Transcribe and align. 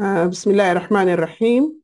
آه، 0.00 0.26
بسم 0.26 0.50
الله 0.50 0.72
الرحمن 0.72 1.08
الرحيم. 1.08 1.82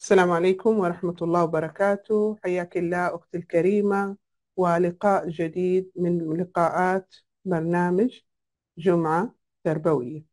السلام 0.00 0.30
عليكم 0.30 0.78
ورحمة 0.78 1.16
الله 1.22 1.44
وبركاته. 1.44 2.36
حياك 2.44 2.76
الله 2.76 3.14
أختي 3.14 3.38
الكريمة 3.38 4.16
ولقاء 4.56 5.28
جديد 5.28 5.92
من 5.96 6.36
لقاءات 6.40 7.14
برنامج 7.44 8.20
جمعة 8.78 9.34
تربوية. 9.64 10.24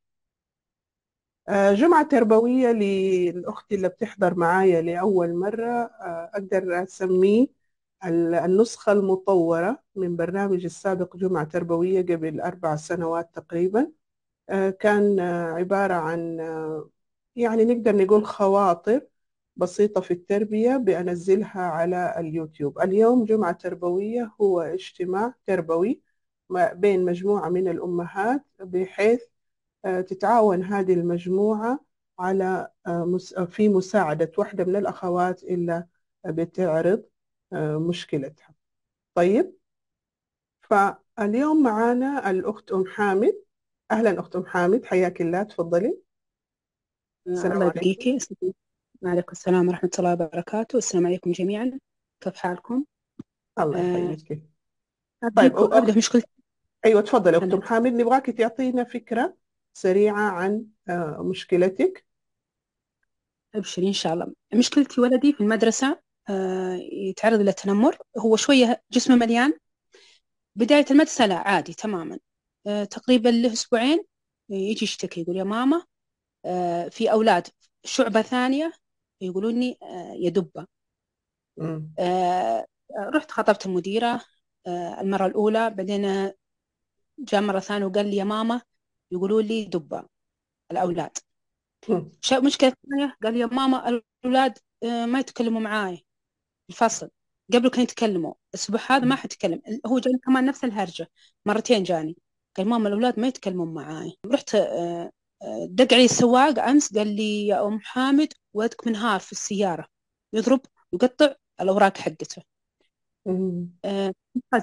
آه، 1.50 1.74
جمعة 1.74 2.04
تربوية 2.08 2.68
للأخت 2.72 3.72
اللي 3.74 3.90
بتحضر 3.90 4.36
معايا 4.36 4.82
لأول 4.82 5.34
مرة 5.36 5.66
آه، 5.84 6.32
أقدر 6.34 6.84
أسميه 6.84 7.48
ال- 8.06 8.36
النسخة 8.36 8.92
المطورة 8.92 9.84
من 9.96 10.16
برنامج 10.16 10.66
السابق 10.66 11.18
جمعة 11.18 11.44
تربوية 11.44 12.02
قبل 12.02 12.42
أربع 12.42 12.76
سنوات 12.76 13.30
تقريبا. 13.36 14.03
كان 14.80 15.20
آه، 15.20 15.54
عبارة 15.54 15.94
عن 15.94 16.40
آه، 16.40 16.90
يعني 17.36 17.66
نقدر 17.66 17.96
نقول 17.96 18.26
خواطر 18.26 19.08
بسيطة 19.56 20.02
في 20.02 20.12
التربية 20.12 20.78
بأنزلها 20.78 21.62
على 21.62 22.16
اليوتيوب. 22.20 22.80
اليوم 22.80 23.26
جمعة 23.26 23.52
تربوية 23.52 24.32
هو 24.42 24.62
اجتماع 24.62 25.34
تربوي 25.48 26.02
بين 26.74 27.06
مجموعة 27.06 27.50
من 27.50 27.68
الأمهات 27.68 28.46
بحيث 28.60 29.22
آه، 29.86 30.02
تتعاون 30.02 30.64
هذه 30.64 30.94
المجموعة 30.94 31.86
على 32.20 32.72
آه، 32.88 33.20
في 33.52 33.70
مساعدة 33.70 34.32
واحدة 34.38 34.64
من 34.66 34.76
الأخوات 34.76 35.44
اللي 35.44 35.88
بتعرض 36.26 37.06
آه، 37.54 37.78
مشكلتها. 37.78 38.56
طيب 39.16 39.56
فاليوم 40.62 41.64
معانا 41.64 42.30
الأخت 42.30 42.72
أم 42.72 42.86
حامد. 42.86 43.44
أهلا 43.92 44.20
أخت 44.20 44.36
أم 44.36 44.46
حامد 44.46 44.86
حياك 44.86 45.22
الله 45.22 45.44
تفضلي. 45.44 45.98
السلام 47.28 47.52
الله 47.52 47.64
عليكم. 47.64 47.80
يبقيكي 47.80 48.18
وعليكم 49.02 49.32
السلام 49.32 49.68
ورحمة 49.68 49.90
الله 50.00 50.14
وبركاته. 50.14 50.78
السلام 50.78 51.08
عليكم 51.08 51.32
جميعا. 51.32 51.80
كيف 52.22 52.36
حالكم؟ 52.36 52.86
الله 53.60 53.80
آه، 53.80 53.98
يحييك 53.98 54.42
طيب 55.38 55.58
أبدأ 55.58 55.80
أخت 55.80 55.90
بمشكلتي 55.92 56.28
أيوة 56.86 57.02
تفضلي 57.02 57.38
أخت 57.38 57.44
أنا. 57.44 57.54
أم 57.54 57.62
حامد 57.62 57.94
نبغاك 57.94 58.26
تعطينا 58.26 58.84
فكرة 58.84 59.36
سريعة 59.74 60.32
عن 60.32 60.66
آه، 60.90 61.24
مشكلتك. 61.24 62.06
أبشري 63.56 63.88
إن 63.88 63.94
شاء 63.94 64.14
الله. 64.14 64.34
مشكلتي 64.54 65.02
ولدي 65.02 65.34
في 65.34 65.42
المدرسة 65.42 66.00
آه، 66.30 66.80
يتعرض 66.92 67.40
للتنمر 67.40 67.98
هو 68.18 68.36
شوية 68.36 68.84
جسمه 68.92 69.16
مليان. 69.16 69.54
بداية 70.56 70.86
المدرسة 70.92 71.26
لا 71.26 71.36
عادي 71.36 71.74
تماما. 71.74 72.20
تقريبا 72.92 73.30
له 73.30 73.54
أسبوعين 73.54 74.04
يجي 74.50 74.86
يشتكي 74.86 75.22
يقول 75.22 75.38
يا 75.38 75.44
ماما 75.44 75.84
آه، 76.46 76.88
في 76.90 77.12
أولاد 77.12 77.48
شعبة 77.84 78.22
ثانية 78.22 78.74
يقولوني 79.22 79.78
آه، 79.84 80.14
يا 80.20 80.30
دبة. 80.30 80.68
آه، 82.00 82.66
رحت 83.16 83.32
خطبت 83.32 83.66
المديرة 83.66 84.22
آه، 84.68 85.02
المرة 85.02 85.26
الأولى 85.28 85.70
بعدين 85.70 86.32
جاء 87.20 87.42
مرة 87.42 87.60
ثانية 87.60 87.86
وقال 87.86 88.06
لي 88.10 88.16
يا 88.18 88.24
ماما 88.24 88.62
يقولوا 89.12 89.42
لي 89.42 89.66
دبة 89.66 90.08
الأولاد. 90.72 91.18
مشكلة 92.44 92.74
ثانية؟ 92.90 93.18
قال 93.24 93.34
لي 93.34 93.40
يا 93.40 93.46
ماما 93.46 93.90
الأولاد 94.24 94.58
آه، 94.84 95.06
ما 95.06 95.20
يتكلموا 95.20 95.62
معاي. 95.62 96.06
الفصل. 96.70 97.10
قبل 97.54 97.70
كانوا 97.70 97.84
يتكلموا 97.84 98.34
الأسبوع 98.50 98.80
هذا 98.90 99.06
ما 99.06 99.16
حيتكلم 99.16 99.62
هو 99.88 100.00
جاني 100.00 100.18
كمان 100.20 100.46
نفس 100.46 100.64
الهرجة 100.64 101.12
مرتين 101.46 101.84
جاني. 101.84 102.18
قال 102.58 102.68
ماما 102.70 102.88
الأولاد 102.88 103.20
ما 103.20 103.28
يتكلمون 103.28 103.74
معاي. 103.74 104.18
رحت 104.26 104.56
آه، 104.56 105.12
آه، 105.42 105.68
دق 105.70 105.94
علي 105.94 106.06
السواق 106.06 106.60
أمس 106.60 106.98
قال 106.98 107.08
لي 107.16 107.48
يا 107.48 107.68
أم 107.68 107.80
حامد 107.80 108.34
ولدك 108.54 108.88
منهار 108.88 109.20
في 109.20 109.32
السيارة. 109.32 109.88
يضرب 110.34 110.62
يقطع 110.94 111.36
الأوراق 111.62 111.98
حقته. 111.98 112.42
مم. 113.26 113.70
آه، 113.86 114.14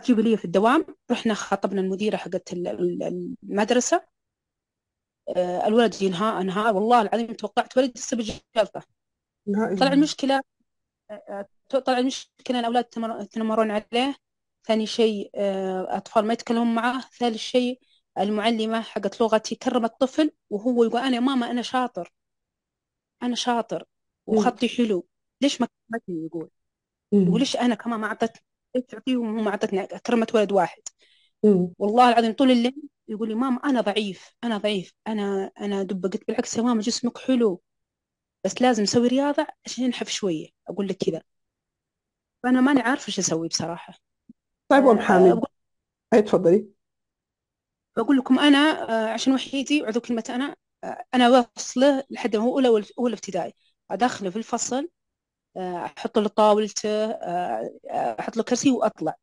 تجيب 0.02 0.20
لي 0.20 0.36
في 0.36 0.44
الدوام. 0.44 0.86
رحنا 1.10 1.34
خطبنا 1.34 1.80
المديرة 1.80 2.16
حقت 2.16 2.52
ال- 2.52 2.66
ال- 2.68 3.28
المدرسة. 3.42 4.04
الولد 5.66 6.02
ينهار 6.02 6.40
انهار 6.40 6.74
والله 6.76 7.02
العظيم 7.02 7.26
توقعت 7.32 7.76
ولد 7.78 7.92
السبب 7.94 8.20
جلطة 8.56 8.82
لا 9.46 9.76
طلع 9.80 9.92
المشكلة 9.92 10.42
طلع 11.68 11.98
المشكلة 11.98 12.80
يتمر- 12.80 13.20
يتنمرون 13.22 13.70
عليه. 13.70 14.14
ثاني 14.64 14.86
شيء 14.86 15.30
آه، 15.34 15.96
أطفال 15.96 16.26
ما 16.26 16.32
يتكلمون 16.32 16.74
معاه. 16.74 17.00
ثالث 17.00 17.36
شيء 17.36 17.80
المعلمة 18.18 18.80
حقت 18.80 19.20
لغتي 19.20 19.54
كرمت 19.54 19.90
الطفل 19.90 20.30
وهو 20.50 20.84
يقول 20.84 21.14
يا 21.14 21.20
ماما 21.20 21.50
أنا 21.50 21.62
شاطر. 21.62 22.12
أنا 23.22 23.34
شاطر. 23.34 23.84
وخطي 24.26 24.68
حلو. 24.68 25.06
ليش 25.42 25.60
ما 25.60 25.68
كرمتني؟ 25.90 26.26
يقول. 26.26 26.50
وليش 27.12 27.56
أنا 27.56 27.74
كمان 27.74 28.00
ما 28.00 28.06
اعطتني 28.06 28.42
ليش 28.74 28.84
تعطيهم 28.84 29.34
وهم 29.34 29.44
ما 29.44 29.50
أعطتني؟ 29.50 29.86
كرمت 29.86 30.34
ولد 30.34 30.52
واحد. 30.52 30.82
والله 31.78 32.08
العظيم 32.10 32.32
طول 32.32 32.50
الليل 32.50 32.82
يقول 33.08 33.28
لي 33.28 33.34
ماما 33.34 33.60
أنا 33.64 33.80
ضعيف 33.80 34.34
أنا 34.44 34.58
ضعيف 34.58 34.94
أنا 35.06 35.50
أنا 35.60 35.82
دب. 35.82 36.04
قلت 36.06 36.26
بالعكس 36.28 36.56
يا 36.58 36.62
ماما 36.62 36.80
جسمك 36.80 37.18
حلو 37.18 37.62
بس 38.44 38.62
لازم 38.62 38.82
أسوي 38.82 39.08
رياضة 39.08 39.46
عشان 39.66 39.84
ينحف 39.84 40.08
شوية. 40.08 40.48
أقول 40.68 40.88
لك 40.88 40.96
كذا. 40.96 41.22
فأنا 42.42 42.60
ماني 42.60 42.80
عارفة 42.80 43.08
إيش 43.08 43.18
أسوي 43.18 43.48
بصراحة. 43.48 44.09
طيب 44.70 44.86
أم 44.86 44.98
آه، 44.98 45.02
حامد. 45.02 45.28
أقول 45.30 45.46
أي 46.14 46.22
تفضلي. 46.22 46.68
بقول 47.96 48.16
لكم 48.18 48.38
أنا 48.38 48.58
آه، 49.08 49.12
عشان 49.12 49.32
وحيدي 49.34 49.84
اعذر 49.84 50.00
كلمة 50.00 50.24
أنا 50.28 50.56
آه، 50.84 51.04
أنا 51.14 51.28
واصلة 51.28 52.04
لحد 52.10 52.36
ما 52.36 52.42
هو 52.44 52.54
أولى 52.58 52.84
أولى 52.98 53.14
ابتدائي. 53.14 53.54
أدخله 53.90 54.30
في 54.30 54.36
الفصل 54.36 54.88
آه، 55.56 55.84
أحط 55.86 56.18
له 56.18 56.28
طاولته 56.28 56.88
آه، 57.12 57.70
آه، 57.90 58.16
أحط 58.20 58.36
له 58.36 58.42
كرسي 58.42 58.70
وأطلع. 58.70 59.14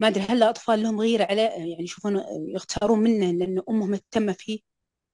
ما 0.00 0.08
أدري 0.08 0.24
هل 0.24 0.36
الاطفال 0.36 0.82
لهم 0.82 1.00
غيرة 1.00 1.24
عليه 1.24 1.42
يعني 1.42 1.76
يشوفون 1.84 2.22
يختارون 2.54 2.98
منه 3.00 3.32
لأن 3.32 3.62
امه 3.68 3.86
مهتمة 3.86 4.32
فيه. 4.32 4.60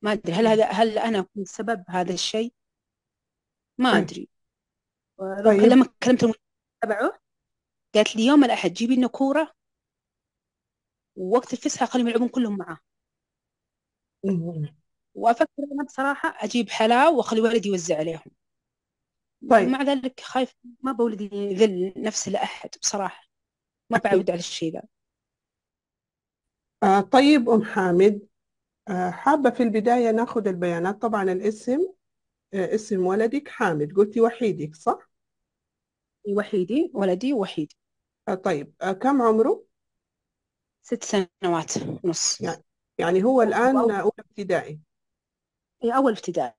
ما 0.03 0.13
أدري 0.13 0.33
هل 0.35 0.47
هذا 0.47 0.67
هل 0.67 0.99
أنا 0.99 1.23
كنت 1.37 1.49
سبب 1.49 1.85
هذا 1.89 2.13
الشيء؟ 2.15 2.53
ما 3.79 3.93
طيب. 3.93 4.03
أدري. 4.03 4.29
طيب. 5.45 5.61
لما 5.61 5.87
كلمت 6.03 6.25
تبعه 6.83 7.22
قالت 7.95 8.17
لي 8.17 8.27
يوم 8.27 8.45
الأحد 8.45 8.73
جيبي 8.73 8.97
لنا 8.97 9.07
كورة 9.07 9.53
ووقت 11.17 11.53
الفسحة 11.53 11.87
خليهم 11.87 12.09
يلعبون 12.09 12.29
كلهم 12.29 12.57
معاه. 12.59 12.79
مم. 14.25 14.77
وأفكر 15.15 15.63
أنا 15.73 15.85
بصراحة 15.85 16.45
أجيب 16.45 16.71
حلاوة 16.71 17.17
وأخلي 17.17 17.41
ولدي 17.41 17.69
يوزع 17.69 17.99
عليهم. 17.99 18.31
طيب. 19.51 19.69
ومع 19.69 19.83
ذلك 19.83 20.21
خايف 20.21 20.55
ما 20.81 20.93
بولدي 20.93 21.31
يذل 21.33 21.93
نفسه 21.97 22.33
لاحد 22.33 22.71
بصراحة. 22.83 23.29
ما 23.91 23.99
بعود 23.99 24.31
على 24.31 24.39
الشيء 24.39 24.73
ذا. 24.73 24.83
آه 26.83 27.01
طيب 27.01 27.49
أم 27.51 27.65
حامد. 27.65 28.29
آه 28.89 29.11
حابة 29.11 29.51
في 29.51 29.63
البداية 29.63 30.11
ناخذ 30.11 30.49
البيانات. 30.49 31.03
طبعا 31.03 31.23
الاسم 31.23 31.79
آه 32.55 32.75
اسم 32.75 33.07
ولدك 33.07 33.49
حامد. 33.49 33.93
قلتي 33.97 34.21
وحيدك 34.21 34.75
صح؟ 34.75 35.11
وحيدي 36.37 36.91
ولدي 36.95 37.33
وحيد. 37.33 37.73
آه 37.73 37.82
طيب 38.35 38.75
آه 38.83 38.93
كم 38.93 39.23
عمره؟ 39.23 39.65
ست 40.83 41.05
سنوات 41.05 41.73
ونص 42.05 42.41
يعني 42.41 42.65
يعني 42.99 43.25
هو 43.25 43.43
الآن 43.43 43.77
وأول 43.77 43.93
أولى 43.93 44.13
ابتدائي. 44.19 44.81
أول 45.85 46.13
ابتدائي. 46.13 46.55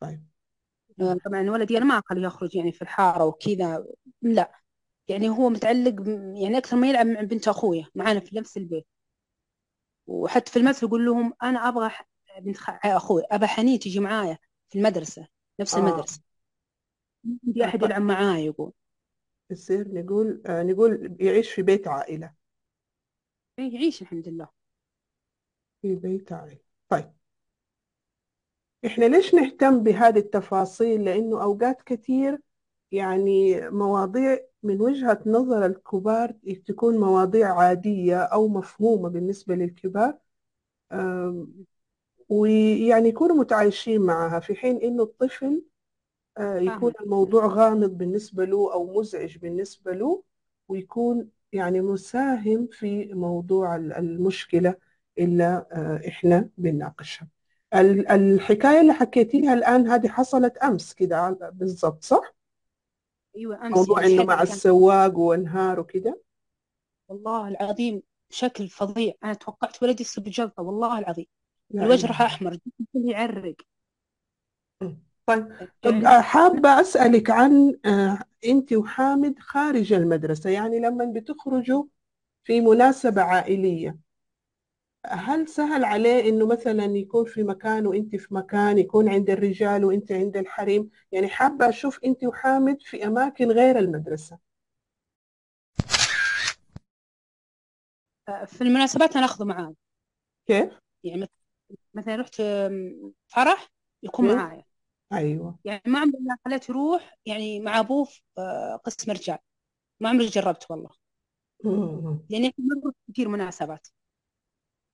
طيب. 0.00 0.24
آه، 1.00 1.16
طبعا 1.24 1.50
ولدي 1.50 1.78
أنا 1.78 1.84
ما 1.84 1.98
أخليه 1.98 2.26
يخرج 2.26 2.56
يعني 2.56 2.72
في 2.72 2.82
الحارة 2.82 3.24
وكذا 3.24 3.86
لا. 4.22 4.52
يعني 5.08 5.28
هو 5.28 5.48
متعلق 5.50 5.94
يعني 6.42 6.58
أكثر 6.58 6.76
ما 6.76 6.88
يلعب 6.88 7.06
مع 7.06 7.20
بنت 7.22 7.48
أخويا 7.48 7.86
معانا 7.94 8.20
في 8.20 8.36
نفس 8.36 8.56
البيت. 8.56 8.86
وحتى 10.06 10.52
في 10.52 10.58
المدرسة 10.58 10.86
يقول 10.86 11.06
لهم 11.06 11.34
أنا 11.42 11.68
أبغى 11.68 11.90
بنت 12.40 12.56
أخوي 12.84 13.22
أبى 13.30 13.46
حنين 13.46 13.78
تجي 13.78 14.00
معايا 14.00 14.38
في 14.68 14.78
المدرسة 14.78 15.28
نفس 15.60 15.74
آه. 15.74 15.78
المدرسة. 15.78 16.20
عندي 17.46 17.64
آه، 17.64 17.66
أحد 17.68 17.80
طيب. 17.80 17.90
يلعب 17.90 18.02
معاي 18.02 18.44
يقول. 18.44 18.72
يصير 19.50 19.88
نقول 19.94 20.42
آه 20.46 20.62
نقول 20.62 21.16
يعيش 21.20 21.50
في 21.52 21.62
بيت 21.62 21.88
عائلة. 21.88 22.34
إيه، 23.58 23.74
يعيش 23.74 24.02
الحمد 24.02 24.28
لله. 24.28 24.48
في 25.82 25.96
بيت 25.96 26.32
عائلة. 26.32 26.58
طيب. 26.88 27.12
إحنا 28.86 29.04
ليش 29.04 29.34
نهتم 29.34 29.82
بهذه 29.82 30.18
التفاصيل؟ 30.18 31.04
لأنه 31.04 31.42
أوقات 31.42 31.82
كثير 31.82 32.40
يعني 32.92 33.60
مواضيع 33.70 34.38
من 34.62 34.80
وجهة 34.80 35.20
نظر 35.26 35.66
الكبار 35.66 36.32
تكون 36.66 36.98
مواضيع 37.00 37.54
عادية 37.58 38.16
أو 38.22 38.48
مفهومة 38.48 39.08
بالنسبة 39.08 39.54
للكبار 39.54 40.18
آم، 40.92 41.54
ويعني 42.30 43.08
يكونوا 43.10 43.36
متعايشين 43.36 44.02
معها 44.02 44.40
في 44.40 44.54
حين 44.56 44.76
إنه 44.82 45.02
الطفل 45.04 45.62
يكون 46.40 46.92
الموضوع 47.02 47.46
غامض 47.46 47.90
بالنسبة 47.90 48.44
له 48.44 48.72
أو 48.72 49.00
مزعج 49.00 49.38
بالنسبة 49.38 49.92
له 49.92 50.22
ويكون 50.68 51.30
يعني 51.52 51.80
مساهم 51.80 52.68
في 52.72 53.14
موضوع 53.14 53.76
ال- 53.76 53.92
المشكلة 53.92 54.74
إلا 55.18 55.66
آه، 55.72 56.08
إحنا 56.08 56.50
بنناقشها. 56.58 57.28
ال- 57.74 58.08
الحكاية 58.08 58.80
اللي 58.80 58.92
حكيتيها 58.92 59.54
الآن 59.54 59.86
هذه 59.88 60.08
حصلت 60.08 60.56
أمس 60.58 60.94
كده 60.94 61.30
بالضبط 61.30 62.04
صح؟ 62.04 62.34
أيوه 63.36 63.66
أمس 63.66 63.76
موضوع 63.76 64.02
يعني 64.02 64.14
إنه 64.14 64.24
مع 64.24 64.42
السواق 64.42 65.18
وانهار 65.18 65.80
وكده؟ 65.80 66.20
والله 67.08 67.48
العظيم 67.48 68.02
بشكل 68.30 68.68
فظيع. 68.68 69.14
أنا 69.24 69.34
توقعت 69.34 69.82
ولدي 69.82 70.02
يصيب 70.02 70.24
بجلطه 70.24 70.62
والله 70.62 70.98
العظيم. 70.98 71.26
لا 71.70 71.82
الوجه 71.82 72.06
راح 72.06 72.38
كله 72.92 73.10
يعرق. 73.10 73.56
طيب 75.28 75.68
يعني 75.84 76.06
آه، 76.06 76.20
حابة 76.20 76.80
أسألك 76.80 77.30
عن 77.30 77.78
آه، 77.86 78.18
أنت 78.46 78.72
وحامد 78.72 79.38
خارج 79.38 79.92
المدرسة 79.92 80.50
يعني 80.50 80.78
لما 80.80 81.04
بتخرجوا 81.04 81.84
في 82.44 82.60
مناسبة 82.60 83.22
عائلية 83.22 83.98
هل 85.06 85.48
سهل 85.48 85.84
عليه 85.84 86.28
إنه 86.28 86.46
مثلا 86.46 86.84
يكون 86.84 87.24
في 87.24 87.42
مكان 87.42 87.86
وأنت 87.86 88.16
في 88.16 88.34
مكان 88.34 88.78
يكون 88.78 89.08
عند 89.08 89.30
الرجال 89.30 89.84
وأنت 89.84 90.12
عند 90.12 90.36
الحريم؟ 90.36 90.90
يعني 91.12 91.28
حابة 91.28 91.68
أشوف 91.68 92.00
أنت 92.04 92.24
وحامد 92.24 92.82
في 92.82 93.06
أماكن 93.06 93.50
غير 93.50 93.78
المدرسة. 93.78 94.38
آه، 98.28 98.44
في 98.44 98.60
المناسبات 98.62 99.16
أنا 99.16 99.24
أخذه 99.24 99.44
معاي. 99.44 99.74
كيف؟ 100.46 100.78
يعني 101.04 101.20
مث- 101.20 101.28
مثلا 101.94 102.16
رحت 102.16 102.42
فرح 103.28 103.68
يكون. 104.02 104.36
معايا. 104.36 104.67
أيوة. 105.12 105.58
يعني 105.64 105.82
ما 105.86 105.98
عمري 106.00 106.18
ما 106.20 106.36
خليته 106.44 106.70
يروح 106.70 107.18
يعني 107.26 107.60
مع 107.60 107.78
أبوه 107.80 108.04
في 108.04 108.20
آه، 108.38 108.76
قسم 108.76 109.12
رجال. 109.12 109.38
ما 110.00 110.08
عمري 110.08 110.26
جربت 110.26 110.70
والله. 110.70 110.90
مم. 111.64 112.20
لاني 112.28 112.54
مرة 112.58 112.92
كثير 113.08 113.28
مناسبات. 113.28 113.88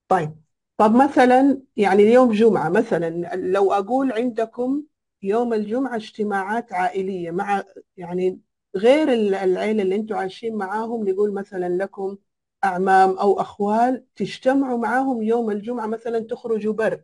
طيب. 0.07 0.35
طب 0.77 0.95
مثلا 0.95 1.61
يعني 1.77 2.03
اليوم 2.03 2.31
جمعة 2.31 2.69
مثلا 2.69 3.35
لو 3.35 3.71
أقول 3.73 4.11
عندكم 4.11 4.83
يوم 5.21 5.53
الجمعة 5.53 5.95
اجتماعات 5.95 6.73
عائلية 6.73 7.31
مع 7.31 7.63
يعني 7.97 8.41
غير 8.75 9.13
ال- 9.13 9.35
العيلة 9.35 9.83
اللي 9.83 9.95
أنتوا 9.95 10.17
عايشين 10.17 10.55
معاهم 10.55 11.09
نقول 11.09 11.33
مثلا 11.33 11.69
لكم 11.83 12.17
أعمام 12.63 13.09
أو 13.17 13.41
أخوال 13.41 14.05
تجتمعوا 14.15 14.77
معاهم 14.77 15.21
يوم 15.21 15.51
الجمعة 15.51 15.87
مثلا 15.87 16.19
تخرجوا 16.19 16.73
بر 16.73 17.01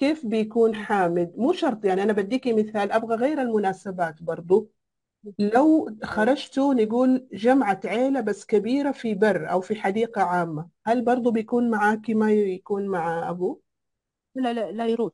كيف 0.00 0.26
بيكون 0.26 0.74
حامد؟ 0.74 1.32
مو 1.36 1.52
شرط 1.52 1.84
يعني 1.84 2.02
أنا 2.02 2.12
بديكي 2.12 2.52
مثال 2.52 2.92
أبغى 2.92 3.16
غير 3.16 3.42
المناسبات 3.42 4.22
برضو. 4.22 4.70
لو 5.38 5.96
خرجتوا 6.04 6.74
نقول 6.74 7.28
جمعة 7.32 7.80
عيلة 7.84 8.20
بس 8.20 8.46
كبيرة 8.46 8.92
في 8.92 9.14
بر 9.14 9.50
أو 9.50 9.60
في 9.60 9.74
حديقة 9.74 10.22
عامة 10.22 10.68
هل 10.86 11.04
برضو 11.04 11.30
بيكون 11.30 11.70
معاكي 11.70 12.14
ما 12.14 12.32
يكون 12.32 12.86
مع 12.86 13.30
أبوه؟ 13.30 13.60
لا 14.34 14.52
لا 14.52 14.72
لا 14.72 14.86
يروح. 14.86 15.12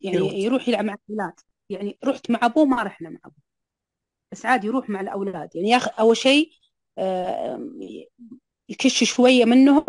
يعني 0.00 0.16
يروح. 0.16 0.32
يروح 0.32 0.68
يلعب 0.68 0.84
مع 0.84 0.96
الأولاد. 1.08 1.40
يعني 1.70 1.98
رحت 2.04 2.30
مع 2.30 2.38
أبوه 2.42 2.64
ما 2.64 2.82
رحنا 2.82 3.10
مع 3.10 3.18
أبوه. 3.24 3.42
بس 4.32 4.46
عادي 4.46 4.66
يروح 4.66 4.90
مع 4.90 5.00
الأولاد. 5.00 5.56
يعني 5.56 5.68
ياخ 5.68 6.00
أول 6.00 6.16
شيء 6.16 6.50
يكش 8.68 9.04
شوية 9.04 9.44
منهم. 9.44 9.84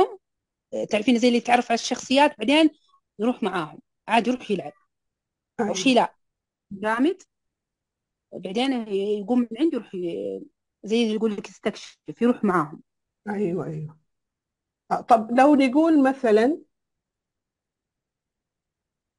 آه، 0.73 0.85
تعرفين 0.85 1.17
زي 1.17 1.27
اللي 1.27 1.39
تعرف 1.39 1.71
على 1.71 1.79
الشخصيات؟ 1.79 2.37
بعدين 2.37 2.69
يروح 3.19 3.43
معاهم. 3.43 3.79
عادي 4.07 4.29
يروح 4.29 4.51
يلعب. 4.51 4.73
أو 5.69 5.73
شيء 5.73 5.93
أيوة 5.93 5.95
لا. 5.95 6.15
جامد. 6.71 7.23
بعدين 8.33 8.87
يقوم 8.87 9.39
من 9.39 9.47
عنده 9.59 9.77
يروح 9.77 9.95
ي- 9.95 10.41
زي 10.83 11.03
اللي 11.03 11.13
يقول 11.15 11.35
لك 11.37 11.49
يستكشف 11.49 11.97
يروح 12.21 12.43
معاهم. 12.43 12.83
أيوة 13.29 13.65
أيوة. 13.65 13.99
آه، 14.91 15.01
طب 15.01 15.31
لو 15.39 15.55
نقول 15.55 16.03
مثلا 16.03 16.59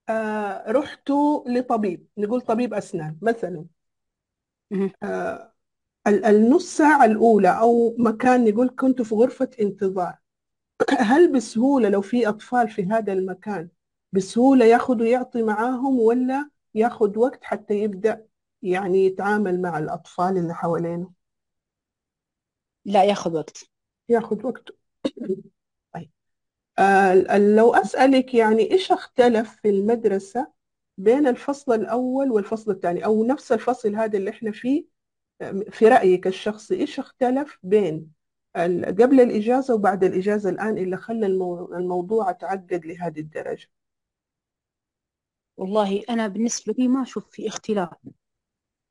آه 0.09 0.65
رحتوا 0.73 1.49
لطبيب 1.49 2.07
نقول 2.19 2.41
طبيب 2.41 2.75
أسنان 2.75 3.19
مثلا. 3.23 3.67
آه 5.03 5.53
ال- 6.07 6.25
النص 6.25 6.77
ساعة 6.79 7.05
الأولى 7.05 7.49
أو 7.61 7.97
مكان 7.99 8.45
نقول 8.51 8.71
كنتوا 8.81 9.05
في 9.05 9.15
غرفة 9.15 9.51
انتظار 9.61 10.19
هل 11.01 11.33
بسهولة 11.33 11.89
لو 11.89 12.01
في 12.03 12.29
أطفال 12.29 12.69
في 12.71 12.85
هذا 12.85 13.13
المكان؟ 13.13 13.69
بسهولة 14.13 14.65
ياخذ 14.65 15.03
ويعطي 15.03 15.43
معاهم 15.43 15.99
ولا 16.01 16.51
ياخذ 16.75 17.19
وقت 17.19 17.45
حتى 17.45 17.75
يبدأ 17.75 18.27
يعني 18.63 19.07
يتعامل 19.07 19.63
مع 19.63 19.79
الأطفال 19.79 20.37
اللي 20.37 20.55
حوالينه؟ 20.55 21.13
لا 22.85 23.05
ياخذ 23.05 23.37
وقت. 23.37 23.65
ياخذ 24.09 24.47
وقته 24.47 24.75
طيب. 25.95 26.11
آه 26.79 27.15
لو 27.39 27.75
أسألك 27.75 28.35
يعني 28.35 28.71
إيش 28.73 28.93
اختلف 28.93 29.57
في 29.63 29.69
المدرسة 29.71 30.53
بين 30.99 31.27
الفصل 31.27 31.73
الأول 31.75 32.31
والفصل 32.31 32.71
الثاني؟ 32.71 33.05
أو 33.05 33.25
نفس 33.25 33.53
الفصل 33.53 33.95
هذا 33.97 34.19
اللي 34.19 34.31
إحنا 34.31 34.53
فيه 34.53 34.85
آه، 35.41 35.65
في 35.71 35.89
رأيك 35.89 36.27
الشخصي 36.27 36.75
إيش 36.75 36.99
اختلف 37.01 37.59
بين 37.63 38.13
قبل 39.01 39.21
الإجازة 39.21 39.75
وبعد 39.75 40.05
الإجازة 40.05 40.51
الآن 40.51 40.79
اللي 40.79 40.97
خلى 40.97 41.27
المو- 41.27 41.75
الموضوع 41.75 42.33
تعقد 42.33 42.87
لهذه 42.87 43.21
الدرجة؟ 43.21 43.69
والله 45.61 46.03
أنا 46.11 46.27
بالنسبة 46.29 46.75
لي 46.79 46.89
ما 46.89 47.03
أشوف 47.03 47.31
في 47.31 47.49
اختلاف 47.49 47.89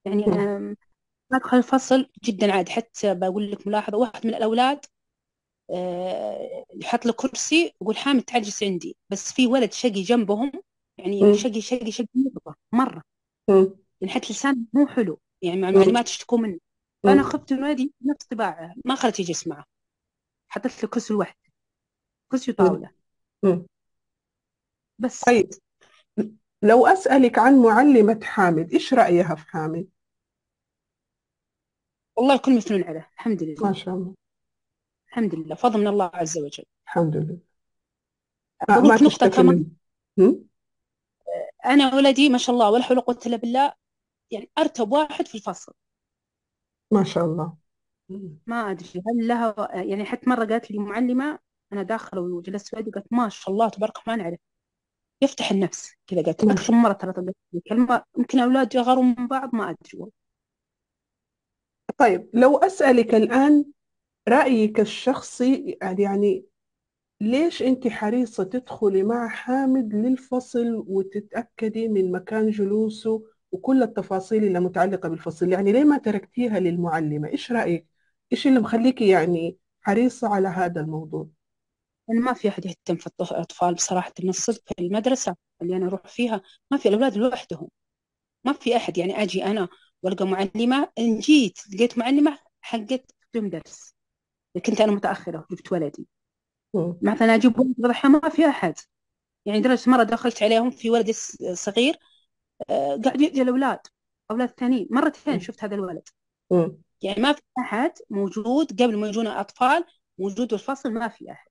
يعني. 0.05 0.25
آم، 0.25 0.77
أدخل 1.33 1.57
الفصل 1.57 2.09
جدا 2.23 2.53
عادي 2.53 2.71
حتى 2.71 3.15
بقول 3.15 3.51
لك 3.51 3.67
ملاحظة 3.67 3.97
واحد 3.97 4.27
من 4.27 4.35
الأولاد 4.35 4.85
آه، 5.71 6.65
يحط 6.75 7.05
له 7.05 7.13
كرسي 7.13 7.73
يقول 7.81 7.97
حامد 7.97 8.23
تعال 8.23 8.41
اجلس 8.41 8.63
عندي 8.63 8.97
بس 9.09 9.33
في 9.33 9.47
ولد 9.47 9.71
شقي 9.73 10.01
جنبهم 10.01 10.51
يعني. 10.97 11.37
شقي 11.37 11.61
شقي 11.61 11.91
شقي 11.91 12.07
مرة. 12.71 13.03
يعني 14.01 14.13
حتى 14.13 14.33
لسانه 14.33 14.57
مو 14.73 14.87
حلو 14.87 15.19
يعني 15.41 15.61
مع. 15.61 15.69
المعلومات 15.69 16.09
يشتكوا 16.09 16.37
منه 16.37 16.59
فأنا. 17.03 17.23
خفت 17.23 17.51
إنه 17.51 17.67
ولدي 17.67 17.93
نفس 18.01 18.25
طباعه 18.25 18.73
ما 18.85 18.95
خلت 18.95 19.19
يجلس 19.19 19.47
معه 19.47 19.65
حطيت 20.47 20.83
له 20.83 20.89
كرسي 20.89 21.13
لوحده 21.13 21.35
كرسي. 22.31 22.51
وطاولة. 22.51 22.91
بس 24.99 25.23
طيب 25.23 25.49
لو 26.61 26.87
أسألك 26.87 27.39
عن 27.39 27.61
معلمة 27.61 28.19
حامد 28.23 28.73
إيش 28.73 28.93
رأيها 28.93 29.35
في 29.35 29.47
حامد؟ 29.47 29.87
والله 32.17 32.35
الكل 32.35 32.57
مثنون 32.57 32.83
عليه 32.83 33.09
الحمد 33.13 33.43
ما 33.43 33.47
لله 33.49 33.73
شاء 33.73 33.95
الله. 33.95 34.15
الحمد 35.07 35.35
لله 35.35 35.55
فضل 35.55 35.79
من 35.79 35.87
الله 35.87 36.11
عز 36.13 36.37
وجل. 36.37 36.63
الحمد 36.85 37.15
لله. 37.17 37.37
ما, 38.69 38.75
بقول 38.75 38.87
ما 38.89 38.93
لك 38.93 39.01
نقطة 39.01 39.27
تشتكي 39.27 39.29
كمان. 39.29 39.55
منه 39.55 39.65
مم؟ 40.17 40.43
أنا 41.65 41.95
ولدي 41.95 42.29
ما 42.29 42.37
شاء 42.37 42.53
الله 42.53 42.71
ولا 42.71 42.83
حول 42.83 42.97
ولا 42.97 43.05
قوة 43.05 43.19
إلا 43.25 43.37
بالله 43.37 43.73
يعني 44.31 44.49
أرتب 44.57 44.91
واحد 44.91 45.27
في 45.27 45.35
الفصل. 45.35 45.73
ما 46.91 47.03
شاء 47.03 47.25
الله. 47.25 47.57
مم. 48.09 48.37
ما 48.47 48.71
أدري 48.71 48.89
هل 49.07 49.27
لها 49.27 49.75
يعني 49.75 50.05
حتى 50.05 50.29
مرة 50.29 50.45
قالت 50.45 50.71
لي 50.71 50.79
معلمة 50.79 51.39
أنا 51.73 51.83
داخلة 51.83 52.21
وجلست 52.21 52.73
ولدي 52.73 52.91
قالت 52.91 53.13
ما 53.13 53.29
شاء 53.29 53.53
الله 53.53 53.69
تبارك 53.69 53.95
الرحمن 53.95 54.21
عليه 54.21 54.37
يفتح 55.21 55.51
النفس. 55.51 55.91
كذا 56.07 56.21
قالت 56.21 56.45
ما 56.45 56.81
مرة 56.81 56.93
ترى 56.93 57.13
كلمة 57.69 58.03
يمكن 58.17 58.39
أولاد 58.39 58.75
يغاروا 58.75 59.03
من 59.03 59.27
بعض 59.27 59.55
ما 59.55 59.69
أدري 59.69 59.89
والله. 59.93 60.11
طيب 61.97 62.29
لو 62.33 62.57
أسألك 62.57 63.15
الآن 63.15 63.65
رأيك 64.29 64.79
الشخصي 64.79 65.77
يعني 65.81 66.45
ليش 67.21 67.61
أنت 67.63 67.87
حريصة 67.87 68.43
تدخلي 68.43 69.03
مع 69.03 69.27
حامد 69.27 69.93
للفصل 69.95 70.83
وتتأكدي 70.87 71.87
من 71.87 72.11
مكان 72.11 72.49
جلوسه 72.49 73.23
وكل 73.51 73.83
التفاصيل 73.83 74.43
اللي 74.43 74.59
متعلقة 74.59 75.09
بالفصل؟ 75.09 75.51
يعني 75.51 75.71
ليه 75.71 75.83
ما 75.83 75.97
تركتيها 75.97 76.59
للمعلمة؟ 76.59 77.27
إيش 77.29 77.51
رأيك؟ 77.51 77.87
إيش 78.31 78.47
اللي 78.47 78.59
مخليكي 78.59 79.07
يعني 79.09 79.57
حريصة 79.81 80.35
على 80.35 80.47
هذا 80.47 80.81
الموضوع؟ 80.81 81.29
أنا 82.09 82.19
ما 82.19 82.33
في 82.33 82.47
أحد 82.49 82.65
يهتم 82.65 82.95
في 82.95 83.07
الأطفال 83.21 83.73
بصراحة 83.75 84.13
من 84.23 84.29
الصدق 84.29 84.61
في 84.67 84.73
المدرسة 84.79 85.35
اللي 85.61 85.77
أنا 85.77 85.87
أروح 85.87 86.07
فيها 86.07 86.41
ما 86.71 86.77
في 86.77 86.89
الأولاد 86.89 87.17
لوحدهم. 87.17 87.69
ما 88.45 88.53
في 88.53 88.75
أحد. 88.77 88.97
يعني 88.97 89.23
أجي 89.23 89.45
أنا 89.45 89.67
وألقى 90.03 90.25
معلمة 90.27 90.91
إن 90.99 91.19
جيت 91.19 91.59
لقيت 91.73 91.97
معلمة 91.97 92.39
حقت 92.61 93.11
يوم 93.35 93.49
درس. 93.49 93.95
كنت 94.65 94.81
أنا 94.81 94.91
متأخرة 94.91 95.47
جبت 95.51 95.71
ولدي. 95.71 96.07
مثلا 97.01 97.35
أجيب 97.35 97.59
ولد 97.59 97.75
بضحى 97.77 98.07
ما 98.07 98.29
في 98.29 98.49
أحد. 98.49 98.73
يعني 99.45 99.61
درجة 99.61 99.89
مرة 99.89 100.03
دخلت 100.03 100.43
عليهم 100.43 100.71
في 100.71 100.89
ولد 100.89 101.11
صغير 101.53 101.95
آه، 102.69 103.01
قاعد 103.05 103.21
يأذي 103.21 103.41
الأولاد 103.41 103.79
أولاد 104.31 104.49
ثانيين. 104.49 104.87
مرتين. 104.91 105.39
شفت 105.39 105.63
هذا 105.63 105.75
الولد. 105.75 106.09
يعني 107.01 107.21
ما 107.21 107.33
في 107.33 107.41
أحد 107.59 107.91
موجود 108.09 108.81
قبل 108.83 108.97
ما 108.97 109.07
يجونا 109.07 109.41
أطفال 109.41 109.83
موجود 110.19 110.47
بالفصل 110.47 110.91
ما 110.93 111.07
في 111.07 111.31
أحد. 111.31 111.48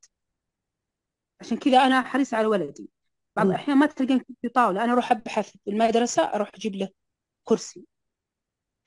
عشان 1.40 1.58
كذا 1.58 1.78
أنا 1.78 2.02
حريصة 2.02 2.36
على 2.36 2.46
ولدي. 2.46 2.88
بعض 3.36 3.46
مم. 3.46 3.52
الأحيان 3.52 3.78
ما 3.78 3.86
تلقين 3.86 4.24
في 4.42 4.48
طاولة 4.48 4.84
أنا 4.84 4.92
أروح 4.92 5.12
أبحث 5.12 5.50
في 5.64 5.70
المدرسة 5.70 6.22
أروح 6.22 6.50
أجيب 6.54 6.74
له 6.74 6.88
كرسي. 7.44 7.86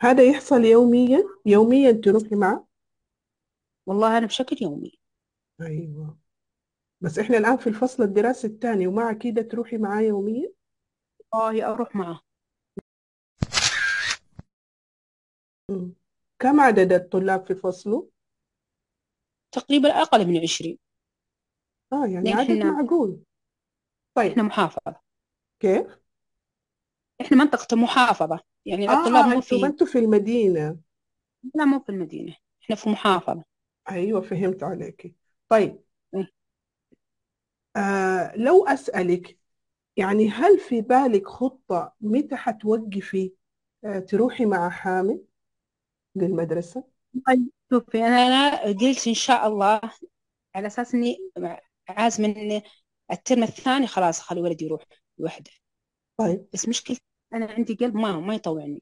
هذا 0.01 0.23
يحصل 0.23 0.65
يوميا؟ 0.65 1.23
يوميا 1.45 1.91
تروحي 1.91 2.35
معه؟ 2.35 2.67
والله 3.85 4.17
أنا 4.17 4.25
بشكل 4.25 4.55
يومي. 4.61 4.99
أيوة. 5.61 6.17
بس 7.01 7.19
إحنا 7.19 7.37
الآن 7.37 7.57
في 7.57 7.67
الفصل 7.67 8.03
الدراسي 8.03 8.47
الثاني 8.47 8.87
ومع 8.87 9.13
كده 9.13 9.41
تروحي 9.41 9.77
معاه 9.77 10.01
يوميا؟ 10.01 10.51
والله 11.33 11.71
أروح 11.73 11.95
معه. 11.95 12.21
مم. 15.69 15.93
كم 16.39 16.59
عدد 16.59 16.93
الطلاب 16.93 17.45
في 17.45 17.55
فصله؟ 17.55 18.09
تقريبا 19.51 19.89
أقل 20.01 20.27
من 20.27 20.41
عشرين. 20.41 20.77
آه 21.93 22.05
يعني 22.05 22.29
لأن 22.29 22.37
عدد 22.37 22.51
إحنا 22.51 22.71
معقول 22.71 23.19
طيب. 24.15 24.31
إحنا 24.31 24.43
محافظة. 24.43 24.95
كيف؟ 25.59 25.99
إحنا 27.21 27.37
منطقة 27.37 27.77
محافظة. 27.77 28.39
يعني 28.65 28.89
آه 28.89 28.93
الطلاب 28.93 29.25
مو 29.25 29.31
أنتوا 29.31 29.57
ما 29.57 29.67
في 29.67 29.67
أنتوا 29.67 29.87
في 29.87 29.99
المدينة. 29.99 30.77
لا 31.55 31.65
مو 31.65 31.79
في 31.79 31.89
المدينة. 31.89 32.35
إحنا 32.63 32.75
في 32.75 32.89
محافظة. 32.89 33.43
أيوة 33.91 34.21
فهمت 34.21 34.63
عليكي. 34.63 35.13
طيب. 35.49 35.81
إيه. 36.15 36.31
آه 37.75 38.35
لو 38.35 38.65
أسألك 38.67 39.37
يعني 39.97 40.29
هل 40.29 40.59
في 40.59 40.81
بالك 40.81 41.27
خطة 41.27 41.93
متى 42.01 42.35
حتوقفي 42.35 43.33
آه 43.85 43.99
تروحي 43.99 44.45
مع 44.45 44.69
حامد 44.69 45.25
للمدرسة؟ 46.15 46.83
طيب 47.27 47.49
شوفي 47.73 47.97
أنا 47.97 48.15
أنا 48.17 48.61
قلت 48.63 49.07
إن 49.07 49.13
شاء 49.13 49.47
الله 49.47 49.81
على 50.55 50.67
أساس 50.67 50.95
إني 50.95 51.17
عازمة 51.89 52.27
إني 52.27 52.63
الترم 53.11 53.43
الثاني 53.43 53.87
خلاص 53.87 54.19
خلي 54.19 54.41
ولدي 54.41 54.65
يروح 54.65 54.83
لوحده. 55.17 55.51
طيب. 56.17 56.47
بس 56.53 56.69
مشكلة 56.69 56.97
أنا 57.33 57.45
عندي 57.45 57.73
قلب 57.73 57.95
ما 57.95 58.19
ما 58.19 58.35
يطوعني. 58.35 58.81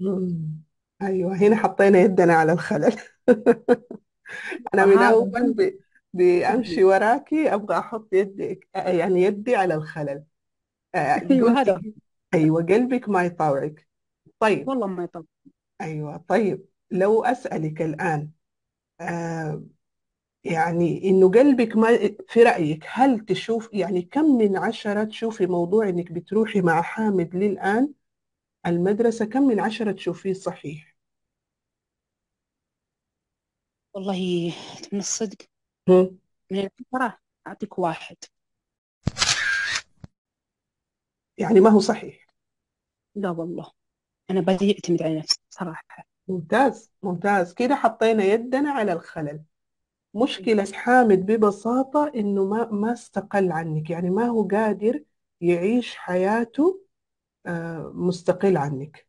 مم. 0.00 0.62
أيوة 1.02 1.36
هنا 1.36 1.56
حطينا 1.56 1.98
يدنا 1.98 2.34
على 2.34 2.52
الخلل. 2.52 2.96
أنا 4.74 4.86
من 4.86 4.98
هذا 4.98 5.10
أول 5.10 5.52
ب- 5.52 5.80
بأمشي 6.12 6.84
وراكي 6.88 7.54
أبغى 7.54 7.78
أحط 7.78 8.08
يدي 8.12 8.60
يعني 8.74 9.22
يدي 9.22 9.56
على 9.56 9.74
الخلل. 9.74 10.24
آه، 10.94 10.98
أيوه 11.30 11.60
هذا. 11.60 11.82
أيوة 12.34 12.62
قلبك 12.62 13.08
ما 13.08 13.24
يطاوعك. 13.24 13.88
طيب. 14.38 14.68
والله 14.68 14.86
ما 14.86 15.04
يطوع 15.04 15.24
أيوة 15.80 16.16
طيب. 16.16 16.66
لو 16.90 17.24
أسألك 17.24 17.82
الآن 17.82 18.30
آه 19.00 19.62
يعني 20.44 21.04
إنه 21.10 21.30
قلبك 21.30 21.76
ما 21.76 21.88
في 22.28 22.42
رأيك 22.42 22.84
هل 22.88 23.20
تشوف 23.20 23.68
يعني 23.72 24.02
كم 24.02 24.24
من 24.24 24.56
عشرة 24.56 25.04
تشوفي 25.04 25.46
موضوع 25.46 25.88
إنك 25.88 26.12
بتروحي 26.12 26.60
مع 26.60 26.82
حامد 26.82 27.36
للآن؟ 27.36 27.92
المدرسة 28.66 29.24
كم 29.24 29.42
من 29.42 29.60
عشرة 29.60 29.92
تشوفيه 29.92 30.32
صحيح؟ 30.32 30.96
والله 33.94 34.52
من 34.92 34.98
الصدق 34.98 35.36
هم؟ 35.88 36.18
من 36.50 36.58
العشرة 36.58 37.18
أعطيك 37.46 37.78
واحد. 37.78 38.16
يعني 41.38 41.60
ما 41.60 41.70
هو 41.70 41.80
صحيح؟ 41.80 42.26
لا 43.14 43.30
والله 43.30 43.70
أنا 44.30 44.40
بدي 44.40 44.72
أعتمد 44.72 45.02
على 45.02 45.18
نفسي 45.18 45.38
صراحة. 45.50 46.06
ممتاز 46.28 46.92
ممتاز. 47.02 47.54
كده 47.54 47.74
حطينا 47.74 48.24
يدنا 48.24 48.70
على 48.70 48.92
الخلل. 48.92 49.42
مشكلة 50.14 50.64
حامد 50.72 51.26
ببساطة 51.26 52.12
إنه 52.14 52.44
ما 52.44 52.66
ما 52.70 52.92
استقل 52.92 53.52
عنك. 53.52 53.90
يعني 53.90 54.10
ما 54.10 54.26
هو 54.26 54.48
قادر 54.48 55.04
يعيش 55.40 55.96
حياته 55.96 56.80
آه، 57.46 57.92
مستقل 57.94 58.56
عنك. 58.56 59.08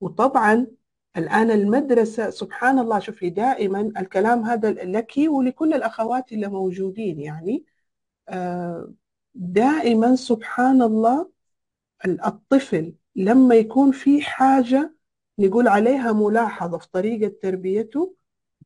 وطبعا 0.00 0.66
الآن 1.16 1.50
المدرسة 1.50 2.30
سبحان 2.30 2.78
الله 2.78 2.98
شوفي 2.98 3.30
دائما 3.30 3.80
الكلام 3.98 4.44
هذا 4.44 4.70
لك 4.72 5.12
ولكل 5.18 5.74
الأخوات 5.74 6.32
اللي 6.32 6.48
موجودين 6.48 7.20
يعني 7.20 7.64
آه، 8.28 8.94
دائما 9.34 10.16
سبحان 10.16 10.82
الله 10.82 11.30
الطفل 12.06 12.94
لما 13.16 13.54
يكون 13.54 13.92
في 13.92 14.22
حاجة 14.22 14.94
نقول 15.38 15.68
عليها 15.68 16.12
ملاحظة 16.12 16.78
في 16.78 16.88
طريقة 16.90 17.32
تربيته 17.42 18.15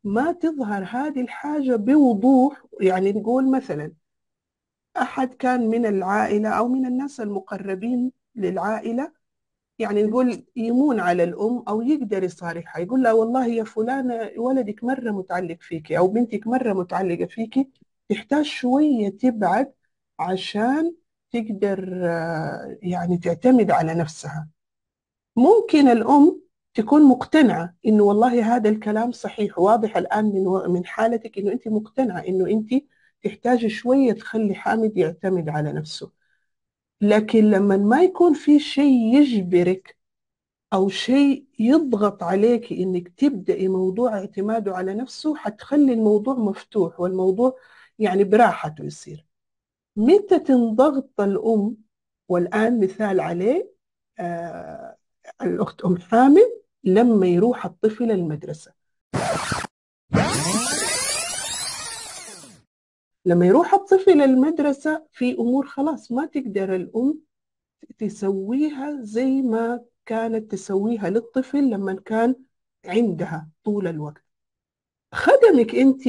ما 0.04 0.33
تظهر 0.33 0.85
هذه 0.85 1.21
الحاجة 1.21 1.76
بوضوح. 1.76 2.62
يعني 2.80 3.12
نقول 3.12 3.50
مثلا 3.50 3.92
أحد 4.97 5.35
كان 5.35 5.69
من 5.69 5.87
العائلة 5.87 6.49
أو 6.49 6.69
من 6.69 6.87
الناس 6.87 7.21
المقربين 7.21 8.12
للعائلة 8.35 9.12
يعني 9.78 10.02
نقول 10.04 10.45
يمون 10.57 11.00
على 11.00 11.25
الأم 11.25 11.64
أو 11.69 11.83
يقدر 11.83 12.25
يصارحها 12.25 12.80
يقول 12.83 13.02
لها 13.02 13.12
والله 13.12 13.47
يا 13.47 13.64
فلانة 13.64 14.30
ولدك 14.38 14.85
مرة 14.85 15.11
متعلق 15.11 15.59
فيكي 15.62 15.99
أو 15.99 16.09
بنتك 16.09 16.47
مرة 16.47 16.73
متعلقة 16.73 17.26
فيكي 17.26 17.71
تحتاج 18.09 18.45
شوية 18.45 19.09
تبعد 19.11 19.73
عشان 20.19 20.95
تقدر 21.33 22.00
آه، 22.07 22.78
يعني 22.83 23.19
تعتمد 23.19 23.71
على 23.71 23.95
نفسها. 23.95 24.49
ممكن 25.37 25.88
الأم 25.88 26.42
تكون 26.75 27.03
مقتنعة 27.09 27.75
إنه 27.87 28.03
والله 28.05 28.57
هذا 28.57 28.69
الكلام 28.71 29.12
صحيح 29.12 29.59
واضح 29.59 29.97
الآن 29.97 30.25
من 30.25 30.45
من 30.73 30.87
حالتك 30.87 31.39
إنه 31.39 31.53
أنت 31.53 31.69
مقتنعة 31.69 32.21
إنه 32.21 32.47
أنت 32.50 32.71
تحتاجي 33.25 33.69
شوية 33.69 34.12
تخلي 34.12 34.55
حامد 34.55 34.97
يعتمد 34.97 35.49
على 35.49 35.73
نفسه. 35.73 36.12
لكن 37.00 37.45
لما 37.50 37.77
ما 37.77 38.03
يكون 38.03 38.35
في 38.35 38.59
شيء 38.59 39.15
يجبرك 39.17 39.99
أو 40.73 40.89
شيء 40.89 41.47
يضغط 41.59 42.23
عليك 42.23 42.73
إنك 42.73 43.09
تبدأي 43.09 43.69
موضوع 43.69 44.19
اعتماده 44.19 44.77
على 44.77 44.95
نفسه 44.95 45.37
حتخلي 45.37 45.93
الموضوع 45.93 46.35
مفتوح 46.35 47.00
والموضوع 47.00 47.57
يعني 47.99 48.25
براحته 48.25 48.85
يصير. 48.85 49.27
متى 49.97 50.39
تنضغط 50.39 51.21
الأم؟ 51.21 51.77
والآن 52.29 52.81
مثال 52.81 53.21
عليه 53.21 53.73
آه 54.19 54.97
الأخت 55.43 55.83
أم 55.85 55.97
حامد 55.99 56.60
لما 56.84 57.26
يروح 57.26 57.66
الطفل 57.66 58.10
المدرسة. 58.10 58.72
لما 63.25 63.46
يروح 63.46 63.75
الطفل 63.75 64.20
المدرسة 64.22 65.06
في 65.12 65.32
أمور 65.34 65.66
خلاص 65.66 66.12
ما 66.12 66.26
تقدر 66.26 66.75
الأم 66.76 67.20
تسويها 67.99 68.99
زي 69.02 69.42
ما 69.42 69.84
كانت 70.06 70.50
تسويها 70.50 71.10
للطفل 71.10 71.70
لما 71.70 71.94
كان 71.94 72.34
عندها 72.84 73.49
طول 73.64 73.87
الوقت. 73.87 74.25
خدمك 75.12 75.75
أنت 75.75 76.06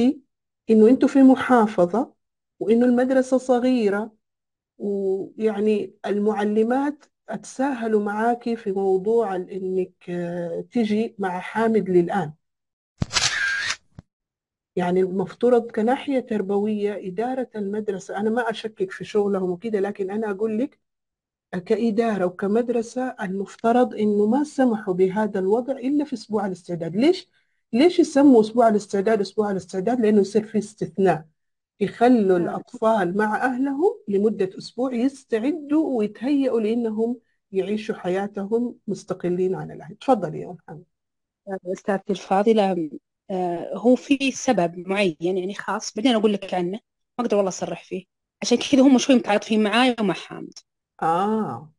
إنه 0.70 0.88
أنتوا 0.88 1.08
في 1.08 1.22
محافظة 1.22 2.12
وإنه 2.60 2.86
المدرسة 2.86 3.38
صغيرة 3.38 4.12
ويعني 4.78 5.94
المعلمات 6.06 7.04
أتساهلوا 7.34 8.00
معاكي 8.04 8.56
في 8.56 8.72
موضوع 8.72 9.36
إنك 9.36 9.92
آه، 10.10 10.64
تجي 10.72 11.14
مع 11.18 11.40
حامد 11.40 11.90
للآن 11.90 12.32
يعني 14.76 15.00
المفترض 15.00 15.70
كناحية 15.70 16.20
تربوية 16.20 17.08
إدارة 17.08 17.48
المدرسة 17.56 18.16
أنا 18.16 18.30
ما 18.30 18.50
أشكك 18.50 18.90
في 18.90 19.04
شغلهم 19.04 19.50
وكده 19.50 19.80
لكن 19.80 20.10
أنا 20.10 20.30
أقول 20.30 20.58
لك 20.58 20.78
كإدارة 21.66 22.24
وكمدرسة 22.26 23.14
المفترض 23.20 23.94
إنه 23.94 24.26
ما 24.26 24.44
سمحوا 24.44 24.94
بهذا 24.94 25.38
الوضع 25.40 25.72
إلا 25.72 26.04
في 26.04 26.12
أسبوع 26.12 26.46
الاستعداد 26.46 26.96
ليش؟ 26.96 27.28
ليش 27.72 27.98
يسموا 27.98 28.40
أسبوع 28.40 28.68
الاستعداد 28.68 29.20
أسبوع 29.20 29.50
الاستعداد؟ 29.50 30.00
لأنه 30.00 30.20
يصير 30.20 30.44
في 30.44 30.58
استثناء 30.58 31.31
يخلوا 31.82 32.38
الأطفال 32.38 33.16
مع 33.16 33.44
أهلهم 33.44 33.98
لمدة 34.08 34.50
أسبوع 34.58 34.94
يستعدوا 34.94 35.98
ويتهيئوا 35.98 36.60
لأنهم 36.60 37.16
يعيشوا 37.52 37.94
حياتهم 37.94 38.74
مستقلين 38.86 39.54
عن 39.54 39.70
الأهل. 39.70 39.96
تفضلي 39.96 40.40
يا 40.40 40.56
محمد 40.68 40.84
أستاذتي 41.66 42.12
الفاضلة. 42.12 42.90
آه، 43.30 43.70
هو 43.74 43.96
في 43.96 44.30
سبب 44.30 44.78
معين 44.88 45.16
يعني 45.20 45.54
خاص 45.54 45.94
بعدين 45.94 46.14
أقول 46.14 46.32
لك 46.32 46.54
عنه 46.54 46.80
ما 47.18 47.24
أقدر 47.24 47.36
والله 47.36 47.48
أصرح 47.48 47.84
فيه. 47.84 48.04
عشان 48.42 48.58
كذا 48.58 48.82
هم 48.82 48.98
شوي 48.98 49.14
متعاطفين 49.16 49.62
معايا 49.62 49.96
ومع 50.00 50.14
حامد. 50.14 50.58
آه. 51.02 51.72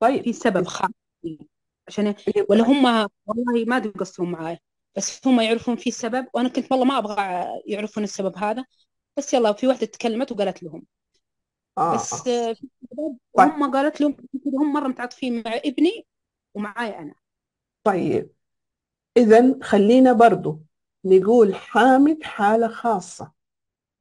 طيب. 0.00 0.22
في 0.24 0.32
سبب 0.32 0.66
خاص. 0.66 0.90
عشان 1.88 2.14
ولا 2.48 2.64
هم 2.64 3.08
والله 3.26 3.64
ما 3.66 3.76
أدري 3.76 3.90
قصدهم 3.92 4.30
معاي. 4.32 4.58
بس 4.96 5.26
هم 5.26 5.40
يعرفون 5.40 5.76
في 5.76 5.90
سبب 5.90 6.26
وأنا 6.34 6.48
كنت 6.48 6.72
والله 6.72 6.86
ما 6.86 6.98
أبغى 6.98 7.46
يعرفون 7.66 8.04
السبب 8.04 8.36
هذا 8.38 8.64
بس 9.16 9.34
يلا 9.34 9.52
في 9.52 9.66
واحدة 9.66 9.86
تكلمت 9.86 10.32
وقالت 10.32 10.62
لهم 10.62 10.86
آه 11.78 11.94
بس 11.94 12.28
آه. 12.28 12.56
طيب. 13.36 13.48
هم 13.48 13.70
قالت 13.72 14.00
لهم 14.00 14.16
هم 14.46 14.72
مرة 14.72 14.88
متعاطفين 14.88 15.42
مع 15.46 15.54
ابني 15.64 16.06
ومعاي 16.54 16.98
أنا 16.98 17.14
طيب 17.84 18.30
إذا 19.16 19.58
خلينا 19.62 20.12
برضو 20.12 20.62
نقول 21.04 21.54
حامد 21.54 22.22
حالة 22.22 22.68
خاصة 22.68 23.32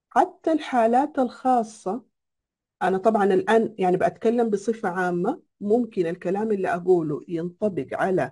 حتى 0.10 0.52
الحالات 0.52 1.20
الخاصة 1.20 2.04
أنا 2.82 2.98
طبعا 2.98 3.24
الآن 3.25 3.75
يعني 3.80 3.98
بأتكلم 3.98 4.50
بصفة 4.50 4.90
عامة 4.90 5.42
ممكن 5.62 6.08
الكلام 6.08 6.52
اللي 6.52 6.68
أقوله 6.75 7.22
ينطبق 7.28 7.88
على 7.94 8.32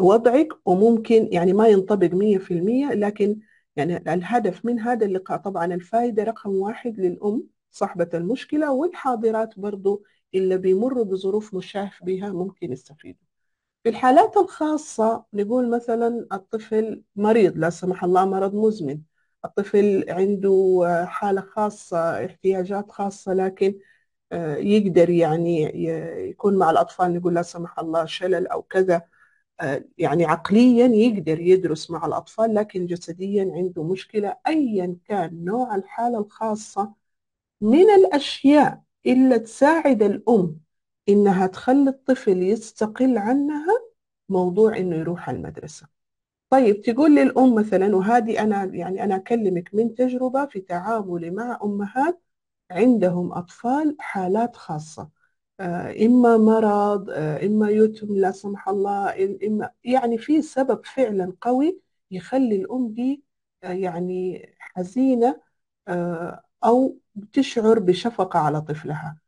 وضعك 0.00 0.48
وممكن 0.64 1.28
يعني 1.32 1.52
ما 1.52 1.68
ينطبق 1.68 2.14
مية 2.14 2.38
في 2.38 2.54
المية 2.54 2.86
لكن 2.94 3.40
يعني 3.76 3.96
الهدف 4.14 4.64
من 4.64 4.80
هذا 4.80 5.06
اللقاء 5.06 5.38
طبعا 5.38 5.64
الفائدة 5.74 6.22
رقم 6.24 6.50
واحد 6.50 7.00
للأم 7.00 7.46
صاحبة 7.70 8.08
المشكلة 8.14 8.72
والحاضرات 8.72 9.58
برضو 9.58 10.04
اللي 10.34 10.58
بيمروا 10.58 11.04
بظروف 11.04 11.54
مشابه 11.54 11.92
بها 12.02 12.28
ممكن 12.32 12.72
يستفيدوا. 12.72 13.20
في 13.84 13.88
الحالات 13.88 14.36
الخاصة 14.36 15.24
نقول 15.34 15.70
مثلا 15.70 16.26
الطفل 16.32 17.02
مريض 17.16 17.58
لا 17.58 17.70
سمح 17.70 18.04
الله 18.04 18.24
مرض 18.24 18.54
مزمن. 18.54 19.00
الطفل 19.44 20.04
عنده 20.08 20.80
حالة 21.08 21.40
خاصة 21.40 22.26
احتياجات 22.26 22.90
خاصة 22.92 23.34
لكن 23.34 23.74
آه، 24.32 24.56
يقدر 24.56 25.10
يعني 25.10 25.62
يكون 26.30 26.58
مع 26.58 26.70
الأطفال 26.70 27.14
نقول 27.14 27.34
لا 27.34 27.42
سمح 27.42 27.78
الله 27.78 28.04
شلل 28.04 28.46
أو 28.46 28.62
كذا. 28.62 29.02
يعني 29.98 30.24
عقليا 30.24 30.86
يقدر 30.86 31.40
يدرس 31.40 31.90
مع 31.90 32.06
الأطفال 32.06 32.54
لكن 32.54 32.86
جسديا 32.86 33.52
عنده 33.54 33.82
مشكلة 33.84 34.36
أيا 34.46 34.96
كان 35.04 35.44
نوع 35.44 35.74
الحالة 35.74 36.18
الخاصة 36.18 36.94
من 37.60 37.90
الأشياء 37.90 38.82
اللي 39.06 39.38
تساعد 39.38 40.02
الأم 40.02 40.60
إنها 41.08 41.46
تخلي 41.46 41.90
الطفل 41.90 42.42
يستقل 42.42 43.18
عنها 43.18 43.66
موضوع 44.28 44.76
إنه 44.78 44.96
يروح 44.96 45.28
المدرسة. 45.28 45.88
طيب 46.50 46.82
تقول 46.82 47.14
لي 47.14 47.22
الأم 47.22 47.54
مثلا 47.54 47.96
وهذه 47.96 48.42
أنا 48.42 48.64
يعني 48.64 49.04
أنا 49.04 49.16
أكلمك 49.16 49.74
من 49.74 49.94
تجربة 49.94 50.46
في 50.46 50.60
تعاملي 50.60 51.30
مع 51.30 51.60
أمهات 51.64 52.22
عندهم 52.70 53.32
أطفال 53.32 53.96
حالات 54.00 54.56
خاصة. 54.56 55.10
إما 56.06 56.36
مرض 56.36 57.10
آه، 57.10 57.46
إما 57.46 57.70
يتم 57.70 58.14
لا 58.16 58.30
سمح 58.30 58.68
الله 58.68 59.14
إما 59.46 59.70
يعني 59.84 60.18
في 60.18 60.42
سبب 60.42 60.86
فعلا 60.86 61.32
قوي 61.40 61.80
يخلي 62.10 62.56
الأم 62.56 62.88
دي 62.94 63.22
آه، 63.64 63.72
يعني 63.72 64.46
حزينة 64.58 65.40
أو 66.64 66.98
تشعر 67.32 67.78
بشفقة 67.78 68.38
على 68.38 68.60
طفلها. 68.60 69.18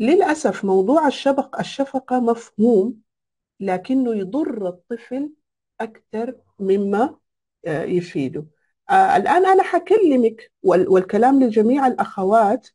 للأسف 0.00 0.64
موضوع 0.64 1.06
الشفقة 1.06 1.60
الشفقة 1.60 2.20
مفهوم 2.20 3.00
لكنه 3.60 4.14
يضر 4.14 4.68
الطفل 4.68 5.32
أكثر 5.80 6.36
مما 6.58 7.16
يفيده. 7.66 8.46
الآن 8.90 9.46
أنا 9.46 9.62
حكلمك 9.62 10.52
والكلام 10.62 11.42
لجميع 11.42 11.86
الأخوات 11.86 12.68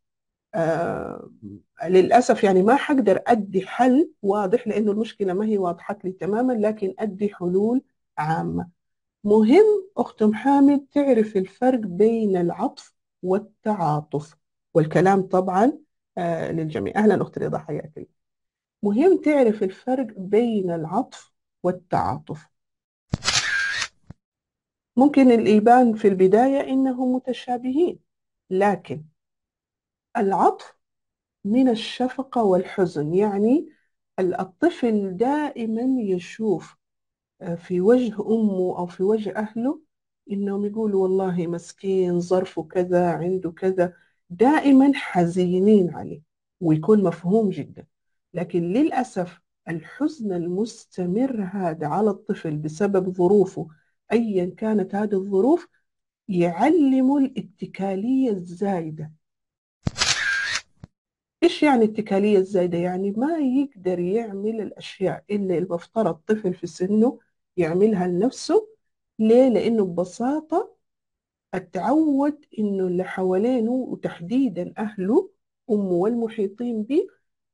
للأسف 1.85 2.43
يعني 2.43 2.63
ما 2.63 2.75
حقدر 2.75 3.21
أدي 3.27 3.67
حل 3.67 4.11
واضح 4.21 4.67
لأنه 4.67 4.91
المشكلة 4.91 5.33
ما 5.33 5.45
هي 5.45 5.57
واضحة 5.57 5.97
لي 6.03 6.11
تماما 6.11 6.53
لكن 6.53 6.93
أدي 6.99 7.33
حلول 7.35 7.81
عامة. 8.17 8.69
مهم 9.23 9.89
أخت 9.97 10.23
محامد 10.23 10.85
تعرف 10.91 11.37
الفرق 11.37 11.79
بين 11.79 12.37
العطف 12.37 12.93
والتعاطف 13.23 14.35
والكلام 14.73 15.21
طبعا 15.21 15.73
آه 16.17 16.51
للجميع. 16.51 16.93
أهلا 16.95 17.21
أخت 17.21 17.37
رضا 17.39 17.57
حياك 17.57 18.07
مهم 18.83 19.21
تعرف 19.21 19.63
الفرق 19.63 20.07
بين 20.17 20.71
العطف 20.71 21.31
والتعاطف. 21.63 22.47
ممكن 24.97 25.31
الإيبان 25.31 25.93
في 25.93 26.07
البداية 26.07 26.59
إنهم 26.61 27.15
متشابهين 27.15 27.99
لكن 28.49 29.03
العطف 30.17 30.76
من 31.51 31.69
الشفقة 31.69 32.43
والحزن. 32.43 33.13
يعني 33.13 33.69
الطفل 34.19 35.17
دائما 35.17 36.01
يشوف 36.01 36.77
آه، 37.41 37.55
في 37.55 37.81
وجه 37.81 38.13
أمه 38.21 38.77
أو 38.77 38.87
في 38.87 39.03
وجه 39.03 39.35
أهله 39.35 39.81
إنهم 40.31 40.65
يقولوا 40.65 41.03
والله 41.03 41.47
مسكين 41.47 42.19
ظرفه 42.19 42.63
كذا 42.63 43.11
عنده 43.11 43.51
كذا. 43.51 43.93
دائما 44.29 44.91
حزينين 44.95 45.89
عليه 45.95 46.21
ويكون 46.61 47.03
مفهوم 47.03 47.49
جدا. 47.49 47.87
لكن 48.33 48.63
للأسف 48.73 49.41
الحزن 49.69 50.33
المستمر 50.33 51.43
هذا 51.53 51.87
على 51.87 52.09
الطفل 52.09 52.57
بسبب 52.57 53.09
ظروفه 53.09 53.67
أيا 54.11 54.45
كانت 54.57 54.95
هذه 54.95 55.13
الظروف 55.13 55.67
يعلم 56.27 57.17
الاتكالية 57.17 58.31
الزايدة. 58.31 59.13
إيش 61.47 61.63
يعني 61.63 61.85
الاتكالية 61.85 62.37
الزايدة؟ 62.37 62.77
يعني 62.77 63.11
ما 63.11 63.37
يقدر 63.37 63.99
يعمل 63.99 64.61
الأشياء 64.61 65.23
اللي 65.29 65.57
المفترض 65.57 66.15
طفل 66.15 66.53
في 66.53 66.67
سنه 66.67 67.19
يعملها 67.57 68.07
لنفسه 68.07 68.67
ليه؟ 69.19 69.49
لأنه 69.49 69.85
ببساطة 69.85 70.75
أتعود 71.53 72.45
إنه 72.59 72.87
اللي 72.87 73.03
حوالينه 73.03 73.71
وتحديدا 73.71 74.73
أهله 74.77 75.29
أمه 75.71 75.91
والمحيطين 75.91 76.83
به 76.83 77.07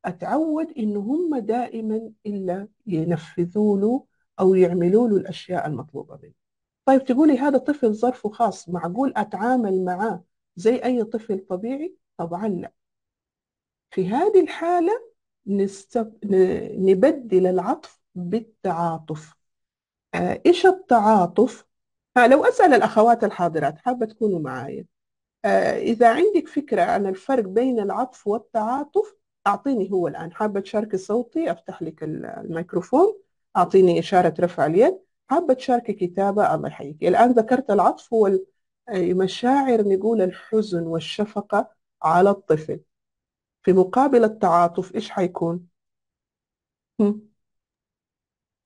أتعود 0.06 0.71
إنه 0.77 0.99
هم 0.99 1.38
دائما 1.38 2.12
إلا 2.25 2.67
ينفذوا 2.88 3.77
له 3.79 4.06
أو 4.39 4.56
يعملوا 4.56 5.10
له 5.10 5.17
الأشياء 5.17 5.67
المطلوبة 5.67 6.19
منه 6.23 6.34
طيب 6.86 7.03
تقولي 7.06 7.38
هذا 7.38 7.58
طفل 7.58 7.93
ظرفه 7.93 8.29
خاص 8.29 8.69
معقول 8.69 9.13
أتعامل 9.17 9.86
معاه 9.86 10.23
زي 10.56 10.75
أي 10.75 11.03
طفل 11.03 11.39
طبيعي؟ 11.39 11.95
طبعا 12.17 12.47
لا 12.47 12.73
في 13.93 14.10
هذه 14.10 14.41
الحالة 14.41 14.91
نستب... 15.47 16.13
نبدل 16.79 17.47
العطف 17.47 17.99
بالتعاطف. 18.15 19.34
آه، 20.13 20.41
إيش 20.45 20.65
التعاطف؟ 20.65 21.65
ها 22.17 22.27
لو 22.27 22.45
أسأل 22.45 22.73
الأخوات 22.73 23.23
الحاضرات 23.23 23.77
حابة 23.77 24.06
تكونوا 24.06 24.39
معايا. 24.39 24.86
آه، 25.45 25.77
إذا 25.77 26.10
عندك 26.10 26.47
فكرة 26.47 26.82
عن 26.82 27.08
الفرق 27.08 27.43
بين 27.43 27.79
العطف 27.79 28.27
والتعاطف 28.27 29.15
أعطيني 29.47 29.91
هو 29.91 30.08
الآن. 30.08 30.34
حابة 30.34 30.60
تشاركي 30.60 30.97
صوتي؟ 30.97 31.51
أفتح 31.51 31.82
لك 31.82 32.03
الميكروفون. 32.03 33.19
أعطيني 33.58 33.99
إشارة 33.99 34.34
رفع 34.39 34.65
اليد. 34.65 34.99
حابة 35.29 35.53
تشاركي 35.53 35.93
كتابة؟ 35.93 36.56
الله 36.56 36.67
يحييك. 36.67 37.03
الآن 37.03 37.32
ذكرت 37.32 37.71
العطف 37.71 38.13
هو 38.13 38.39
مشاعر 38.91 39.88
نقول 39.88 40.21
الحزن 40.21 40.88
والشفقة 40.88 41.71
على 42.03 42.29
الطفل. 42.29 42.79
في 43.63 43.73
مقابل 43.73 44.23
التعاطف 44.23 44.95
إيش 44.95 45.10
حيكون؟ 45.10 45.67
هم؟ 46.99 47.21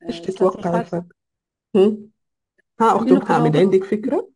إيش 0.04 0.20
آه، 0.20 0.26
تتوقع 0.26 0.80
الفرق؟ 0.80 1.06
هم؟ 1.76 2.10
ها 2.80 2.96
أخت 2.96 3.08
محمد 3.08 3.58
عندك 3.58 3.84
فكرة؟ 3.84 4.30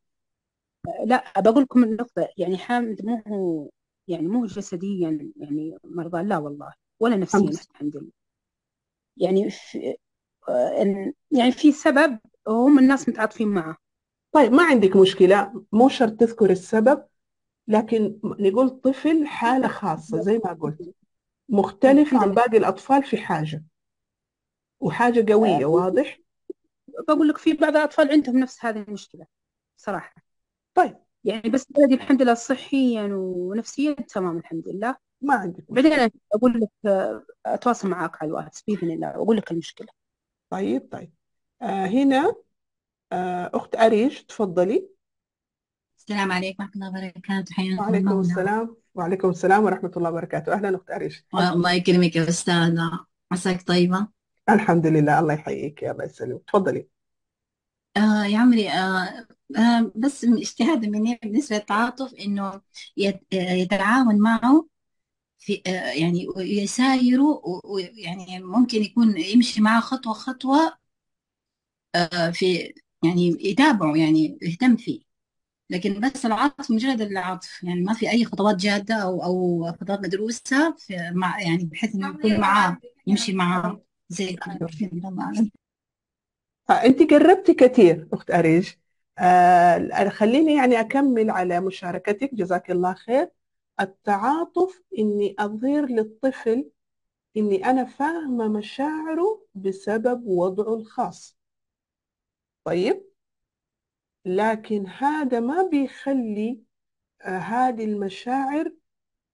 لا 1.06 1.42
بقول 1.42 1.64
لكم 1.64 1.84
النقطة 1.84 2.30
يعني 2.38 2.58
حامد 2.58 3.06
مو 3.06 3.24
هو 3.28 3.70
يعني 4.08 4.28
مو 4.28 4.46
جسديا 4.46 5.32
يعني 5.38 5.78
مرضى 5.84 6.24
لا 6.24 6.38
والله 6.38 6.74
ولا 7.00 7.16
نفسيا 7.16 7.40
الحمد 7.40 7.98
لله 7.98 8.12
يعني 9.18 9.50
في 9.50 9.96
آه، 10.50 11.14
يعني 11.32 11.52
في 11.52 11.72
سبب 11.72 12.20
هم 12.48 12.80
الناس 12.80 13.10
متعاطفين 13.10 13.48
معه 13.48 13.78
طيب 14.32 14.52
ما 14.52 14.64
عندك 14.64 14.96
مشكلة 14.96 15.66
مو 15.72 15.90
شرط 15.90 16.20
تذكر 16.20 16.50
السبب 16.50 17.04
لكن 17.68 18.20
نقول 18.24 18.70
طفل 18.70 19.28
حالة 19.28 19.68
خاصة 19.68 20.22
زي 20.22 20.42
ما 20.46 20.54
قلت 20.54 20.96
مختلف 21.50 22.14
عن 22.14 22.32
باقي 22.32 22.58
الأطفال 22.58 23.04
في 23.04 23.18
حاجة 23.18 23.64
وحاجة 24.80 25.34
قوية 25.34 25.66
واضح؟ 25.66 26.20
بقول 27.08 27.28
لك 27.28 27.38
في 27.38 27.54
بعض 27.54 27.76
الأطفال 27.76 28.12
عندهم 28.12 28.38
نفس 28.38 28.66
هذه 28.66 28.82
المشكلة 28.88 29.26
صراحة. 29.78 30.16
طيب. 30.74 30.98
يعني 31.24 31.50
بس 31.50 31.68
ولدي 31.78 31.96
الحمد 31.96 32.22
لله 32.22 32.34
صحيا 32.34 33.10
ونفسيا 33.14 33.94
تمام 33.94 34.38
الحمد 34.38 34.68
لله. 34.68 34.96
ما 35.22 35.34
عندك 35.34 35.64
بعدين 35.70 36.10
أقول 36.34 36.62
لك 36.62 36.70
أتواصل 37.46 37.90
معك 37.90 38.22
على 38.22 38.30
الواتس 38.30 38.62
بإذن 38.62 38.92
الله 38.92 39.08
وأقول 39.08 39.38
لك 39.38 39.52
المشكلة. 39.52 39.88
طيب 40.50 40.90
طيب. 40.92 41.14
آه 41.62 41.86
هنا 41.86 42.36
آه 43.12 43.52
أخت 43.54 43.76
أريش 43.76 44.24
تفضلي. 44.24 44.88
السلام 46.12 46.32
عليكم 46.32 46.64
ورحمة 46.64 46.76
الله 46.76 46.90
وبركاته. 46.90 47.54
حياكم 47.54 47.80
وعليكم 47.80 48.08
الله 48.08 48.22
السلام. 48.22 48.76
وعليكم 48.96 49.30
السلام 49.30 49.64
ورحمة 49.64 49.92
الله 49.98 50.10
وبركاته. 50.10 50.54
أهلا 50.54 50.76
أخت 50.76 50.92
أريش. 50.92 51.26
الله 51.34 51.72
يكرمك 51.72 52.16
يا 52.16 52.30
أستاذة. 52.30 53.06
عساك 53.32 53.62
طيبة؟ 53.62 54.08
الحمد 54.50 54.88
لله. 54.88 55.20
الله 55.20 55.34
يحييك. 55.34 55.84
يا 55.84 55.92
الله 55.92 56.06
يسلمك. 56.06 56.42
تفضلي. 56.48 56.88
آه 57.98 58.26
يا 58.26 58.40
عمري 58.40 58.70
آه 58.70 59.28
آه 59.58 59.92
بس 59.96 60.26
من 60.26 60.38
اجتهاد 60.38 60.86
مني 60.86 61.20
بالنسبة 61.24 61.56
للتعاطف 61.56 62.14
إنه 62.14 62.48
آه، 62.48 62.62
يتعاون 63.34 64.20
معه 64.20 64.68
في 65.40 65.62
آه 65.68 65.92
يعني 65.92 66.28
يسايروا 66.38 67.40
ويعني 67.66 68.40
ممكن 68.44 68.82
يكون 68.82 69.18
يمشي 69.18 69.62
معه 69.62 69.82
خطوة 69.82 70.14
خطوة 70.14 70.78
آه 71.96 72.30
في 72.30 72.74
يعني 73.04 73.38
يتابعه 73.40 73.96
يعني 73.96 74.38
يهتم 74.42 74.76
فيه. 74.76 75.11
لكن 75.72 76.00
بس 76.00 76.26
العطف 76.26 76.72
مجرد 76.72 77.02
العطف 77.02 77.64
يعني 77.64 77.82
ما 77.82 77.94
في 77.94 78.10
أي 78.12 78.26
خطوات 78.26 78.56
جادة 78.56 78.96
أو 78.96 79.24
أو 79.24 79.66
خطوات 79.82 80.00
مدروسة 80.00 80.76
في 80.78 81.12
مع 81.14 81.42
يعني 81.42 81.66
بحيث 81.66 81.96
إنه 81.96 82.10
يكون 82.10 82.40
معاه 82.40 82.78
يمشي 83.08 83.34
معاه. 83.34 83.82
زي 84.10 84.38
الله 84.94 85.24
اعلم 85.24 85.52
أنت 86.70 87.14
قربتي 87.14 87.54
كثير 87.54 88.08
أخت 88.14 88.32
أريج. 88.32 88.70
آه 89.20 90.10
خليني 90.10 90.56
يعني 90.56 90.80
أكمل 90.80 91.30
على 91.30 91.60
مشاركتك. 91.60 92.36
جزاك 92.36 92.72
الله 92.72 92.94
خير. 92.94 93.30
التعاطف 93.80 94.82
إني 95.00 95.36
أظهر 95.40 95.86
للطفل 95.86 96.70
إني 97.38 97.66
أنا 97.66 97.86
فاهمة 97.86 98.48
مشاعره 98.48 99.46
بسبب 99.56 100.24
وضعه 100.28 100.76
الخاص. 100.76 101.38
طيب؟ 102.64 103.11
لكن 104.26 104.88
هذا 104.88 105.40
ما 105.40 105.64
بيخلي 105.72 106.62
آه 107.22 107.38
هذه 107.38 107.86
المشاعر 107.86 108.72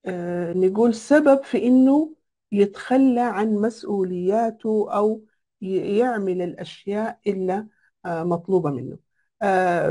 آه 0.06 0.54
نقول 0.54 0.96
سبب 0.96 1.44
في 1.44 1.68
إنه 1.68 2.16
يتخلى 2.52 3.22
عن 3.22 3.54
مسؤولياته 3.56 4.88
أو 4.94 5.24
يعمل 5.62 6.42
الأشياء 6.42 7.20
إلا 7.28 7.68
آه 8.06 8.24
مطلوبة 8.24 8.70
منه. 8.72 8.98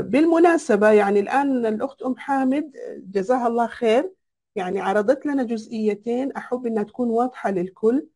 بالمناسبة 0.01 0.91
يعني 0.91 1.19
الآن 1.19 1.65
الأخت 1.65 2.01
أم 2.01 2.17
حامد 2.17 2.71
جزاها 2.97 3.47
الله 3.47 3.67
خير. 3.67 4.13
يعني 4.55 4.79
عرضت 4.79 5.25
لنا 5.25 5.43
جزئيتين 5.43 6.31
أحب 6.31 6.65
أنها 6.65 6.83
تكون 6.83 7.09
واضحة 7.09 7.51
للكل. 7.51 8.07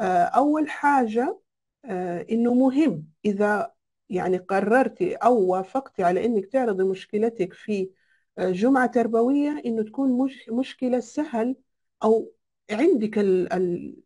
أول 0.00 0.70
حاجة 0.70 1.38
آه 1.84 2.26
إنه 2.30 2.54
مهم 2.54 3.04
إذا 3.24 3.75
يعني 4.10 4.36
قررتي 4.38 5.14
أو 5.14 5.40
وافقتي 5.46 6.02
على 6.02 6.24
إنك 6.26 6.46
تعرضي 6.46 6.84
مشكلتك 6.84 7.52
في 7.52 7.90
جمعة 8.38 8.86
تربوية 8.86 9.62
إنه 9.66 9.82
تكون 9.82 10.18
مش 10.24 10.48
مشكلة 10.48 11.00
سهل 11.00 11.56
أو 12.04 12.32
عندك 12.70 13.18
ال 13.18 13.52
ال 13.52 13.96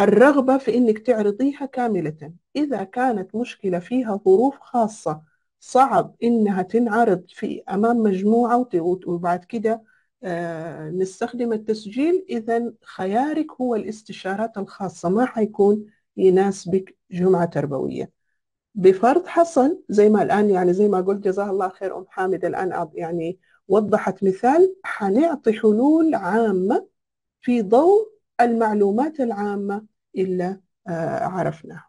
الرغبة 0.00 0.58
في 0.58 0.74
إنك 0.76 0.98
تعرضيها 0.98 1.66
كاملة. 1.66 2.32
إذا 2.56 2.84
كانت 2.84 3.34
مشكلة 3.36 3.78
فيها 3.78 4.16
ظروف 4.24 4.58
خاصة 4.60 5.22
صعب 5.60 6.16
إنها 6.22 6.62
تنعرض 6.62 7.24
في 7.28 7.62
أمام 7.70 7.96
مجموعة 7.96 8.68
وبعد 9.06 9.44
كده 9.44 9.82
آه 10.22 10.90
نستخدم 10.90 11.52
التسجيل 11.52 12.26
إذا 12.30 12.72
خيارك 12.84 13.52
هو 13.60 13.74
الاستشارات 13.74 14.58
الخاصة. 14.58 15.08
ما 15.08 15.26
حيكون 15.26 15.86
يناسبك 16.16 16.96
جمعة 17.10 17.44
تربوية. 17.46 18.15
بفرض 18.76 19.26
حصل 19.26 19.82
زي 19.88 20.08
ما 20.08 20.22
الآن 20.22 20.50
يعني 20.50 20.72
زي 20.72 20.88
ما 20.88 21.00
قلت 21.00 21.24
جزاها 21.24 21.50
الله 21.50 21.68
خير 21.68 21.98
أم 21.98 22.06
حامد 22.08 22.44
الآن 22.44 22.88
يعني 22.94 23.38
وضحت 23.68 24.24
مثال 24.24 24.76
حنعطي 24.84 25.52
حلول 25.52 26.14
عامة 26.14 26.86
في 27.40 27.62
ضوء 27.62 28.12
المعلومات 28.40 29.20
العامة 29.20 29.86
اللي 30.16 30.60
عرفناها. 31.22 31.88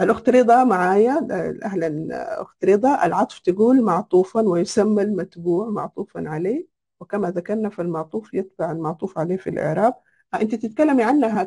الأخت 0.00 0.28
رضا 0.28 0.64
معايا 0.64 1.28
أهلا 1.64 2.42
أخت 2.42 2.64
رضا 2.64 3.06
العطف 3.06 3.38
تقول 3.38 3.82
معطوفا 3.82 4.40
ويسمى 4.40 5.02
المتبوع 5.02 5.68
معطوفا 5.68 6.28
عليه 6.28 6.66
وكما 7.00 7.30
ذكرنا 7.30 7.68
فالمعطوف 7.68 8.34
يتبع 8.34 8.72
المعطوف 8.72 9.18
عليه 9.18 9.36
في 9.36 9.50
الإعراب. 9.50 9.94
أنت 10.34 10.54
تتكلمي 10.54 11.02
عنها 11.02 11.44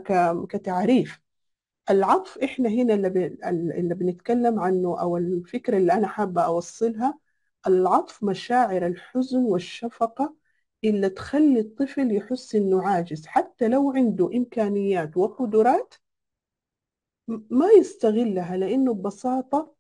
كتعريف. 0.50 1.22
العطف 1.90 2.38
إحنا 2.38 2.70
هنا 2.70 2.94
اللي, 2.94 3.10
اللي 3.80 3.96
بنتكلم 3.96 4.60
عنه 4.60 5.02
أو 5.02 5.18
الفكرة 5.18 5.78
اللي 5.78 5.94
أنا 5.94 6.08
حابة 6.08 6.42
أوصلها 6.42 7.20
العطف 7.68 8.24
مشاعر 8.24 8.88
الحزن 8.88 9.38
والشفقة 9.44 10.36
اللي 10.84 11.10
تخلي 11.10 11.60
الطفل 11.60 12.16
يحس 12.16 12.56
إنه 12.56 12.88
عاجز 12.88 13.26
حتى 13.28 13.68
لو 13.68 13.92
عنده 13.92 14.30
إمكانيات 14.36 15.18
وقدرات 15.18 15.94
ما 17.28 17.68
يستغلها 17.80 18.58
لأنه 18.58 18.94
ببساطة 18.94 19.76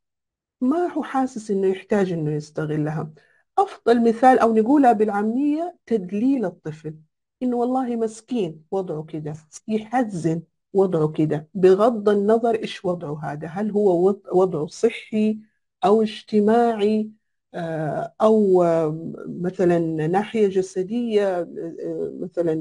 ما 0.61 0.77
هو 0.93 1.03
حاسس 1.03 1.51
إنه 1.51 1.67
يحتاج 1.67 2.11
إنه 2.11 2.31
يستغلها. 2.31 3.13
أفضل 3.57 4.09
مثال 4.09 4.39
أو 4.39 4.53
نقولها 4.53 4.93
بالعامية 4.93 5.77
تدليل 5.85 6.45
الطفل 6.45 6.95
إنه 7.43 7.57
والله 7.57 7.95
مسكين 7.95 8.65
وضعه 8.71 9.03
كده 9.03 9.33
يحزن 9.67 10.41
وضعه 10.73 11.07
كده. 11.11 11.49
بغض 11.53 12.09
النظر 12.09 12.55
إيش 12.55 12.85
وضعه 12.85 13.19
هذا 13.23 13.47
هل 13.47 13.71
هو 13.71 14.15
وضعه 14.33 14.67
صحي 14.67 15.39
أو 15.85 16.01
اجتماعي 16.01 17.11
أو 18.21 18.63
مثلا 19.27 19.79
ناحية 20.07 20.47
جسدية 20.47 21.47
مثلا 22.19 22.55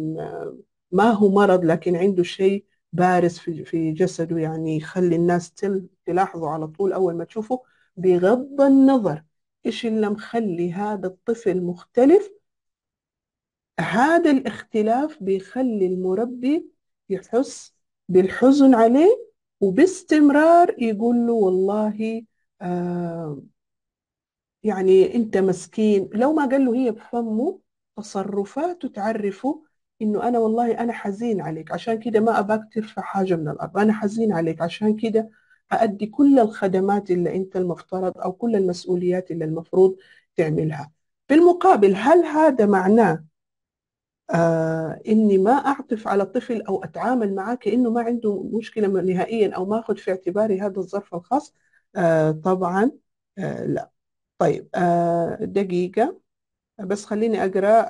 ما 0.92 1.10
هو 1.10 1.30
مرض 1.30 1.64
لكن 1.64 1.96
عنده 1.96 2.22
شيء 2.22 2.64
بارز 2.92 3.38
في 3.38 3.92
جسده 3.92 4.38
يعني 4.38 4.76
يخلي 4.76 5.16
الناس 5.16 5.52
تلاحظه 6.06 6.50
على 6.50 6.66
طول 6.66 6.92
أول 6.92 7.16
ما 7.16 7.24
تشوفه. 7.24 7.62
بغض 7.96 8.60
النظر 8.60 9.24
إيش 9.66 9.86
اللي 9.86 10.08
مخلي 10.10 10.72
هذا 10.72 11.06
الطفل 11.06 11.62
مختلف 11.62 12.30
هذا 13.80 14.30
الاختلاف 14.30 15.22
بيخلي 15.22 15.86
المربي 15.86 16.70
يحس 17.08 17.74
بالحزن 18.10 18.74
عليه 18.74 19.30
وباستمرار 19.60 20.74
يقول 20.82 21.16
له 21.26 21.32
والله 21.32 22.22
آه 22.62 23.42
يعني 24.62 25.14
أنت 25.14 25.36
مسكين. 25.36 26.10
لو 26.14 26.32
ما 26.32 26.46
قال 26.46 26.64
له 26.64 26.74
هي 26.74 26.90
بفمه 26.90 27.60
تصرفاته 27.96 28.88
تعرفه 28.88 29.62
إنه 30.02 30.28
أنا 30.28 30.38
والله 30.38 30.80
أنا 30.80 30.92
حزين 30.92 31.40
عليك 31.40 31.72
عشان 31.72 31.98
كده 31.98 32.20
ما 32.20 32.38
اباك 32.38 32.60
ترفع 32.74 33.02
حاجة 33.02 33.36
من 33.36 33.48
الأرض. 33.48 33.78
أنا 33.78 33.92
حزين 33.92 34.32
عليك 34.32 34.62
عشان 34.62 34.96
كده 34.96 35.30
أأدي 35.72 36.06
كل 36.06 36.38
الخدمات 36.38 37.10
اللي 37.10 37.36
أنت 37.36 37.56
المفترض 37.56 38.18
أو 38.18 38.32
كل 38.32 38.56
المسؤوليات 38.56 39.30
اللي 39.30 39.44
المفروض 39.44 39.96
تعملها. 40.36 40.90
بالمقابل 41.28 41.94
هل 41.96 42.24
هذا 42.24 42.66
معناه 42.66 43.24
آه 44.34 45.00
إني 45.08 45.38
ما 45.38 45.52
أعطف 45.52 46.08
على 46.08 46.22
الطفل 46.22 46.62
أو 46.62 46.84
أتعامل 46.84 47.34
معاه 47.34 47.54
كأنه 47.54 47.90
ما 47.90 48.02
عنده 48.02 48.42
مشكلة 48.52 48.88
نهائيا 48.88 49.54
أو 49.56 49.66
ما 49.66 49.78
أخذ 49.80 49.96
في 49.96 50.10
اعتباري 50.10 50.60
هذا 50.60 50.78
الظرف 50.80 51.14
الخاص. 51.14 51.54
آه 51.96 52.30
طبعا 52.30 52.90
آه 53.38 53.64
لا. 53.64 53.90
طيب 54.38 54.68
آه 54.74 55.36
دقيقة. 55.44 56.20
بس 56.80 57.04
خليني 57.06 57.44
أقرأ 57.44 57.80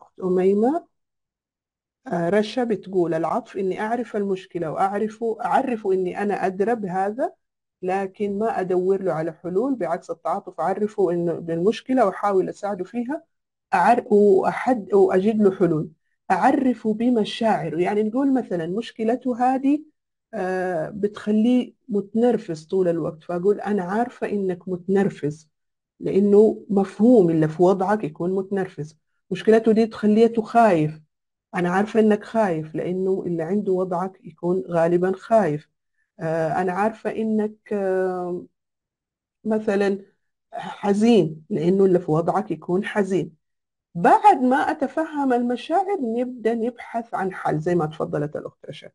أخت 0.00 0.20
آه 0.20 0.28
أميمة. 0.28 0.88
آه 2.06 2.28
رشا 2.28 2.64
بتقول 2.64 3.14
العطف 3.14 3.56
إني 3.56 3.80
أعرف 3.80 4.16
المشكلة 4.16 4.70
وأعرف 4.70 5.24
أعرف 5.44 5.86
إني 5.86 6.22
أنا 6.22 6.46
أدرى 6.46 6.74
بهذا 6.74 7.32
لكن 7.82 8.38
ما 8.38 8.60
أدور 8.60 9.02
له 9.02 9.12
على 9.12 9.32
حلول. 9.32 9.74
بعكس 9.76 10.10
التعاطف 10.10 10.60
أعرفه 10.60 11.10
إنه 11.12 11.32
بالمشكلة 11.34 12.06
وأحاول 12.06 12.48
أساعده 12.48 12.84
فيها. 12.84 13.24
أعر 13.74 14.04
وأحد 14.14 14.94
وأجد 14.94 15.42
له 15.42 15.50
حلول. 15.56 15.90
أعرفه 16.30 16.94
بمشاعره 16.94 17.78
يعني 17.80 18.02
نقول 18.02 18.34
مثلا 18.34 18.66
مشكلته 18.66 19.38
هذه 19.54 19.82
آه 20.34 20.90
بتخليه 20.90 21.74
متنرفز 21.88 22.64
طول 22.66 22.88
الوقت. 22.88 23.22
فأقول 23.24 23.60
أنا 23.60 23.82
عارفة 23.82 24.28
إنك 24.28 24.68
متنرفز 24.68 25.48
لأنه 26.00 26.66
مفهوم 26.70 27.30
اللي 27.30 27.48
في 27.48 27.62
وضعك 27.62 28.04
يكون 28.04 28.32
متنرفز. 28.36 28.98
مشكلته 29.30 29.72
دي 29.72 29.86
تخليته 29.86 30.42
خايف 30.42 31.00
أنا 31.54 31.70
عارفة 31.70 32.00
إنك 32.00 32.24
خايف 32.24 32.74
لأنه 32.74 33.24
اللي 33.26 33.42
عنده 33.42 33.72
وضعك 33.72 34.20
يكون 34.24 34.64
غالبا 34.68 35.12
خايف. 35.16 35.68
آه 36.20 36.62
أنا 36.62 36.72
عارفة 36.72 37.10
إنك 37.10 37.54
آه 37.72 38.46
مثلا 39.44 39.98
حزين 40.52 41.46
لأنه 41.50 41.84
اللي 41.84 41.98
في 42.00 42.10
وضعك 42.10 42.50
يكون 42.50 42.84
حزين. 42.84 43.36
بعد 43.94 44.42
ما 44.42 44.56
أتفهم 44.56 45.32
المشاعر 45.32 45.98
نبدأ 46.00 46.54
نبحث 46.54 47.14
عن 47.14 47.32
حل 47.32 47.58
زي 47.58 47.74
ما 47.74 47.86
تفضلت 47.86 48.36
الأخت 48.36 48.66
رشا. 48.68 48.90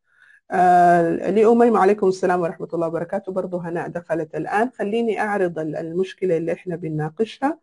آه 0.51 1.29
لأميم 1.29 1.77
عليكم 1.77 2.07
السلام 2.07 2.41
ورحمة 2.41 2.67
الله 2.73 2.87
وبركاته. 2.87 3.31
برضو 3.31 3.57
هناء 3.57 3.87
دخلت 3.87 4.35
الآن. 4.35 4.69
خليني 4.69 5.21
أعرض 5.21 5.59
المشكلة 5.59 6.37
اللي 6.37 6.53
إحنا 6.53 6.75
بنناقشها. 6.75 7.59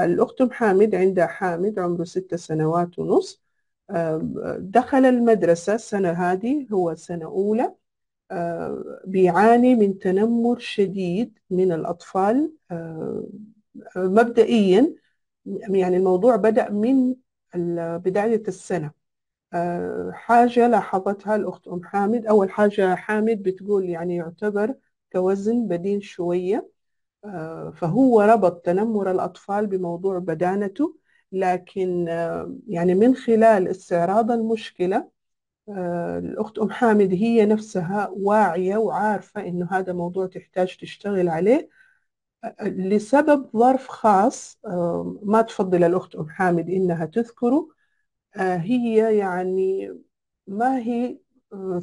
الأخت 0.00 0.42
حامد 0.52 0.94
عندها 0.94 1.26
حامد 1.26 1.78
عمره 1.78 2.04
ست 2.04 2.34
سنوات 2.34 2.98
ونص. 2.98 3.42
آه 3.90 4.20
دخل 4.60 5.04
المدرسة 5.06 5.74
السنة 5.74 6.10
هذه 6.10 6.66
هو 6.72 6.94
سنة 6.94 7.24
أولى 7.24 7.74
بيعاني 9.06 9.74
من 9.74 9.98
تنمر 9.98 10.58
شديد 10.58 11.38
من 11.50 11.72
الأطفال 11.72 12.52
مبدئيا 13.96 14.94
يعني 15.46 15.96
الموضوع 15.96 16.36
بدأ 16.36 16.70
من 16.70 17.14
بداية 17.98 18.42
السنة. 18.48 18.92
حاجة 20.12 20.68
لاحظتها 20.68 21.36
الأخت 21.36 21.68
أم 21.68 21.84
حامد. 21.84 22.26
أول 22.26 22.50
حاجة 22.50 22.94
حامد 22.94 23.42
بتقول 23.42 23.84
يعني 23.88 24.16
يعتبر 24.16 24.74
كوزن 25.12 25.68
بدين 25.68 26.00
شوية 26.00 26.68
فهو 27.74 28.20
ربط 28.22 28.66
تنمر 28.66 29.10
الأطفال 29.10 29.66
بموضوع 29.66 30.18
بدانته 30.18 30.96
لكن 31.32 32.06
يعني 32.68 32.94
من 32.94 33.14
خلال 33.16 33.68
استعراض 33.68 34.30
المشكلة 34.30 34.96
آه، 34.96 35.10
الأخت 36.18 36.58
أم 36.58 36.70
حامد 36.70 37.12
هي 37.12 37.46
نفسها 37.46 38.08
واعية 38.16 38.76
وعارفة 38.76 39.40
إنه 39.48 39.68
هذا 39.70 39.92
موضوع 39.92 40.26
تحتاج 40.26 40.76
تشتغل 40.76 41.28
عليه 41.28 41.68
آه، 42.44 42.56
لسبب 42.68 43.50
ظرف 43.56 43.88
خاص 43.88 44.58
آه، 44.66 45.20
ما 45.22 45.42
تفضل 45.42 45.84
الأخت 45.84 46.14
أم 46.16 46.28
حامد 46.30 46.70
إنها 46.70 47.06
تذكره 47.06 47.68
هي 48.36 49.18
يعني 49.18 49.94
ما 50.46 50.78
هي 50.78 51.18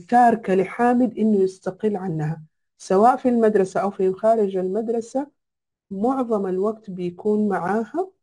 تاركة 0.10 0.56
لحامد 0.56 1.18
إنه 1.18 1.38
يستقل 1.44 1.96
عنها 1.98 2.44
سواء 2.78 3.18
في 3.18 3.30
المدرسة 3.30 3.80
أو 3.82 3.92
في 3.92 4.14
خارج 4.14 4.58
المدرسة 4.58 5.32
معظم 5.92 6.48
الوقت 6.48 6.90
بيكون 6.90 7.50
معاها 7.50 7.86
آه، 8.00 8.14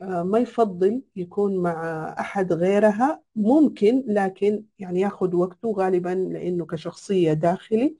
ما 0.00 0.38
يفضل 0.38 1.02
يكون 1.16 1.62
مع 1.62 2.04
أحد 2.20 2.52
غيرها 2.52 3.22
ممكن 3.36 4.04
لكن 4.08 4.64
يعني 4.78 5.00
ياخذ 5.00 5.36
وقته 5.36 5.72
غالبا 5.78 6.08
لأنه 6.08 6.66
كشخصية 6.66 7.32
داخلي. 7.32 7.96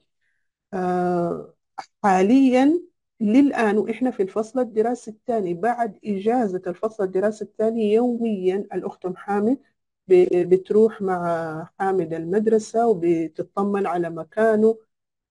آه، 0.73 1.55
حاليا 2.03 2.81
للآن 3.21 3.77
وإحنا 3.77 4.11
في 4.11 4.23
الفصل 4.23 4.59
الدراسي 4.59 5.11
الثاني 5.11 5.53
بعد 5.53 5.99
إجازة 6.05 6.61
الفصل 6.67 7.03
الدراسي 7.03 7.45
الثاني 7.45 7.93
يوميا 7.93 8.57
الأخت 8.73 9.05
محامد 9.07 9.59
بتروح 10.07 11.01
مع 11.01 11.69
حامد 11.79 12.13
المدرسة 12.13 12.87
وبتطمن 12.87 13.87
على 13.87 14.09
مكانه. 14.09 14.77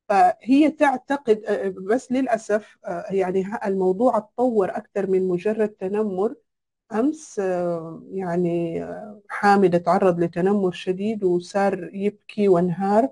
فهي 0.09 0.71
تعتقد 0.71 1.45
آه، 1.45 1.69
بس 1.69 2.13
للأسف 2.13 2.79
يعني 3.11 3.47
الموضوع 3.67 4.19
تطور 4.19 4.71
أكثر 4.77 5.11
من 5.11 5.29
مجرد 5.29 5.69
تنمر. 5.69 6.35
أمس 6.93 7.39
آه، 7.39 8.03
يعني 8.13 8.83
آه، 8.85 9.21
حامد 9.29 9.81
تعرض 9.83 10.21
لتنمر 10.21 10.73
شديد 10.73 11.25
وصار 11.25 11.91
يبكي 11.95 12.49
وانهار 12.49 13.09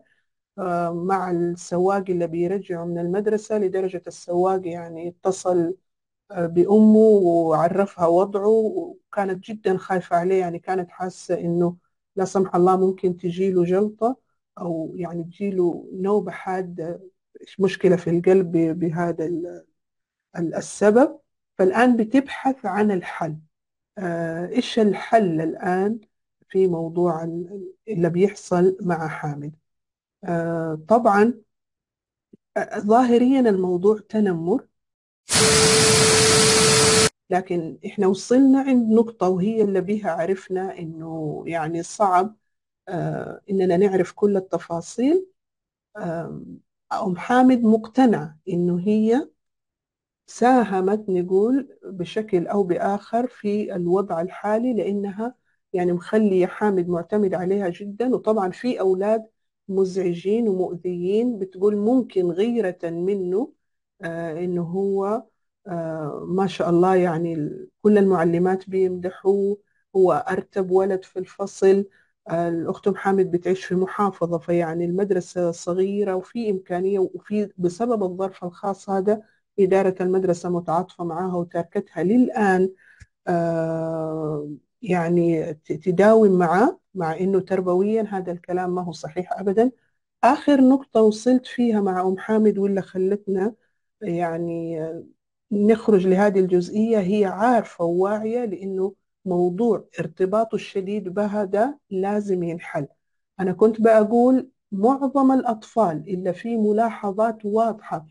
آه، 0.59 0.91
مع 0.95 1.31
السواق 1.31 2.05
اللي 2.11 2.27
بيرجعه 2.27 2.85
من 2.85 2.99
المدرسة 2.99 3.59
لدرجة 3.59 4.03
السواق 4.07 4.69
يعني 4.69 5.09
اتصل 5.09 5.77
بأمه 6.33 6.99
وعرفها 7.01 8.07
وضعه 8.07 8.49
وكانت 8.49 9.45
جدا 9.45 9.77
خايفة 9.79 10.17
عليه 10.17 10.41
يعني 10.41 10.59
كانت 10.59 10.91
حاسة 10.91 11.41
إنه 11.41 11.77
لا 12.17 12.27
سمح 12.27 12.57
الله 12.57 12.77
ممكن 12.77 13.17
تجيله 13.17 13.65
جلطة 13.65 14.17
أو 14.59 14.93
يعني 14.97 15.25
تجيله 15.25 15.91
نوبة 15.95 16.33
حادة 16.33 17.03
مشكلة 17.61 17.97
في 17.97 18.11
القلب 18.11 18.53
بهذا 18.59 19.27
السبب. 20.39 21.19
فالآن 21.59 21.97
بتبحث 21.97 22.67
عن 22.67 22.91
الحل. 22.91 23.37
إيش 23.99 24.79
الحل 24.79 25.41
الآن 25.41 26.01
في 26.49 26.67
موضوع 26.67 27.25
اللي 27.89 28.11
بيحصل 28.11 28.77
مع 28.81 29.09
حامد؟ 29.09 29.57
آه، 30.25 30.81
طبعا 30.89 31.35
آه، 32.57 32.79
ظاهريا 32.79 33.41
الموضوع 33.41 33.99
تنمر 34.09 34.67
لكن 37.31 37.79
إحنا 37.87 38.07
وصلنا 38.07 38.61
عند 38.61 38.93
نقطة 38.93 39.29
وهي 39.29 39.63
اللي 39.63 39.81
بها 39.81 40.11
عرفنا 40.11 40.79
إنه 40.79 41.43
يعني 41.47 41.83
صعب 41.83 42.37
إننا 43.51 43.77
نعرف 43.77 44.13
كل 44.13 44.37
التفاصيل. 44.37 45.27
أم 46.93 47.17
حامد 47.17 47.63
مقتنعة 47.63 48.39
إنه 48.49 48.81
هي 48.81 49.29
ساهمت 50.27 51.09
نقول 51.09 51.79
بشكل 51.85 52.47
أو 52.47 52.63
بآخر 52.63 53.27
في 53.27 53.77
الوضع 53.77 54.21
الحالي 54.21 54.75
لأنها 54.75 55.35
يعني 55.73 55.93
مخلية 55.93 56.47
حامد 56.47 56.89
معتمد 56.89 57.35
عليها 57.35 57.69
جدا. 57.69 58.15
وطبعا 58.15 58.51
في 58.51 58.81
أولاد 58.81 59.27
مزعجين 59.69 60.49
ومؤذيين 60.49 61.39
بتقول 61.39 61.77
ممكن 61.77 62.31
غيرة 62.31 62.79
منه 62.85 63.53
آه 64.03 64.39
إنه 64.45 64.63
هو 64.63 65.25
آه 65.67 66.25
ما 66.29 66.47
شاء 66.47 66.71
الله 66.71 66.97
يعني 66.97 67.51
كل 67.83 67.99
المعلمات 67.99 68.71
بيمدحوه 68.71 69.59
هو 69.97 70.13
أرتب 70.13 70.71
ولد 70.71 71.05
في 71.05 71.19
الفصل 71.19 71.85
آه 72.29 72.51
محمد 72.87 73.31
بتعيش 73.31 73.65
في 73.65 73.75
محافظة 73.75 74.39
فيعني 74.39 74.85
المدرسة 74.85 75.51
صغيرة 75.51 76.15
وفي 76.15 76.51
إمكانية 76.51 76.99
وفي 76.99 77.53
بسبب 77.59 78.03
الظرف 78.03 78.45
الخاص 78.45 78.91
هذا 78.91 79.23
إدارة 79.61 79.95
المدرسة 80.01 80.49
متعاطفة 80.51 81.05
معها 81.05 81.37
وتركتها 81.37 82.03
للآن 82.03 82.71
آه، 83.29 84.51
يعني 84.83 85.55
تداوم 85.55 86.33
معه 86.39 86.81
مع 86.95 87.17
إنه 87.21 87.41
تربويا 87.41 88.03
هذا 88.03 88.33
الكلام 88.33 88.75
ما 88.75 88.83
هو 88.85 88.93
صحيح 88.93 89.33
أبدا. 89.41 89.73
آخر 90.25 90.61
نقطة 90.61 91.03
وصلت 91.03 91.47
فيها 91.47 91.81
مع 91.81 92.01
أم 92.03 92.19
حامد 92.19 92.59
ولا 92.59 92.81
خلتنا 92.81 93.55
يعني 94.03 94.81
نخرج 95.53 96.07
لهذه 96.07 96.41
الجزئية 96.41 96.99
هي 96.99 97.25
عارفة 97.25 97.85
وواعية 97.85 98.45
لأنه 98.45 98.95
موضوع 99.25 99.85
ارتباطه 100.01 100.55
الشديد 100.55 101.09
بها 101.09 101.45
ده 101.45 101.81
لازم 101.91 102.43
ينحل. 102.43 102.87
أنا 103.41 103.53
كنت 103.53 103.81
بقول 103.81 104.51
معظم 104.73 105.33
الأطفال 105.33 106.05
اللي 106.09 106.33
في 106.35 106.57
ملاحظات 106.57 107.45
واضحة 107.45 108.07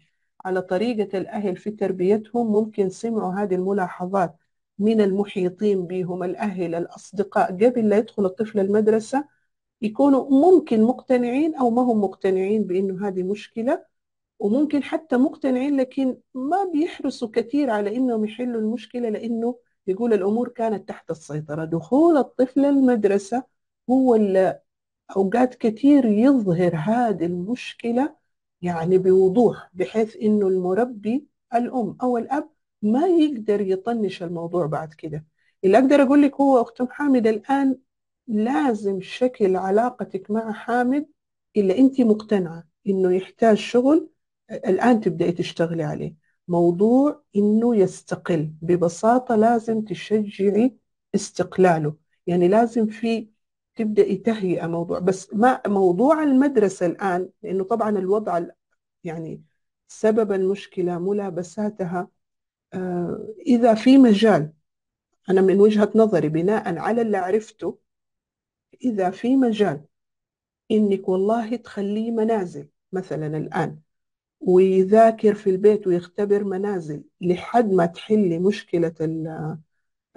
على 0.45 0.61
طريقة 0.61 1.17
الأهل 1.17 1.57
في 1.57 1.71
تربيتهم 1.71 2.51
ممكن 2.51 2.89
سمعوا 2.89 3.33
هذه 3.33 3.55
الملاحظات 3.55 4.35
من 4.79 5.01
المحيطين 5.01 5.87
بهم 5.87 6.23
الأهل 6.23 6.75
الأصدقاء. 6.75 7.51
قبل 7.51 7.89
لا 7.89 7.97
يدخل 7.97 8.25
الطفل 8.25 8.59
المدرسة 8.59 9.27
يكونوا 9.81 10.29
ممكن 10.29 10.83
مقتنعين 10.83 11.55
أو 11.55 11.69
ما 11.69 11.81
هم 11.81 12.01
مقتنعين 12.01 12.63
بأنه 12.63 13.07
هذه 13.07 13.23
مشكلة 13.23 13.85
وممكن 14.39 14.83
حتى 14.83 15.17
مقتنعين 15.17 15.77
لكن 15.77 16.17
ما 16.33 16.63
بيحرصوا 16.73 17.29
كثير 17.33 17.69
على 17.69 17.95
أنهم 17.97 18.25
يحلوا 18.25 18.61
المشكلة 18.61 19.09
لأنه 19.09 19.59
يقول 19.87 20.13
الأمور 20.13 20.49
كانت 20.49 20.89
تحت 20.89 21.11
السيطرة. 21.11 21.65
دخول 21.65 22.17
الطفل 22.17 22.65
المدرسة 22.65 23.43
هو 23.89 24.15
اللي 24.15 24.59
أوقات 25.17 25.55
كثير 25.55 26.05
يظهر 26.05 26.75
هذه 26.75 27.25
المشكلة 27.25 28.15
يعني 28.65 28.97
بوضوح 28.97 29.69
بحيث 29.73 30.15
إنه 30.17 30.47
المربي 30.47 31.27
الأم 31.55 31.97
أو 32.01 32.17
الأب 32.17 32.49
ما 32.81 33.07
يقدر 33.07 33.61
يطنش 33.61 34.23
الموضوع 34.23 34.65
بعد 34.65 34.93
كده. 34.93 35.25
اللي 35.63 35.77
أقدر 35.79 36.01
أقول 36.01 36.21
لك 36.21 36.35
هو 36.41 36.61
أخت 36.61 36.81
حامد 36.89 37.27
الآن 37.27 37.77
لازم 38.27 39.01
شكل 39.01 39.55
علاقتك 39.55 40.31
مع 40.31 40.51
حامد 40.53 41.07
إلا 41.57 41.77
أنت 41.77 42.01
مقتنعة 42.01 42.67
إنه 42.87 43.15
يحتاج 43.15 43.57
شغل 43.57 44.09
الآن 44.51 45.01
تبدأي 45.01 45.31
تشتغلي 45.31 45.83
عليه. 45.83 46.15
موضوع 46.47 47.23
إنه 47.35 47.75
يستقل 47.75 48.53
ببساطة 48.61 49.35
لازم 49.35 49.81
تشجعي 49.81 50.77
استقلاله. 51.15 51.95
يعني 52.27 52.47
لازم 52.47 52.87
في 52.87 53.29
تبدأي 53.75 54.15
تهيئة 54.17 54.67
موضوع. 54.67 54.99
بس 54.99 55.33
ما 55.33 55.61
موضوع 55.67 56.23
المدرسة 56.23 56.85
الآن 56.85 57.29
لأنه 57.43 57.63
طبعا 57.63 57.89
الوضع 57.89 58.41
يعني 59.03 59.43
سبب 59.87 60.31
المشكلة 60.31 60.99
ملابساتها 60.99 62.09
آه، 62.73 63.33
إذا 63.47 63.73
في 63.73 63.97
مجال 63.97 64.53
أنا 65.29 65.41
من 65.41 65.59
وجهة 65.61 65.91
نظري 65.95 66.29
بناء 66.29 66.77
على 66.77 67.01
اللي 67.01 67.17
عرفته 67.17 67.79
إذا 68.83 69.09
في 69.09 69.35
مجال 69.35 69.81
إنك 70.71 71.09
والله 71.09 71.55
تخليه 71.55 72.11
منازل 72.11 72.69
مثلا 72.91 73.37
الآن 73.37 73.79
ويذاكر 74.39 75.35
في 75.35 75.49
البيت 75.49 75.87
ويختبر 75.87 76.43
منازل 76.43 77.03
لحد 77.21 77.71
ما 77.71 77.85
تحلي 77.85 78.39
مشكلة 78.39 78.95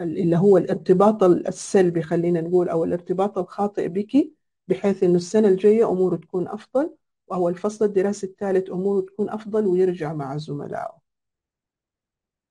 اللي 0.01 0.37
هو 0.37 0.57
الارتباط 0.57 1.23
السلبي 1.23 2.03
خلينا 2.03 2.41
نقول 2.41 2.69
أو 2.69 2.85
الارتباط 2.85 3.39
الخاطئ 3.39 3.89
بك 3.89 4.33
بحيث 4.69 5.03
إنه 5.03 5.17
السنة 5.17 5.49
الجاية 5.49 5.91
أموره 5.91 6.17
تكون 6.17 6.49
أفضل 6.49 6.95
أو 7.33 7.49
الفصل 7.49 7.85
الدراسي 7.85 8.27
الثالث 8.27 8.71
أموره 8.71 9.01
تكون 9.07 9.31
أفضل 9.31 9.67
ويرجع 9.67 10.13
مع 10.13 10.37
زملائه. 10.37 10.99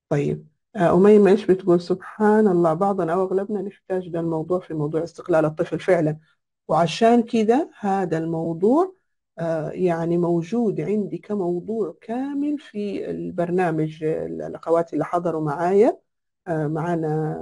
طيب 0.09 0.47
آه، 0.75 0.93
أميمة 0.95 1.31
إيش 1.31 1.45
بتقول؟ 1.45 1.81
سبحان 1.81 2.47
الله 2.47 2.73
بعضنا 2.73 3.13
أو 3.13 3.23
أغلبنا 3.23 3.61
نحتاج 3.61 4.09
ده 4.09 4.19
الموضوع 4.19 4.59
في 4.59 4.73
موضوع 4.73 5.03
استقلال 5.03 5.45
الطفل 5.45 5.79
فعلا. 5.79 6.17
وعشان 6.67 7.23
كده 7.23 7.71
هذا 7.79 8.17
الموضوع 8.17 8.95
آه، 9.39 9.69
يعني 9.71 10.17
موجود 10.17 10.81
عندي 10.81 11.17
كموضوع 11.17 11.95
كامل 12.01 12.59
في 12.59 13.09
البرنامج 13.09 14.03
الأخوات 14.03 14.93
اللي 14.93 15.05
حضروا 15.05 15.41
معايا. 15.41 15.87
آه، 15.89 16.01
معنا 16.49 17.37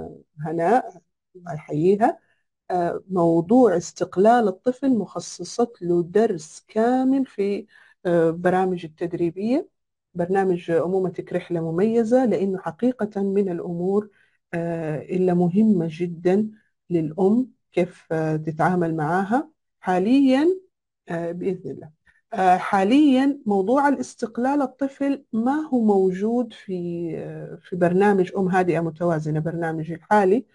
هناء 0.46 1.02
الله 1.36 1.54
يحييها. 1.54 2.18
آه، 2.70 3.04
موضوع 3.10 3.76
استقلال 3.76 4.48
الطفل 4.48 4.90
مخصصت 4.98 5.82
له 5.82 6.02
درس 6.02 6.64
كامل 6.68 7.26
في 7.26 7.66
آه، 8.06 8.30
برامج 8.30 8.84
التدريبية 8.84 9.68
برنامج 10.14 10.70
أمومتك 10.70 11.32
رحلة 11.32 11.60
مميزة 11.72 12.24
لأنه 12.26 12.58
حقيقة 12.58 13.22
من 13.22 13.48
الأمور 13.48 14.10
اللي 14.54 15.34
مهمة 15.34 15.88
جدا 15.90 16.50
للأم 16.90 17.52
كيف 17.72 18.06
تتعامل 18.46 18.96
معها 18.96 19.50
حاليا 19.80 20.46
آه، 21.08 21.32
بإذن 21.32 21.70
الله. 21.70 21.86
آه، 21.86 22.05
حاليا 22.34 23.38
موضوع 23.46 23.88
الاستقلال 23.88 24.62
الطفل 24.62 25.24
ما 25.32 25.52
هو 25.68 25.80
موجود 25.84 26.52
في 26.52 26.72
آه، 27.18 27.58
في 27.62 27.76
برنامج 27.76 28.32
أم 28.36 28.48
هادئة 28.48 28.80
متوازنة 28.80 29.40
برنامج 29.40 29.92
الحالي. 29.92 30.46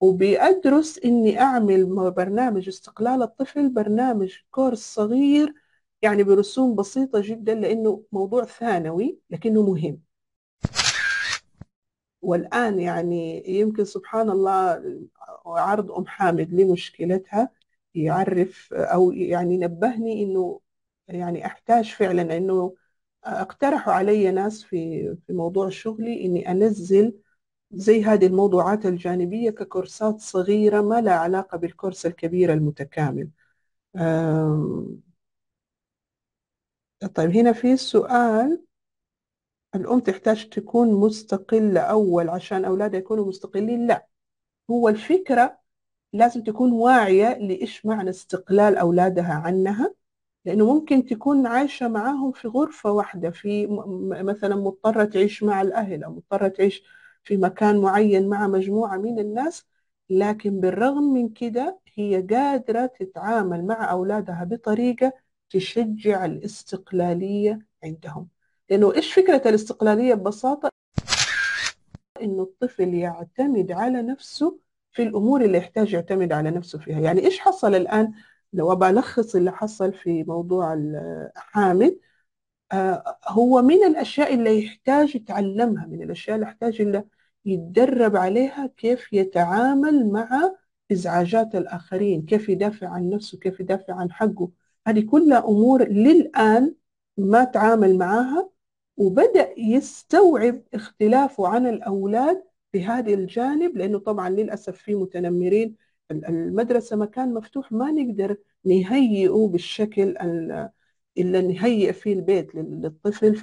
وبأدرس 0.00 0.98
إني 1.04 1.40
أعمل 1.40 1.90
م- 1.90 2.10
برنامج 2.10 2.68
استقلال 2.68 3.22
الطفل 3.22 3.68
برنامج 3.70 4.34
كورس 4.50 4.94
صغير 4.94 5.54
يعني 6.02 6.22
برسوم 6.24 6.74
بسيطة 6.76 7.20
جدا 7.24 7.54
لأنه 7.54 8.04
موضوع 8.12 8.44
ثانوي 8.44 9.18
لكنه 9.30 9.62
مهم. 9.62 10.02
والآن 12.22 12.78
يعني 12.80 13.42
يمكن 13.60 13.84
سبحان 13.84 14.30
الله 14.30 14.82
عرض 15.46 15.92
أم 15.92 16.06
حامد 16.06 16.54
لمشكلتها 16.54 17.50
يعرف 17.94 18.72
أو 18.74 19.12
يعني 19.12 19.58
نبهني 19.58 20.22
إنه 20.24 20.60
يعني 21.08 21.46
أحتاج 21.46 21.92
فعلا 21.94 22.36
إنه 22.36 22.74
أقترحوا 23.24 23.92
علي 23.92 24.30
ناس 24.30 24.64
في 24.64 25.16
في 25.26 25.32
موضوع 25.32 25.68
شغلي 25.68 26.24
إني 26.24 26.50
أنزل 26.50 27.18
زي 27.72 28.04
هذه 28.04 28.26
الموضوعات 28.26 28.86
الجانبية 28.86 29.50
ككورسات 29.50 30.20
صغيرة 30.20 30.80
ما 30.80 31.00
لها 31.00 31.14
علاقة 31.14 31.58
بالكورس 31.58 32.06
الكبير 32.06 32.52
المتكامل. 32.52 33.30
طيب 37.14 37.30
هنا 37.30 37.52
في 37.52 37.76
سؤال. 37.76 38.64
الأم 39.74 40.00
تحتاج 40.00 40.48
تكون 40.48 40.94
مستقلة 41.00 41.80
أول 41.80 42.28
عشان 42.28 42.64
أولادها 42.64 43.00
يكونوا 43.00 43.26
مستقلين؟ 43.28 43.86
لا. 43.86 44.06
هو 44.70 44.88
الفكرة 44.88 45.58
لازم 46.12 46.42
تكون 46.42 46.72
واعية 46.72 47.38
لإيش 47.38 47.86
معنى 47.86 48.10
استقلال 48.10 48.76
أولادها 48.76 49.34
عنها. 49.34 49.94
لأنه 50.44 50.74
ممكن 50.74 51.04
تكون 51.04 51.46
عايشة 51.46 51.88
معاهم 51.88 52.32
في 52.32 52.48
غرفة 52.48 52.90
واحدة 52.90 53.30
في 53.30 53.66
مثلا 54.10 54.56
مضطرة 54.56 55.04
تعيش 55.04 55.42
مع 55.42 55.62
الأهل 55.62 56.04
أو 56.04 56.12
مضطرة 56.12 56.48
تعيش 56.48 56.82
في 57.24 57.36
مكان 57.36 57.80
معين 57.80 58.28
مع 58.28 58.46
مجموعة 58.46 58.96
من 58.96 59.18
الناس 59.18 59.66
لكن 60.10 60.60
بالرغم 60.60 61.02
من 61.02 61.28
كده 61.28 61.80
هي 61.94 62.22
قادرة 62.22 62.86
تتعامل 62.86 63.66
مع 63.66 63.90
أولادها 63.90 64.44
بطريقة 64.44 65.12
تشجع 65.50 66.24
الاستقلالية 66.24 67.66
عندهم. 67.84 68.28
لأنه 68.70 68.94
إيش 68.94 69.14
فكرة 69.14 69.42
الاستقلالية؟ 69.48 70.14
ببساطة 70.14 70.70
إنه 72.22 72.42
الطفل 72.42 72.94
يعتمد 72.94 73.72
على 73.72 74.02
نفسه 74.02 74.58
في 74.92 75.02
الأمور 75.02 75.44
اللي 75.44 75.58
يحتاج 75.58 75.92
يعتمد 75.92 76.32
على 76.32 76.50
نفسه 76.50 76.78
فيها. 76.78 77.00
يعني 77.00 77.20
إيش 77.20 77.38
حصل 77.38 77.74
الآن؟ 77.74 78.12
لو 78.52 78.76
بلخص 78.76 79.36
اللي 79.36 79.52
حصل 79.52 79.92
في 79.94 80.24
موضوع 80.24 80.74
الحامل 80.74 82.00
آه، 82.72 83.18
هو 83.28 83.62
من 83.62 83.84
الأشياء 83.84 84.34
اللي 84.34 84.64
يحتاج 84.64 85.16
يتعلمها 85.16 85.86
من 85.86 86.02
الأشياء 86.02 86.36
اللي 86.36 86.46
يحتاج 86.46 86.80
اللي 86.80 87.04
يتدرب 87.44 88.16
عليها 88.16 88.66
كيف 88.76 89.12
يتعامل 89.12 90.10
مع 90.12 90.54
إزعاجات 90.92 91.54
الآخرين 91.54 92.22
كيف 92.26 92.48
يدافع 92.48 92.88
عن 92.88 93.10
نفسه 93.10 93.38
كيف 93.38 93.60
يدافع 93.60 93.94
عن 93.94 94.12
حقه. 94.12 94.50
هذه 94.86 95.00
كلها 95.00 95.38
أمور 95.38 95.88
للآن 95.88 96.74
ما 97.16 97.44
تعامل 97.44 97.98
معاها 97.98 98.50
وبدأ 98.96 99.54
يستوعب 99.58 100.62
اختلافه 100.74 101.48
عن 101.48 101.66
الأولاد 101.66 102.44
في 102.72 102.84
هذا 102.84 103.14
الجانب 103.14 103.76
لأنه 103.76 103.98
طبعا 103.98 104.28
للأسف 104.30 104.76
في 104.76 104.94
متنمرين 104.94 105.76
ال- 106.10 106.26
المدرسة 106.26 106.96
مكان 106.96 107.34
مفتوح 107.34 107.72
ما 107.72 107.90
نقدر 107.90 108.36
نهيئه 108.64 109.48
بالشكل 109.52 110.02
ال- 110.02 110.70
اللي 111.18 111.42
نهيئ 111.42 111.92
فيه 111.92 112.12
البيت 112.12 112.54
لل- 112.54 112.80
للطفل 112.82 113.36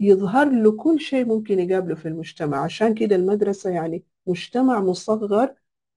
فيظهر 0.00 0.50
له 0.50 0.72
كل 0.76 1.00
شيء 1.00 1.24
ممكن 1.26 1.58
يقابله 1.58 1.94
في 1.94 2.08
المجتمع. 2.08 2.64
عشان 2.64 2.94
كده 2.94 3.16
المدرسة 3.16 3.70
يعني 3.70 4.04
مجتمع 4.26 4.80
مصغر 4.80 5.54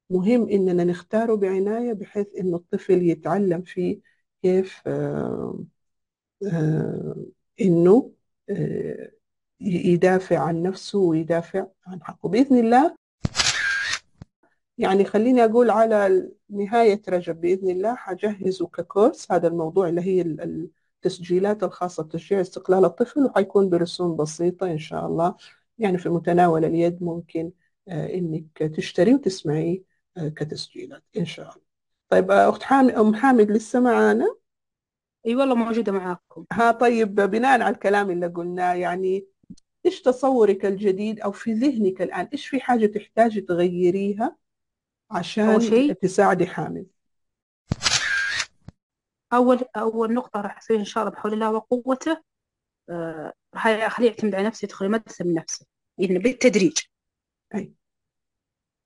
مهم 0.10 0.50
إننا 0.50 0.84
نختاره 0.84 1.36
بعناية 1.36 1.94
بحيث 1.94 2.28
إنه 2.40 2.58
الطفل 2.58 3.04
يتعلم 3.04 3.62
فيه 3.62 4.00
كيف 4.44 4.82
آه، 4.88 5.60
آه، 6.54 7.16
إنه 7.62 8.12
آه، 8.50 9.12
يدافع 9.62 10.40
عن 10.40 10.64
نفسه 10.64 11.00
ويدافع 11.00 11.68
عن 11.88 12.04
حقه. 12.04 12.30
بإذن 12.30 12.58
الله 12.60 12.96
يعني 14.78 15.06
خليني 15.06 15.46
أقول 15.46 15.70
على 15.70 16.30
نهاية 16.50 17.02
رجب 17.10 17.42
بإذن 17.42 17.70
الله 17.70 17.96
حجهزه 17.96 18.68
ككورس. 18.68 19.32
هذا 19.32 19.48
الموضوع 19.48 19.90
اللي 19.90 20.02
هي 20.02 20.22
ال- 20.22 20.70
التسجيلات 20.96 21.64
الخاصة 21.64 22.04
بتشجيع 22.04 22.42
استقلال 22.42 22.86
الطفل 22.86 23.26
وحيكون 23.26 23.70
برسوم 23.70 24.16
بسيطة 24.16 24.72
إن 24.72 24.78
شاء 24.80 25.06
الله. 25.06 25.36
يعني 25.78 25.98
في 25.98 26.10
متناول 26.10 26.66
اليد 26.66 27.04
ممكن 27.04 27.52
آه، 27.88 28.14
إنك 28.14 28.58
تشتري 28.58 29.14
وتسمعيه 29.14 29.84
آه، 30.18 30.30
كتسجيلات 30.30 31.04
إن 31.18 31.26
شاء 31.26 31.46
الله. 31.50 31.66
طيب 32.10 32.32
آه، 32.32 32.50
أخت 32.50 32.64
حامد 32.64 32.92
أم 32.92 33.16
حامد 33.16 33.52
لسه 33.52 33.80
معانا؟ 33.80 34.36
أي 35.26 35.36
والله 35.36 35.56
موجودة 35.56 35.92
معاكم. 35.92 36.46
ها 36.52 36.72
طيب 36.72 37.16
بناء 37.16 37.62
على 37.62 37.70
الكلام 37.76 38.12
اللي 38.12 38.28
قلناه 38.28 38.74
يعني 38.74 39.28
إيش 39.86 40.02
تصورك 40.02 40.66
الجديد 40.66 41.20
أو 41.20 41.32
في 41.32 41.54
ذهنك 41.54 42.02
الآن؟ 42.02 42.26
إيش 42.34 42.48
في 42.48 42.60
حاجة 42.60 42.86
تحتاجي 42.86 43.42
تغيريها؟ 43.42 44.36
عشان 45.12 45.60
شيء؟ 45.60 45.94
تساعدي 45.94 46.48
حامد. 46.48 46.86
أول 49.34 49.66
أول 49.76 50.14
نقطة 50.14 50.42
راح 50.42 50.58
أسويها 50.58 50.80
إن 50.80 50.86
شاء 50.86 51.04
الله 51.04 51.16
بحول 51.16 51.34
الله 51.34 51.52
وقوته 51.52 52.22
آه 52.90 53.34
راح 53.56 53.68
أخليه 53.68 54.08
يعتمد 54.08 54.36
على 54.36 54.48
نفسه 54.48 54.66
يدخل 54.66 54.86
المدرسة 54.86 55.26
بنفسه 55.26 55.66
يعني 55.98 56.20
بالتدريج. 56.20 56.78
أي. 57.56 57.74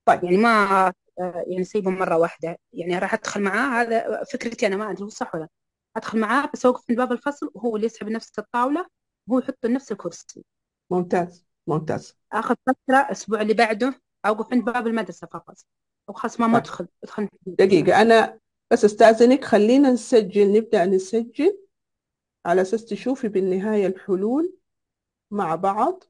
طيب 0.05 0.23
يعني 0.23 0.37
ما 0.37 0.87
آه 1.19 1.45
يعني 1.47 1.63
سيبه 1.63 1.91
مرة 1.91 2.17
واحدة 2.17 2.59
يعني 2.73 2.97
راح 2.99 3.13
أدخل 3.13 3.41
معاه 3.41 3.81
هذا 3.81 4.23
فكرتي 4.23 4.67
أنا 4.67 4.75
ما 4.75 4.91
أدري 4.91 5.03
هو 5.03 5.09
صح 5.09 5.35
ولا 5.35 5.43
لا. 5.43 5.49
أدخل 5.95 6.19
معاه 6.19 6.49
بس 6.53 6.65
أوقف 6.65 6.83
عند 6.89 6.97
باب 6.97 7.11
الفصل 7.11 7.51
وهو 7.53 7.75
اللي 7.75 7.85
يسحب 7.85 8.07
نفس 8.09 8.39
الطاولة 8.39 8.87
وهو 9.27 9.39
يحط 9.39 9.65
نفس 9.65 9.91
الكرسي. 9.91 10.45
ممتاز 10.91 11.45
ممتاز. 11.67 12.17
اخذ 12.33 12.55
فترة 12.67 12.99
الأسبوع 13.01 13.41
اللي 13.41 13.53
بعده 13.53 14.01
أوقف 14.25 14.53
عند 14.53 14.65
باب 14.65 14.87
المدرسة 14.87 15.27
فقط. 15.27 15.55
وخلاص 16.09 16.39
ما 16.39 16.47
ما 16.47 16.53
طيب 16.59 16.63
ادخل 16.63 16.87
ادخل 17.03 17.29
دقيقة 17.45 18.01
أنا 18.01 18.39
بس 18.71 18.85
أستأذنك 18.85 19.45
خلينا 19.45 19.91
نسجل 19.91 20.51
نبدأ 20.53 20.85
نسجل 20.85 21.59
على 22.45 22.61
أساس 22.61 22.85
تشوفي 22.85 23.27
بالنهاية 23.27 23.87
الحلول 23.87 24.53
مع 25.31 25.55
بعض. 25.55 26.03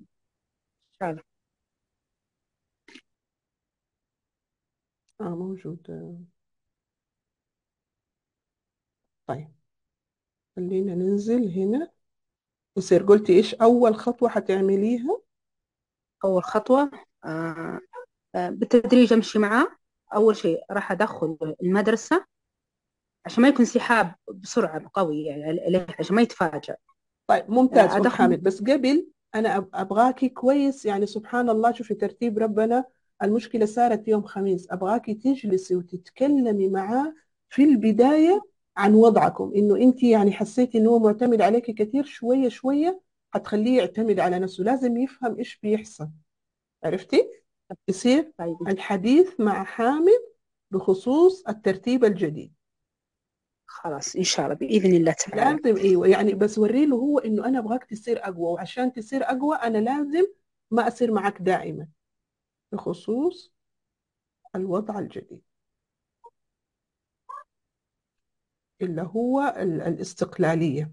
ان 0.00 0.06
شاء 1.00 1.10
الله 1.10 1.22
آه 5.20 5.34
موجود. 5.36 5.86
طيب. 9.26 9.48
خلينا 10.56 10.94
ننزل 10.94 11.48
هنا. 11.58 11.90
يصير 12.76 13.02
قلتي 13.02 13.32
إيش 13.32 13.54
أول 13.54 13.96
خطوة 13.96 14.28
حتعمليها؟ 14.28 15.20
أول 16.24 16.44
خطوة؟ 16.44 16.90
آه 17.24 17.80
بالتدريج 18.34 19.12
أمشي 19.12 19.38
معاه. 19.38 19.68
أول 20.14 20.36
شيء 20.36 20.60
راح 20.70 20.92
أدخل 20.92 21.56
المدرسة 21.62 22.24
عشان 23.26 23.42
ما 23.42 23.48
يكون 23.48 23.64
سحاب 23.64 24.14
بسرعة 24.34 24.90
قوي 24.94 25.24
يعني 25.24 25.60
عليه 25.60 25.86
عشان 25.98 26.16
ما 26.16 26.22
يتفاجأ. 26.22 26.76
طيب 27.26 27.50
ممتاز 27.50 27.90
أم 27.90 27.96
أدخل. 27.96 28.16
حامد 28.16 28.42
بس 28.42 28.60
قبل 28.62 29.08
أنا 29.34 29.60
أب- 29.60 29.64
أبغاكي 29.74 30.28
كويس 30.28 30.86
يعني 30.86 31.06
سبحان 31.06 31.50
الله 31.50 31.72
شوفي 31.72 31.94
ترتيب 31.94 32.38
ربنا. 32.38 32.84
المشكلة 33.22 33.66
صارت 33.66 34.08
يوم 34.08 34.22
خميس. 34.22 34.70
أبغاكي 34.70 35.14
تجلسي 35.14 35.76
وتتكلمي 35.76 36.68
معاه 36.68 37.14
في 37.48 37.64
البداية 37.64 38.40
عن 38.76 38.94
وضعكم. 38.94 39.52
إنه 39.56 39.76
أنت 39.76 40.02
يعني 40.02 40.32
حسيتي 40.32 40.78
إنه 40.78 40.90
هو 40.90 40.98
معتمد 40.98 41.40
عليكي 41.40 41.72
كثير 41.72 42.04
شوية 42.04 42.48
شوية 42.48 43.00
حتخليه 43.34 43.78
يعتمد 43.78 44.20
على 44.20 44.38
نفسه. 44.38 44.64
لازم 44.64 44.96
يفهم 44.96 45.38
إيش 45.38 45.58
بيحصل. 45.62 46.08
عرفتي؟ 46.84 47.30
يصير 47.88 48.32
طيب. 48.38 48.68
الحديث 48.68 49.40
مع 49.40 49.64
حامد 49.64 50.22
بخصوص 50.70 51.46
الترتيب 51.48 52.04
الجديد. 52.04 52.54
خلاص 53.66 54.16
إن 54.16 54.22
شاء 54.22 54.46
الله 54.46 54.56
بإذن 54.58 54.94
الله 54.96 55.12
تعالى. 55.12 55.60
لازم 55.62 55.80
إيوه 55.80 56.06
يعني 56.08 56.34
بس 56.34 56.58
وري 56.58 56.86
له 56.86 56.96
هو 56.96 57.18
إنه 57.18 57.46
أنا 57.46 57.58
أبغاك 57.58 57.84
تصير 57.84 58.24
أقوى 58.24 58.52
وعشان 58.52 58.92
تصير 58.92 59.22
أقوى 59.24 59.56
أنا 59.56 59.78
لازم 59.78 60.26
ما 60.70 60.88
أصير 60.88 61.12
معك 61.12 61.42
دائما 61.42 61.88
بخصوص 62.72 63.52
الوضع 64.56 64.98
الجديد. 64.98 65.42
اللي 68.82 69.02
هو 69.02 69.40
ال- 69.56 69.80
الاستقلالية. 69.82 70.92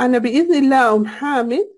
أنا 0.00 0.18
بإذن 0.18 0.54
الله 0.54 0.96
أم 0.96 1.06
حامد 1.06 1.74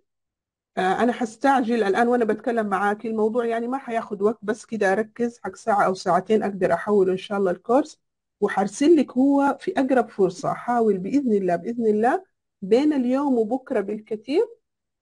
آه، 0.79 1.03
أنا 1.03 1.13
حستعجل 1.13 1.83
الآن 1.83 2.09
وأنا 2.09 2.25
بتكلم 2.25 2.67
معاك. 2.67 3.07
الموضوع 3.07 3.47
يعني 3.47 3.69
ما 3.69 3.79
حياخد 3.79 4.23
وقت 4.23 4.39
بس 4.43 4.67
كده 4.67 4.93
أركز 4.93 5.41
حق 5.45 5.55
ساعة 5.57 5.83
أو 5.87 5.95
ساعتين 5.95 6.43
أقدر 6.43 6.73
أحول 6.75 7.11
إن 7.11 7.17
شاء 7.17 7.39
الله 7.39 7.51
الكورس. 7.51 8.01
وحرسل 8.41 8.97
لك 8.97 9.13
هو 9.13 9.57
في 9.61 9.73
أقرب 9.81 10.09
فرصة. 10.09 10.53
أحاول 10.53 10.99
بإذن 10.99 11.33
الله 11.33 11.57
بإذن 11.57 11.87
الله 11.87 12.25
بين 12.63 12.93
اليوم 12.93 13.39
وبكرة 13.39 13.81
بالكثير 13.81 14.49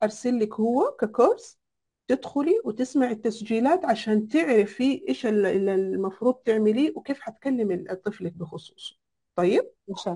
أرسل 0.03 0.39
لك 0.41 0.55
هو 0.55 0.91
ككورس 1.01 1.59
تدخلي 2.09 2.61
وتسمعي 2.65 3.13
التسجيلات 3.13 3.85
عشان 3.85 4.29
تعرفي 4.29 5.05
إيش 5.09 5.27
ال- 5.27 5.47
ال- 5.47 5.69
المفروض 5.69 6.35
تعمليه 6.35 6.93
وكيف 6.97 7.21
حتكلمي 7.21 7.77
طفلك 7.77 8.33
بخصوصه. 8.33 8.97
طيب؟ 9.37 9.71
إن 9.91 9.97
شاء 9.97 10.07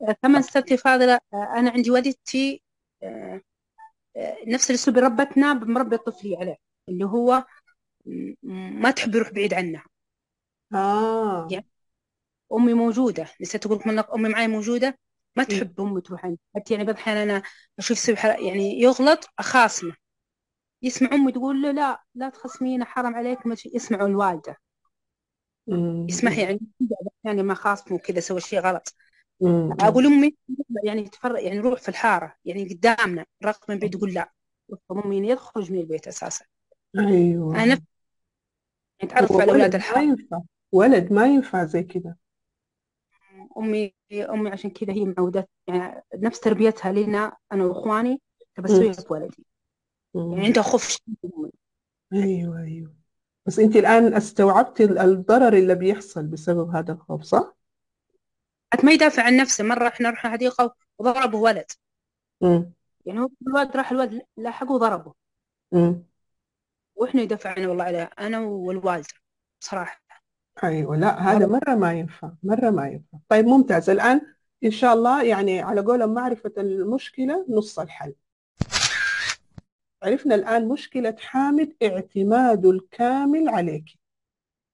الله. 0.00 0.10
آه، 0.12 0.16
كمان 0.22 0.42
ستي 0.42 0.76
فاضلة 0.76 1.14
آه، 1.14 1.48
أنا 1.56 1.70
عندي 1.70 1.90
والدتي 1.90 2.62
نفس 4.46 4.70
الأسلوب 4.70 4.96
اللي 4.98 5.08
ربتنا 5.08 5.52
بمربي 5.52 5.96
طفلي 5.96 6.36
عليه 6.36 6.56
اللي 6.88 7.04
هو 7.04 7.44
ما 8.52 8.90
تحب 8.90 9.14
يروح 9.14 9.30
بعيد 9.30 9.54
عنها 9.54 9.84
آه. 10.74 11.48
يعني 11.50 11.66
أمي 12.52 12.74
موجودة 12.74 13.28
نسيت 13.40 13.66
أقول 13.66 13.78
لكم 13.78 13.98
أمي 14.14 14.28
معي 14.28 14.48
موجودة 14.48 14.98
ما 15.36 15.46
إيه. 15.50 15.58
تحب 15.58 15.80
أمي 15.80 16.00
تروح 16.00 16.24
عندي 16.24 16.40
حتى 16.56 16.74
يعني 16.74 16.86
بعض 16.86 16.94
الأحيان 16.96 17.16
أنا 17.16 17.42
أشوف 17.78 17.98
سبح 17.98 18.24
يعني 18.24 18.80
يغلط 18.80 19.28
أخاصمه. 19.38 19.96
يسمع 20.82 21.08
أمي 21.12 21.32
تقول 21.32 21.62
له 21.62 21.70
لا 21.70 22.04
لا 22.14 22.28
تخصمينا 22.28 22.84
حرام 22.84 23.14
عليك 23.14 23.38
يسمعوا 23.74 24.08
الوالدة. 24.08 24.56
مم. 25.66 26.06
يسمح 26.08 26.38
يعني 26.38 26.60
يعني 27.24 27.42
ما 27.42 27.54
خاصمه 27.54 27.98
كذا 27.98 28.20
سوى 28.20 28.40
شيء 28.40 28.60
غلط. 28.60 28.94
مم. 29.40 29.72
أقول 29.72 30.06
أمي 30.06 30.36
يعني 30.84 31.08
تفرق 31.08 31.42
يعني 31.42 31.58
روح 31.58 31.80
في 31.80 31.88
الحارة 31.88 32.34
يعني 32.44 32.68
قدامنا 32.68 33.26
رقم 33.44 33.72
من 33.72 33.78
بعيد 33.78 33.94
يقول 33.94 34.14
لا. 34.14 34.32
أمي 34.90 35.28
يخرج 35.28 35.72
من 35.72 35.78
البيت 35.78 36.08
أساسا. 36.08 36.44
أيوه. 36.98 37.54
أنا 37.54 37.64
نفسي 37.64 37.84
يعني 39.02 39.12
على 39.14 39.26
أولاد 39.30 39.50
ولد 39.50 39.76
ما 39.76 40.02
ينفع 40.02 40.40
ولد 40.72 41.12
ما 41.12 41.26
ينفع 41.26 41.64
زي 41.64 41.82
كده. 41.82 42.18
أمي 43.58 43.94
أمي 44.12 44.50
عشان 44.50 44.70
كذا 44.70 44.92
هي 44.92 45.04
معودة 45.04 45.48
يعني 45.66 46.02
نفس 46.14 46.40
تربيتها 46.40 46.92
لنا 46.92 47.36
أنا 47.52 47.64
وإخواني 47.64 48.20
تبسويها 48.54 48.94
بولدي. 49.08 49.46
يعني 50.14 50.28
مم. 50.36 50.40
عندها 50.40 50.62
خوف 50.62 50.96
أمي. 51.24 51.50
أيوه 52.12 52.58
أيوه. 52.62 52.94
بس 53.46 53.58
أنت 53.58 53.76
الآن 53.76 54.14
استوعبتي 54.14 54.84
ال- 54.84 54.98
الضرر 54.98 55.52
اللي 55.52 55.74
بيحصل 55.74 56.26
بسبب 56.26 56.70
هذا 56.70 56.92
الخوف 56.92 57.22
صح؟ 57.22 57.57
حتى 58.72 58.86
ما 58.86 58.92
يدافع 58.92 59.22
عن 59.22 59.36
نفسه 59.36 59.64
مرة 59.64 59.88
إحنا 59.88 60.10
رحنا 60.10 60.30
حديقة 60.30 60.74
وضربه 60.98 61.38
ولد. 61.38 61.66
مم. 62.40 62.72
يعني 63.06 63.20
هو 63.20 63.28
الولد 63.46 63.76
راح 63.76 63.90
الولد 63.90 64.22
لاحقه 64.36 64.72
وضربه. 64.72 65.14
مم. 65.72 66.02
وإحنا 66.96 67.22
يدافع 67.22 67.50
عنه 67.50 67.68
والله 67.68 67.84
عليه 67.84 68.10
أنا 68.18 68.40
والوالدة 68.40 69.14
بصراحة. 69.60 70.02
أيوه 70.64 70.96
لا 70.96 71.20
هذا 71.20 71.46
مرة 71.46 71.74
ما 71.74 71.92
ينفع 71.92 72.30
مرة 72.42 72.70
ما 72.70 72.88
ينفع. 72.88 73.18
طيب 73.28 73.46
ممتاز. 73.46 73.90
الآن 73.90 74.20
إن 74.64 74.70
شاء 74.70 74.94
الله 74.94 75.22
يعني 75.22 75.60
على 75.60 75.80
قولهم 75.80 76.14
معرفة 76.14 76.52
المشكلة 76.58 77.46
نص 77.48 77.78
الحل. 77.78 78.14
عرفنا 80.02 80.34
الآن 80.34 80.68
مشكلة 80.68 81.16
حامد 81.18 81.76
اعتماده 81.82 82.70
الكامل 82.70 83.48
عليك. 83.48 83.84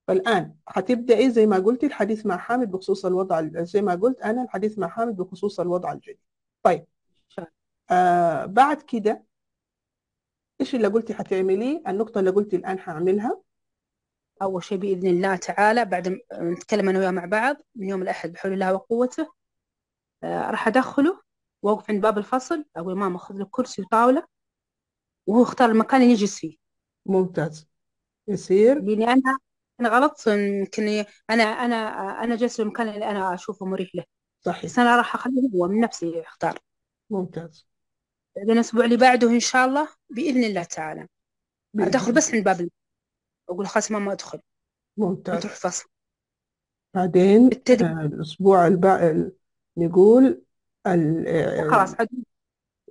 فالآن 0.08 0.54
هتبدأي 0.68 1.30
زي 1.30 1.46
ما 1.46 1.58
قلتي 1.58 1.86
الحديث 1.86 2.26
مع 2.26 2.36
حامد 2.36 2.70
بخصوص 2.70 3.06
الوضع 3.06 3.42
زي 3.62 3.82
ما 3.82 3.94
قلت 3.94 4.20
أنا 4.20 4.42
الحديث 4.42 4.78
مع 4.78 4.88
حامد 4.88 5.16
بخصوص 5.16 5.60
الوضع 5.60 5.92
الجديد. 5.92 6.18
طيب. 6.62 6.86
آه 7.90 8.46
بعد 8.46 8.82
كده 8.82 9.24
إيش 10.60 10.74
اللي 10.74 10.88
قلتي 10.88 11.14
حتعمليه؟ 11.14 11.82
النقطة 11.88 12.18
اللي 12.18 12.30
قلتي 12.30 12.56
الآن 12.56 12.78
حأعملها. 12.78 13.42
أول 14.42 14.64
شيء 14.64 14.78
بإذن 14.78 15.06
الله 15.06 15.36
تعالى 15.36 15.84
بعد 15.84 16.08
ما 16.08 16.18
نتكلم 16.32 16.88
أنا 16.88 16.98
وياه 16.98 17.10
مع 17.10 17.24
بعض 17.24 17.56
من 17.74 17.88
يوم 17.88 18.02
الأحد 18.02 18.32
بحول 18.32 18.52
الله 18.52 18.74
وقوته 18.74 19.32
آه، 20.24 20.50
راح 20.50 20.68
أدخله 20.68 21.22
وأوقف 21.62 21.90
عند 21.90 22.02
باب 22.02 22.18
الفصل 22.18 22.64
أقول 22.76 22.96
ماما 22.98 23.18
خذ 23.18 23.34
له 23.34 23.48
كرسي 23.50 23.82
وطاولة 23.82 24.26
وهو 25.26 25.42
اختار 25.42 25.70
المكان 25.70 26.02
اللي 26.02 26.12
يجلس 26.12 26.38
فيه. 26.38 26.56
ممتاز. 27.06 27.68
يصير. 28.28 28.80
لأني 28.82 29.04
أنا 29.04 29.12
أنا 29.12 29.38
غلط 29.88 30.26
يمكن 30.26 31.04
أنا 31.30 31.44
أنا 32.24 32.36
جالسة 32.36 32.56
في 32.56 32.62
المكان 32.62 32.88
اللي 32.88 33.10
أنا 33.10 33.34
أشوفه 33.34 33.66
مريح 33.66 33.94
له. 33.94 34.04
صحيح. 34.40 34.64
بس 34.64 34.78
أنا 34.78 34.96
راح 34.96 35.14
أخليه 35.14 35.50
هو 35.54 35.68
من 35.68 35.80
نفسه 35.80 36.06
يختار. 36.06 36.58
ممتاز. 37.10 37.66
بعدين 38.36 38.52
الأسبوع 38.52 38.84
اللي 38.84 38.96
بعده 38.96 39.30
إن 39.30 39.40
شاء 39.40 39.66
الله 39.66 39.88
بإذن 40.10 40.44
الله 40.44 40.62
تعالى. 40.62 41.08
الله. 41.74 42.12
بس 42.12 42.34
عند 42.34 42.44
باب. 42.44 42.68
أقول 43.48 43.66
خلاص 43.66 43.90
ماما 43.90 44.12
أدخل. 44.12 44.40
ممتاز. 44.96 45.42
تروح 45.42 45.54
فصل 45.54 45.88
بعدين 46.94 47.48
بالتدريج. 47.48 47.90
آه، 47.90 48.00
الأسبوع 48.00 48.66
الباقي 48.66 49.30
نقول 49.76 50.42
ال- 50.86 51.28
آه، 51.28 51.70
خلاص 51.70 51.94
عاد. 51.94 52.08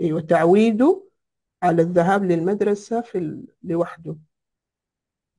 أيوة 0.01 0.21
تعويده 0.21 1.03
على 1.63 1.81
الذهاب 1.81 2.23
للمدرسة 2.23 3.01
في 3.01 3.17
ال... 3.17 3.47
لوحده. 3.63 4.15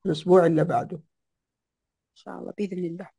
الأسبوع 0.05 0.45
اللي 0.45 0.63
بعده. 0.63 0.99
شاء 2.15 2.39
الله 2.39 2.53
بإذن 2.57 2.85
الله. 2.85 3.09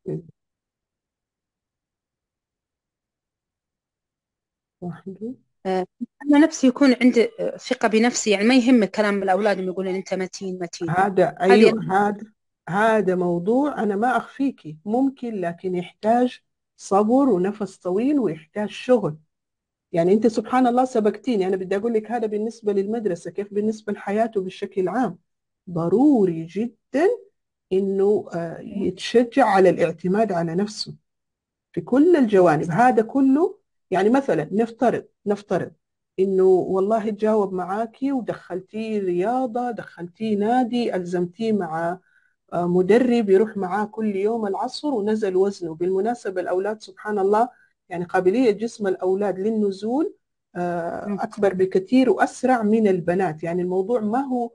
وحده 4.80 5.34
أنا 5.66 6.38
نفسي 6.38 6.66
يكون 6.66 6.94
عندي 7.02 7.28
ثقة 7.58 7.88
بنفسي 7.88 8.30
يعني 8.30 8.44
ما 8.44 8.56
يهمك 8.56 8.90
كلام 8.90 9.22
الأولاد 9.22 9.58
اللي 9.58 9.70
يقولون 9.70 9.94
أنت 9.94 10.14
متين 10.14 10.58
متين 10.58 10.90
هذا 10.90 11.36
أيوة 11.40 11.84
هذا 11.84 12.32
هذا 12.68 13.14
موضوع 13.14 13.82
أنا 13.82 13.96
ما 13.96 14.16
أخفيكي 14.16 14.78
ممكن 14.84 15.34
لكن 15.34 15.74
يحتاج 15.74 16.40
صبر 16.76 17.28
ونفس 17.28 17.76
طويل 17.76 18.18
ويحتاج 18.18 18.68
شغل. 18.68 19.16
يعني 19.92 20.12
أنت 20.12 20.26
سبحان 20.26 20.66
الله 20.66 20.84
سبقتيني 20.84 21.46
أنا 21.46 21.56
بدي 21.56 21.76
أقول 21.76 21.94
لك 21.94 22.10
هذا 22.10 22.26
بالنسبة 22.26 22.72
للمدرسة 22.72 23.30
كيف 23.30 23.54
بالنسبة 23.54 23.92
لحياته 23.92 24.40
بشكل 24.40 24.88
عام 24.88 25.18
ضروري 25.70 26.44
جدا 26.44 27.06
إنه 27.72 28.28
آه، 28.34 28.58
يتشجع 28.60 29.44
على 29.46 29.70
الاعتماد 29.70 30.32
على 30.32 30.54
نفسه 30.54 30.94
في 31.72 31.80
كل 31.80 32.16
الجوانب. 32.16 32.70
هذا 32.70 33.02
كله 33.02 33.58
يعني 33.90 34.10
مثلا 34.10 34.48
نفترض 34.52 35.04
نفترض 35.26 35.72
إنه 36.18 36.44
والله 36.44 37.10
تجاوب 37.10 37.52
معاكي 37.52 38.12
ودخلتيه 38.12 39.00
رياضة 39.00 39.70
دخلتيه 39.70 40.36
نادي 40.38 40.96
ألزمتيه 40.96 41.52
مع 41.52 41.98
آه، 42.52 42.66
مدرب 42.66 43.30
يروح 43.30 43.56
معاه 43.56 43.84
كل 43.84 44.16
يوم 44.16 44.46
العصر 44.46 44.88
ونزل 44.88 45.36
وزنه. 45.36 45.74
بالمناسبة 45.74 46.40
الأولاد 46.40 46.82
سبحان 46.82 47.18
الله 47.18 47.48
يعني 47.88 48.04
قابلية 48.04 48.50
جسم 48.50 48.86
الأولاد 48.86 49.38
للنزول 49.38 50.14
آه، 50.56 51.06
مم. 51.08 51.20
أكبر 51.20 51.54
بكثير 51.54 52.10
وأسرع 52.10 52.62
من 52.62 52.88
البنات. 52.88 53.42
يعني 53.42 53.62
الموضوع 53.62 54.00
ما 54.00 54.20
هو 54.20 54.50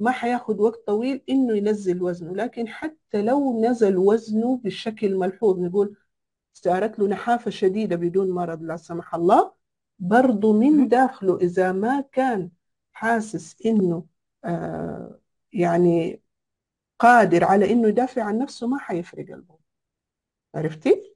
ما 0.00 0.10
حياخد 0.10 0.60
وقت 0.60 0.86
طويل 0.86 1.22
إنه 1.28 1.56
ينزل 1.56 2.02
وزنه 2.02 2.34
لكن 2.34 2.68
حتى 2.68 3.22
لو 3.22 3.62
نزل 3.64 3.96
وزنه 3.96 4.60
بشكل 4.64 5.16
ملحوظ 5.16 5.58
نقول 5.58 5.96
صارت 6.52 6.98
له 6.98 7.08
نحافة 7.08 7.50
شديدة 7.50 7.96
بدون 7.96 8.30
مرض 8.30 8.62
لا 8.62 8.76
سمح 8.76 9.14
الله 9.14 9.52
برضو 9.98 10.52
من. 10.52 10.88
داخله 10.88 11.36
إذا 11.36 11.72
ما 11.72 12.00
كان 12.12 12.50
حاسس 12.92 13.56
إنه 13.66 14.06
آه 14.44 15.20
يعني 15.52 16.22
قادر 16.98 17.44
على 17.44 17.72
إنه 17.72 17.88
يدافع 17.88 18.22
عن 18.22 18.38
نفسه 18.38 18.66
ما 18.66 18.78
حيفرق 18.78 19.26
الموضوع 19.30 19.60
عرفتي؟ 20.54 21.14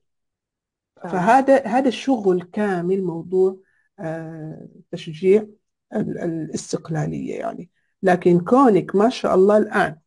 فاهمة. 0.96 1.12
فهذا 1.12 1.66
هذا 1.66 1.88
الشغل 1.88 2.42
كامل 2.42 3.02
موضوع 3.04 3.60
آه 3.98 4.68
تشجيع 4.92 5.46
ال- 5.94 6.18
الاستقلالية 6.18 7.34
يعني 7.38 7.70
لكن 8.02 8.40
كونك 8.40 8.96
ما 8.96 9.08
شاء 9.08 9.34
الله 9.34 9.56
الآن 9.56 9.98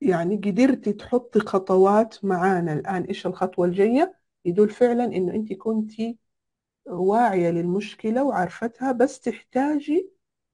يعني 0.00 0.36
قدرتي 0.36 0.92
تحطي 0.92 1.40
خطوات 1.40 2.24
معانا 2.24 2.72
الآن 2.72 3.02
إيش 3.04 3.26
الخطوة 3.26 3.66
الجاية؟ 3.66 4.18
يدل 4.44 4.70
فعلا 4.70 5.04
إنه 5.04 5.34
أنت 5.34 5.52
كنتي 5.52 6.18
واعية 6.86 7.50
للمشكلة 7.50 8.24
وعارفتها 8.24 8.92
بس 8.92 9.20
تحتاجي 9.20 10.10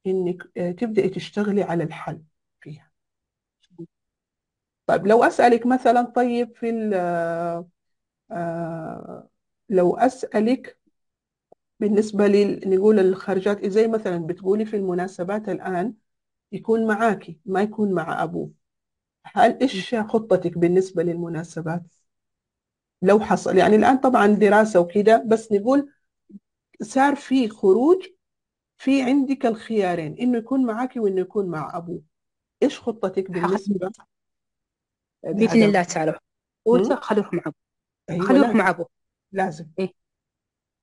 إنك 0.07 0.43
آه، 0.59 0.73
تبدأي 0.73 1.09
تشتغلي 1.09 1.63
على 1.65 1.85
الحل 1.85 2.23
فيها. 2.63 2.93
طيب 4.87 5.07
لو 5.07 5.25
أسألك 5.25 5.67
مثلا 5.67 6.03
طيب 6.03 6.57
في 6.57 6.91
آه، 6.95 7.69
آه، 8.33 9.31
لو 9.69 9.97
أسألك 9.97 10.79
بالنسبة 11.83 12.27
لل 12.27 12.61
نقول 12.71 12.99
الخرجات 12.99 13.67
زي 13.67 13.89
مثلا 13.89 14.27
بتقولي 14.27 14.65
في 14.65 14.77
المناسبات 14.77 15.49
الآن 15.49 15.95
يكون 16.53 16.87
معاكي 16.87 17.39
ما 17.45 17.63
يكون 17.63 17.93
مع 17.93 18.23
أبوه. 18.23 18.51
هل 19.25 19.59
إيش 19.63 19.95
خطتك 19.95 20.59
بالنسبة 20.59 21.03
للمناسبات؟ 21.03 21.83
لو 23.03 23.21
حصل 23.21 23.57
يعني 23.57 23.77
الآن 23.77 23.97
طبعا 23.99 24.27
دراسة 24.27 24.81
وكده 24.81 25.25
بس 25.27 25.53
نقول 25.53 25.93
صار 26.83 27.17
في 27.17 27.49
خروج 27.49 28.07
في 28.79 29.03
عندك 29.03 29.47
الخيارين 29.47 30.19
إنه 30.19 30.39
يكون 30.39 30.67
معك 30.67 30.97
وإنه 30.97 31.21
يكون 31.21 31.47
مع 31.47 31.77
أبوه. 31.77 32.03
إيش 32.63 32.81
خطتك 32.81 33.31
بالنسبة؟ 33.31 33.91
بإذن 35.25 35.63
الله 35.63 35.83
تعالى؟ 35.83 36.19
خلوك 37.01 37.35
مع 37.35 37.41
أبوه. 37.41 37.55
أيوة 38.11 38.33
لازم. 38.33 38.57
مع 38.57 38.71
أبوه. 38.71 38.89
لازم. 39.33 39.67
إيه. 39.79 40.02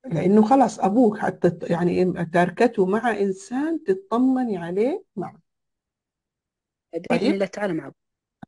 لأنه 0.06 0.45
خلاص 0.45 0.80
أبوك 0.80 1.18
حتى 1.18 1.58
يعني 1.64 2.14
تركته 2.34 2.86
مع 2.86 3.12
إنسان 3.20 3.84
تطمني 3.84 4.58
عليه 4.58 5.04
معه. 5.16 5.39
طيب. 7.10 7.22
الله 7.22 7.45
تعالى 7.45 7.74
مع 7.74 7.91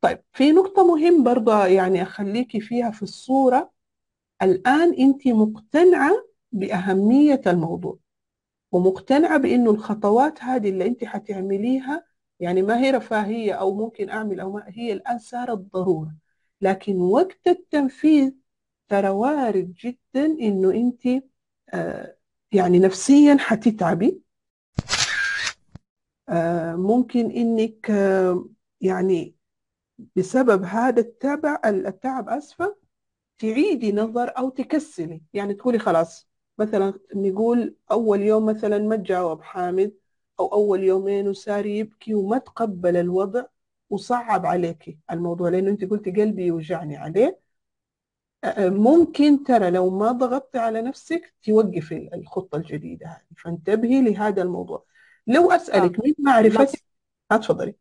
طيب 0.02 0.18
في 0.32 0.52
نقطة 0.52 0.86
مهم 0.86 1.24
برضه 1.24 1.66
يعني 1.66 2.02
أخليكي 2.02 2.60
فيها 2.60 2.90
في 2.90 3.02
الصورة. 3.02 3.72
الآن 4.42 4.94
أنت 4.94 5.28
مقتنعة 5.28 6.10
بأهمية 6.52 7.40
الموضوع 7.46 7.98
ومقتنعة 8.72 9.38
بإنه 9.38 9.70
الخطوات 9.70 10.42
هذه 10.42 10.68
اللي 10.68 10.86
أنت 10.86 11.04
حتعمليها 11.04 12.06
يعني 12.40 12.62
ما 12.62 12.80
هي 12.80 12.90
رفاهية 12.90 13.52
أو 13.52 13.74
ممكن 13.74 14.10
أعمل 14.10 14.40
أو 14.40 14.52
ما 14.52 14.64
هي 14.68 14.92
الآن 14.92 15.18
صارت 15.18 15.58
ضرورة. 15.58 16.14
لكن 16.60 16.96
وقت 17.00 17.48
التنفيذ 17.48 18.32
ترى 18.88 19.08
وارد 19.08 19.74
جدا 19.74 20.26
إنه 20.26 20.70
أنت 20.70 21.24
يعني 22.52 22.78
نفسيا 22.78 23.36
حتتعبي. 23.40 24.22
آه 26.28 26.74
ممكن 26.74 27.30
إنك 27.30 27.90
آه 27.90 28.48
يعني 28.80 29.34
بسبب 30.16 30.64
هذا 30.64 31.00
التعب 31.00 31.60
التعب 31.64 32.28
أسفة 32.28 32.76
تعيدي 33.38 33.92
نظر 33.92 34.38
أو 34.38 34.48
تكسلي. 34.50 35.22
يعني 35.32 35.54
تقولي 35.54 35.78
خلاص 35.78 36.28
مثلا 36.58 36.94
نقول 37.14 37.76
أول 37.90 38.22
يوم 38.22 38.46
مثلا 38.46 38.78
ما 38.78 38.96
تجاوب 38.96 39.42
حامد 39.42 39.92
أو 40.40 40.46
أول 40.52 40.84
يومين 40.84 41.28
وصار 41.28 41.66
يبكي 41.66 42.14
وما 42.14 42.38
تقبل 42.38 42.96
الوضع 42.96 43.44
وصعب 43.90 44.46
عليكي 44.46 44.98
الموضوع 45.10 45.48
لأنه 45.48 45.70
أنت 45.70 45.84
قلتي 45.84 46.10
قلبي 46.10 46.46
يوجعني 46.46 46.96
عليه. 46.96 47.41
ممكن 48.58 49.44
ترى 49.44 49.70
لو 49.70 49.90
ما 49.90 50.12
ضغطتي 50.12 50.58
على 50.58 50.82
نفسك 50.82 51.34
توقفي 51.42 52.10
الخطة 52.14 52.56
الجديدة 52.56 53.06
هذه. 53.06 53.36
فانتبهي 53.44 54.02
لهذا 54.02 54.42
الموضوع. 54.42 54.84
لو 55.26 55.50
آه. 55.50 55.56
أسألك 55.56 56.00
من 56.00 56.08
لا 56.08 56.14
معرفتك 56.18 56.82
ها 57.32 57.36
تفضلي. 57.36 57.74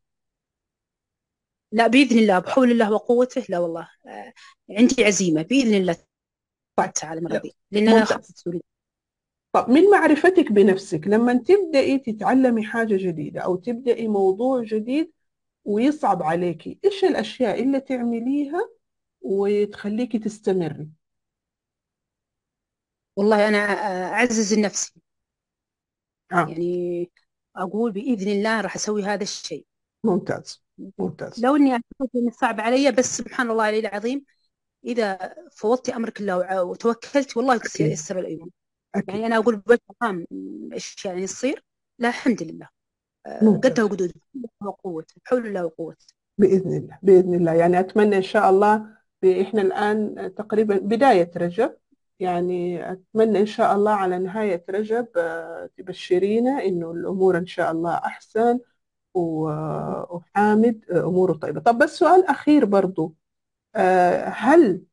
لا 1.71 1.87
بإذن 1.87 2.19
الله 2.19 2.39
بحول 2.39 2.71
الله 2.71 2.91
وقوته. 2.91 3.45
لا 3.49 3.59
والله. 3.59 3.87
آه 4.05 4.33
عندي 4.69 5.05
عزيمة. 5.05 5.41
بإذن 5.41 5.73
الله 5.73 5.95
تعالى 6.95 7.19
المرة 7.19 7.33
لا 7.33 7.39
دي 7.39 7.55
لأن 7.71 7.87
أنا 7.87 8.05
خفت 8.05 8.49
طب 9.53 9.69
من 9.69 9.89
معرفتك 9.89 10.51
بنفسك 10.51 11.07
لما 11.07 11.33
تبدأي 11.33 11.97
تتعلمي 11.97 12.63
حاجة 12.63 12.97
جديدة 12.97 13.41
أو 13.41 13.55
تبدأي 13.55 14.07
موضوع 14.07 14.63
جديد 14.63 15.11
ويصعب 15.65 16.23
عليكي 16.23 16.79
إيش 16.85 17.05
الأشياء 17.05 17.63
اللي 17.63 17.79
تعمليها 17.79 18.69
وتخليكي 19.21 20.19
تستمري. 20.19 20.87
والله 23.15 23.47
أنا 23.47 23.57
أعزز 24.13 24.53
النفسي 24.53 25.01
آه. 26.31 26.35
يعني 26.35 27.11
أقول 27.55 27.91
بإذن 27.91 28.31
الله 28.31 28.61
راح 28.61 28.75
أسوي 28.75 29.03
هذا 29.03 29.23
الشيء. 29.23 29.65
ممتاز 30.03 30.63
ممتاز. 30.97 31.45
لو 31.45 31.55
إني 31.55 31.71
أعتقد 31.71 32.09
إنه 32.15 32.31
صعب 32.31 32.59
علي 32.61 32.91
بس 32.91 33.17
سبحان 33.17 33.51
الله 33.51 33.69
العلي 33.69 33.87
العظيم 33.87 34.25
إذا 34.85 35.35
فوضت 35.51 35.89
أمرك 35.89 36.21
الله 36.21 36.63
وتوكلت 36.63 37.37
والله 37.37 37.55
أكيد. 37.55 37.87
ييسر 37.87 38.19
الأمور 38.19 38.49
يعني 38.95 39.05
أكيد 39.09 39.23
أنا 39.23 39.37
أقول 39.37 39.55
بوجه 39.55 39.79
عام 40.01 40.25
إيش 40.73 41.05
يعني 41.05 41.21
يصير 41.21 41.63
لا 41.99 42.09
الحمد 42.09 42.43
لله. 42.43 42.69
آه، 43.25 43.43
ممتاز. 43.43 43.71
قدها 43.71 43.83
وقدود 43.85 44.11
وقوته 44.61 45.15
بحول 45.25 45.47
الله 45.47 45.65
وقوته 45.65 46.05
بإذن 46.37 46.77
الله 46.77 46.99
بإذن 47.01 47.33
الله. 47.33 47.53
يعني 47.53 47.79
أتمنى 47.79 48.17
إن 48.17 48.21
شاء 48.21 48.49
الله 48.49 49.00
إحنا 49.25 49.61
الآن 49.61 50.31
تقريبا 50.35 50.77
بداية 50.77 51.31
رجب 51.37 51.77
يعني 52.19 52.91
أتمنى 52.91 53.39
إن 53.39 53.45
شاء 53.45 53.75
الله 53.75 53.91
على 53.91 54.19
نهاية 54.19 54.65
رجب 54.69 55.07
آه، 55.17 55.69
تبشرينا 55.77 56.63
إنه 56.65 56.91
الأمور 56.91 57.37
إن 57.37 57.45
شاء 57.45 57.71
الله 57.71 57.95
أحسن 57.95 58.59
و- 59.13 59.49
وحامد 60.17 60.85
آه، 60.91 60.99
أموره 61.07 61.33
طيبة. 61.33 61.61
طب 61.61 61.77
بس 61.77 61.89
سؤال 61.99 62.25
أخير 62.27 62.65
برضو 62.65 63.15
آه، 63.75 64.25
هل 64.29 64.83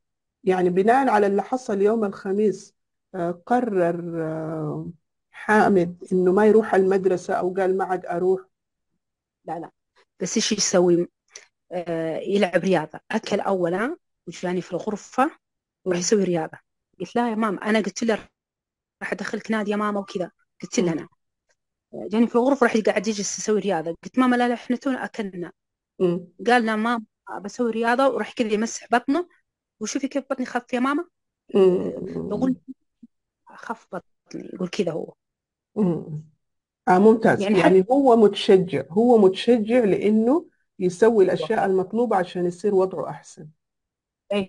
يعني 0.44 0.70
بناء 0.70 1.08
على 1.08 1.26
اللي 1.26 1.42
حصل 1.42 1.82
يوم 1.82 2.04
الخميس 2.04 2.74
آه، 3.14 3.42
قرر 3.46 4.22
آه، 4.24 4.90
حامد 5.30 6.04
إنه 6.12 6.32
ما 6.32 6.46
يروح 6.46 6.74
المدرسة 6.74 7.34
أو 7.34 7.54
قال 7.54 7.76
ما 7.78 7.84
عاد 7.84 8.06
أروح؟ 8.06 8.40
لا 9.44 9.58
لا. 9.58 9.70
بس 10.20 10.36
إيش 10.36 10.52
يسوي؟ 10.52 11.08
آه، 11.72 12.18
يلعب 12.18 12.56
رياضة. 12.56 13.00
أكل 13.10 13.40
أولا 13.40 13.96
وجاني 14.28 14.60
في 14.60 14.72
الغرفة 14.72 15.30
وراح 15.84 15.98
يسوي 15.98 16.24
رياضة. 16.24 16.58
قلت 17.00 17.16
لا 17.16 17.30
يا 17.30 17.34
ماما 17.34 17.62
أنا 17.62 17.78
قلت 17.78 18.02
له 18.02 18.28
راح 19.02 19.12
أدخلك 19.12 19.50
نادي 19.50 19.70
يا 19.70 19.76
ماما 19.76 20.00
وكذا. 20.00 20.30
قلت 20.62 20.80
له. 20.80 20.92
أنا. 20.92 21.08
جاني 21.94 22.26
في 22.26 22.34
الغرفة 22.34 22.66
راح 22.66 22.76
قاعد 22.76 23.06
يجلس 23.06 23.38
يسوي 23.38 23.60
رياضة. 23.60 23.96
قلت 24.04 24.18
ماما 24.18 24.36
لا 24.36 24.48
لا 24.48 24.54
إحنا 24.54 24.76
تونا 24.76 25.04
أكلنا. 25.04 25.52
قال 26.46 26.66
لا 26.66 26.76
ماما 26.76 27.04
بسوي 27.40 27.70
رياضة 27.70 28.08
وراح 28.08 28.32
كذا 28.32 28.52
يمسح 28.52 28.86
بطنه. 28.92 29.28
وشوفي 29.80 30.08
كيف 30.08 30.24
بطني 30.30 30.46
خف 30.46 30.72
يا 30.72 30.80
ماما؟ 30.80 31.04
بقول. 32.28 32.56
خف 33.46 33.86
بطني 33.92 34.50
يقول 34.54 34.68
كذا 34.68 34.92
هو. 34.92 35.14
مم. 35.76 36.22
آه 36.88 36.98
ممتاز. 36.98 37.42
يعني 37.42 37.58
يعني 37.58 37.84
هو 37.90 38.16
متشجع 38.16 38.82
هو 38.90 39.18
متشجع 39.18 39.84
لأنه 39.84 40.48
يسوي 40.78 41.24
الأشياء 41.24 41.66
المطلوبة 41.66 42.16
عشان 42.16 42.46
يصير 42.46 42.74
وضعه 42.74 43.10
أحسن. 43.10 43.48
إيه 44.32 44.48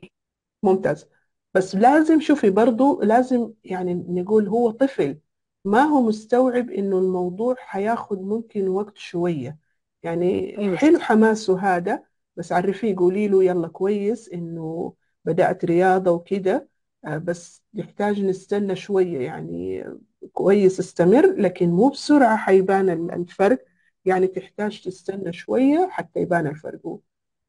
ممتاز. 0.64 1.10
بس 1.54 1.76
لازم 1.76 2.20
شوفي 2.22 2.50
برضو 2.50 3.02
لازم 3.02 3.54
يعني 3.64 3.94
نقول 3.96 4.48
هو 4.48 4.72
طفل 4.72 5.20
ما 5.66 5.82
هو 5.84 6.02
مستوعب 6.02 6.70
إنه 6.70 6.98
الموضوع 7.00 7.56
حياخد 7.60 8.22
ممكن 8.22 8.68
وقت 8.68 8.98
شوية. 8.98 9.60
يعني 10.04 10.58
أيوة. 10.60 10.78
حلو 10.78 11.00
حماسه 11.00 11.60
هذا 11.62 12.04
بس 12.38 12.52
عرفيه 12.52 12.96
قولي 12.98 13.28
له 13.28 13.44
يلا 13.44 13.68
كويس 13.68 14.30
إنه 14.30 14.94
بدأت 15.26 15.66
رياضة 15.66 16.12
وكده 16.12 16.70
آه، 17.06 17.18
بس 17.18 17.64
يحتاج 17.74 18.22
نستنى 18.22 18.76
شوية. 18.76 19.20
يعني 19.26 19.84
كويس 20.34 20.80
استمر 20.80 21.26
لكن 21.36 21.70
مو 21.70 21.90
بسرعة 21.90 22.38
حيبان 22.38 22.90
ال- 22.90 23.12
الفرق. 23.12 23.66
يعني 24.06 24.28
تحتاج 24.28 24.82
تستنى 24.84 25.34
شوية 25.34 25.88
حتى 25.92 26.20
يبان 26.20 26.48
الفرق. 26.48 27.00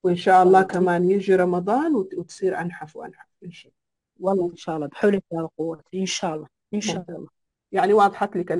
وإن 0.02 0.16
شاء 0.16 0.42
الله 0.42 0.62
كمان 0.62 1.10
يجي 1.10 1.34
رمضان 1.36 1.94
وت- 1.94 2.14
وتصير 2.14 2.60
أنحف 2.60 2.96
وأنحف 2.96 3.26
إن 3.44 3.50
شاء 3.50 3.72
والله 4.20 4.50
إن 4.50 4.56
شاء 4.56 4.76
الله 4.76 4.86
بحول 4.86 5.20
الله 5.32 5.44
وقوته 5.44 5.82
إن 5.94 6.06
شاء 6.06 6.34
الله 6.34 6.46
إن 6.74 6.80
شاء 6.80 6.96
الله. 6.96 7.18
الله. 7.18 7.28
يعني 7.72 7.92
وضحت 7.92 8.36
لك 8.36 8.52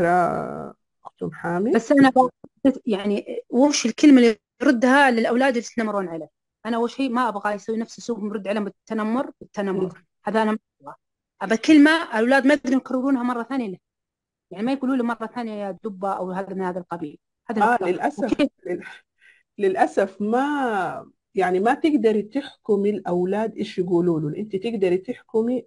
آه، 0.00 0.74
أخت 1.04 1.22
أم 1.22 1.32
حامد 1.32 1.74
بس 1.74 1.92
بقى- 1.92 2.28
يعني 2.86 3.42
وش 3.50 3.86
الكلمة 3.86 4.18
اللي 4.20 4.36
يردها 4.62 5.10
للأولاد 5.10 5.56
اللي 5.56 5.66
يتنمرون 5.72 6.08
عليه؟ 6.08 6.28
أنا 6.66 6.76
أول 6.76 6.90
شيء 6.90 7.10
ما 7.12 7.28
أبغى 7.28 7.52
يسوي 7.54 7.76
نفس 7.76 7.98
أسلوبهم 7.98 8.26
يرد 8.30 8.48
عليهم 8.48 8.64
بالتنمر. 8.64 9.30
بالتنمر. 9.40 10.02
هذا 10.24 10.42
أنا 10.42 10.52
ما 10.52 10.58
أبغى. 10.82 10.94
أبى 11.42 11.56
كلمة 11.56 11.90
الأولاد 11.90 12.46
ما 12.46 12.54
يقدرون 12.54 12.76
يكررونها 12.78 13.22
مرة 13.22 13.42
ثانية 13.42 13.68
له 13.68 13.78
يعني 14.50 14.66
ما 14.66 14.72
يقولوا 14.72 14.96
له 14.96 15.04
مرة 15.04 15.26
ثانية 15.26 15.52
يا 15.52 15.78
دبة 15.84 16.12
أو 16.12 16.30
هذا 16.30 16.54
من 16.54 16.62
هذا 16.62 16.78
القبيل. 16.78 17.18
هذا 17.50 17.62
آه 17.62 17.76
اللي 17.76 18.10
أبغاه 19.58 19.68
للأسف 19.68 20.02
وكيف 20.02 20.22
لل- 20.22 20.22
للأسف 20.22 20.22
ما 20.22 21.10
يعني 21.34 21.60
ما 21.60 21.74
تقدري 21.74 22.22
تحكمي 22.22 22.90
الأولاد 22.90 23.56
إيش 23.56 23.78
يقولوا 23.78 24.20
له. 24.20 24.38
أنت 24.38 24.56
تقدري 24.56 24.98
تحكمي 24.98 25.64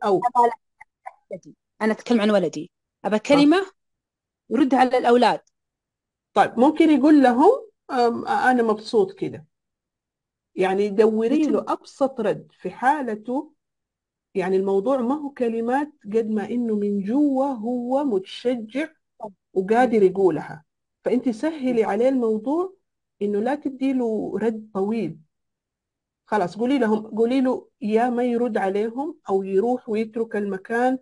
ولدي. 1.32 1.56
أنا 1.82 1.92
أتكلم 1.92 2.22
عن 2.22 2.32
ولدي. 2.32 2.72
أبى 3.06 3.16
آه. 3.16 3.20
كلمة 3.20 3.66
يردها 4.50 4.80
على 4.80 4.98
الأولاد. 4.98 5.40
طيب 6.34 6.60
ممكن 6.60 6.90
يقول 6.90 7.24
لهم 7.24 7.52
أنا 8.28 8.64
مبسوط 8.64 9.12
كده. 9.12 9.46
يعني 10.56 10.90
دوري 10.90 11.44
له 11.48 11.66
أبسط 11.68 12.22
رد 12.22 12.52
في 12.52 12.70
حالته. 12.70 13.54
يعني 14.36 14.58
الموضوع 14.58 14.98
ما 14.98 15.16
هو 15.16 15.30
كلمات 15.30 15.92
قد 16.06 16.30
ما 16.30 16.50
إنه 16.50 16.76
من 16.76 17.02
جوا 17.02 17.46
هو 17.46 18.04
متشجع 18.04 18.88
وقادر 19.54 20.04
يقولها. 20.04 20.66
فأنت 21.06 21.30
سهلي 21.30 21.84
عليه 21.84 22.10
الموضوع 22.10 22.77
إنه 23.22 23.40
لا 23.42 23.56
تدي 23.56 23.94
له 23.94 24.34
رد 24.40 24.70
طويل. 24.74 25.20
خلاص 26.26 26.58
قولي 26.58 26.78
لهم 26.80 27.08
قولي 27.08 27.42
له 27.42 27.68
يا 27.82 28.10
ما 28.10 28.24
يرد 28.24 28.58
عليهم 28.58 29.18
أو 29.30 29.44
يروح 29.44 29.90
ويترك 29.90 30.36
المكان 30.36 31.00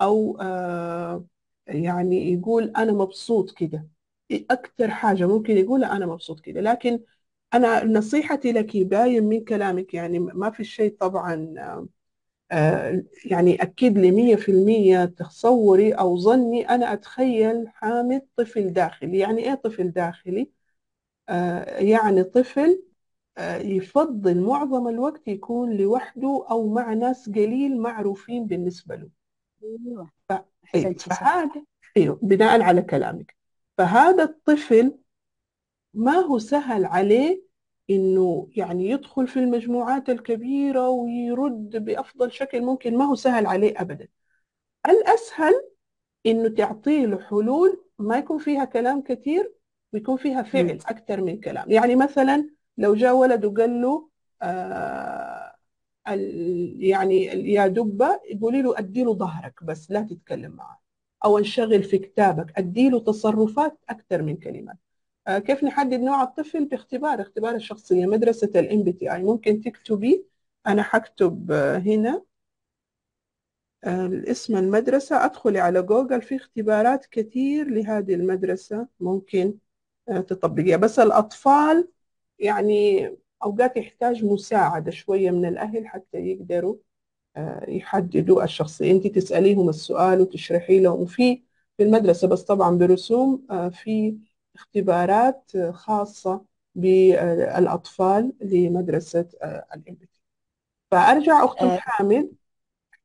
أو 0.00 0.38
آه 0.40 1.24
يعني 1.66 2.32
يقول 2.32 2.72
أنا 2.76 2.92
مبسوط 2.92 3.50
كده. 3.50 3.88
أكتر 4.32 4.90
حاجة 4.90 5.26
ممكن 5.28 5.56
يقولها 5.56 5.92
أنا 5.96 6.06
مبسوط 6.06 6.40
كده. 6.40 6.60
لكن 6.60 7.00
أنا 7.54 7.84
نصيحتي 7.84 8.52
لك 8.52 8.76
باين 8.76 9.24
من 9.24 9.44
كلامك 9.44 9.94
يعني 9.94 10.18
ما 10.18 10.50
في 10.50 10.64
شيء 10.64 10.96
طبعا 11.00 11.54
آه، 12.52 13.04
يعني 13.24 13.62
أكد 13.62 13.98
لي 13.98 14.10
مية 14.10 14.36
في 14.36 14.50
المية 14.52 15.04
تصوري 15.04 15.92
أو 15.94 16.18
ظني 16.18 16.68
أنا 16.70 16.92
أتخيل 16.92 17.68
حامد 17.68 18.22
طفل 18.36 18.72
داخلي. 18.72 19.18
يعني 19.18 19.44
إيه 19.44 19.54
طفل 19.54 19.90
داخلي؟ 19.90 20.50
آه، 21.28 21.78
يعني 21.80 22.24
طفل 22.24 22.82
آه، 23.38 23.56
يفضل 23.56 24.40
معظم 24.40 24.88
الوقت 24.88 25.28
يكون 25.28 25.76
لوحده 25.76 26.46
أو 26.50 26.68
مع 26.74 26.92
ناس 26.94 27.28
قليل 27.30 27.78
معروفين 27.80 28.46
بالنسبة 28.46 28.96
له. 28.96 29.08
ف- 30.28 30.32
أيوة. 30.32 30.50
احسنتي 30.64 31.10
صح 31.10 31.20
فهذا 31.20 31.64
أيوه 31.96 32.18
بناء 32.22 32.60
على 32.62 32.82
كلامك. 32.82 33.36
فهذا 33.78 34.22
الطفل 34.24 34.98
ما 35.94 36.12
هو 36.12 36.38
سهل 36.38 36.84
عليه 36.84 37.42
إنه 37.90 38.48
يعني 38.56 38.90
يدخل 38.90 39.28
في 39.28 39.38
المجموعات 39.38 40.10
الكبيرة 40.10 40.88
ويرد 40.88 41.84
بأفضل 41.84 42.32
شكل 42.32 42.62
ممكن 42.62 42.98
ما 42.98 43.04
هو 43.04 43.14
سهل 43.14 43.46
عليه 43.46 43.74
أبدا. 43.80 44.08
الأسهل 44.88 45.54
إنه 46.26 46.48
تعطيه 46.48 47.06
له 47.06 47.18
حلول 47.20 47.84
ما 47.98 48.18
يكون 48.18 48.38
فيها 48.38 48.64
كلام 48.64 49.02
كثير 49.02 49.54
ويكون 49.92 50.16
فيها. 50.16 50.42
فعل 50.42 50.78
أكثر 50.86 51.20
من 51.20 51.40
كلام. 51.40 51.70
يعني 51.70 51.96
مثلا 51.96 52.50
لو 52.78 52.94
جاء 52.94 53.16
ولد 53.16 53.44
وقال 53.44 53.82
له 53.82 54.08
آه 54.42 55.54
ال- 56.08 56.76
يعني 56.84 57.24
يا 57.52 57.66
دبة 57.66 58.20
قولي 58.42 58.62
له 58.62 58.78
أدي 58.78 59.04
له 59.04 59.14
ظهرك 59.14 59.64
بس 59.64 59.90
لا 59.90 60.02
تتكلم 60.02 60.50
معه 60.52 60.80
أو 61.24 61.38
انشغل 61.38 61.82
في 61.82 61.98
كتابك 61.98 62.58
أدي 62.58 62.88
له 62.90 63.00
تصرفات 63.00 63.78
أكثر 63.88 64.22
من 64.22 64.36
كلمات 64.36 64.76
آه، 65.26 65.38
كيف 65.38 65.64
نحدد 65.64 66.00
نوع 66.00 66.22
الطفل؟ 66.22 66.64
باختبار 66.64 67.20
اختبار 67.22 67.54
الشخصية. 67.54 68.06
مدرسة 68.06 68.50
ال 68.56 68.82
MBTI 68.82 69.22
ممكن 69.22 69.60
تكتبي 69.60 70.24
أنا 70.66 70.82
حكتب 70.82 71.50
آه، 71.52 71.78
هنا 71.78 72.22
آه، 73.84 74.10
اسم 74.30 74.56
المدرسة. 74.56 75.24
أدخلي 75.24 75.60
على 75.60 75.82
جوجل 75.82 76.22
في 76.22 76.36
اختبارات 76.36 77.06
كثير 77.06 77.68
لهذه 77.70 78.14
المدرسة. 78.14 78.88
ممكن 79.00 79.54
آه، 80.08 80.20
تطبقيها. 80.20 80.76
بس 80.76 80.98
الأطفال 80.98 81.88
يعني 82.38 83.06
أوقات 83.44 83.76
يحتاج 83.76 84.24
مساعدة 84.24 84.90
شوية 84.90 85.30
من 85.30 85.44
الأهل 85.46 85.86
حتى 85.88 86.18
يقدروا 86.18 86.76
آه، 87.36 87.70
يحددوا 87.70 88.44
الشخصية. 88.44 88.92
أنت 88.92 89.06
تسأليهم 89.06 89.68
السؤال 89.68 90.20
وتشرحي 90.20 90.80
لهم. 90.80 91.00
وفي 91.00 91.42
في 91.76 91.82
المدرسة 91.82 92.28
بس 92.28 92.42
طبعا 92.42 92.78
برسوم 92.78 93.46
آه، 93.50 93.68
في 93.68 94.18
اختبارات 94.56 95.52
خاصة 95.72 96.44
بالأطفال 96.74 98.32
لمدرسة 98.42 99.28
الإم 99.44 99.94
بي 99.94 100.06
تي. 100.06 100.20
فأرجع 100.90 101.44
أخت 101.44 101.64
حامد. 101.64 102.32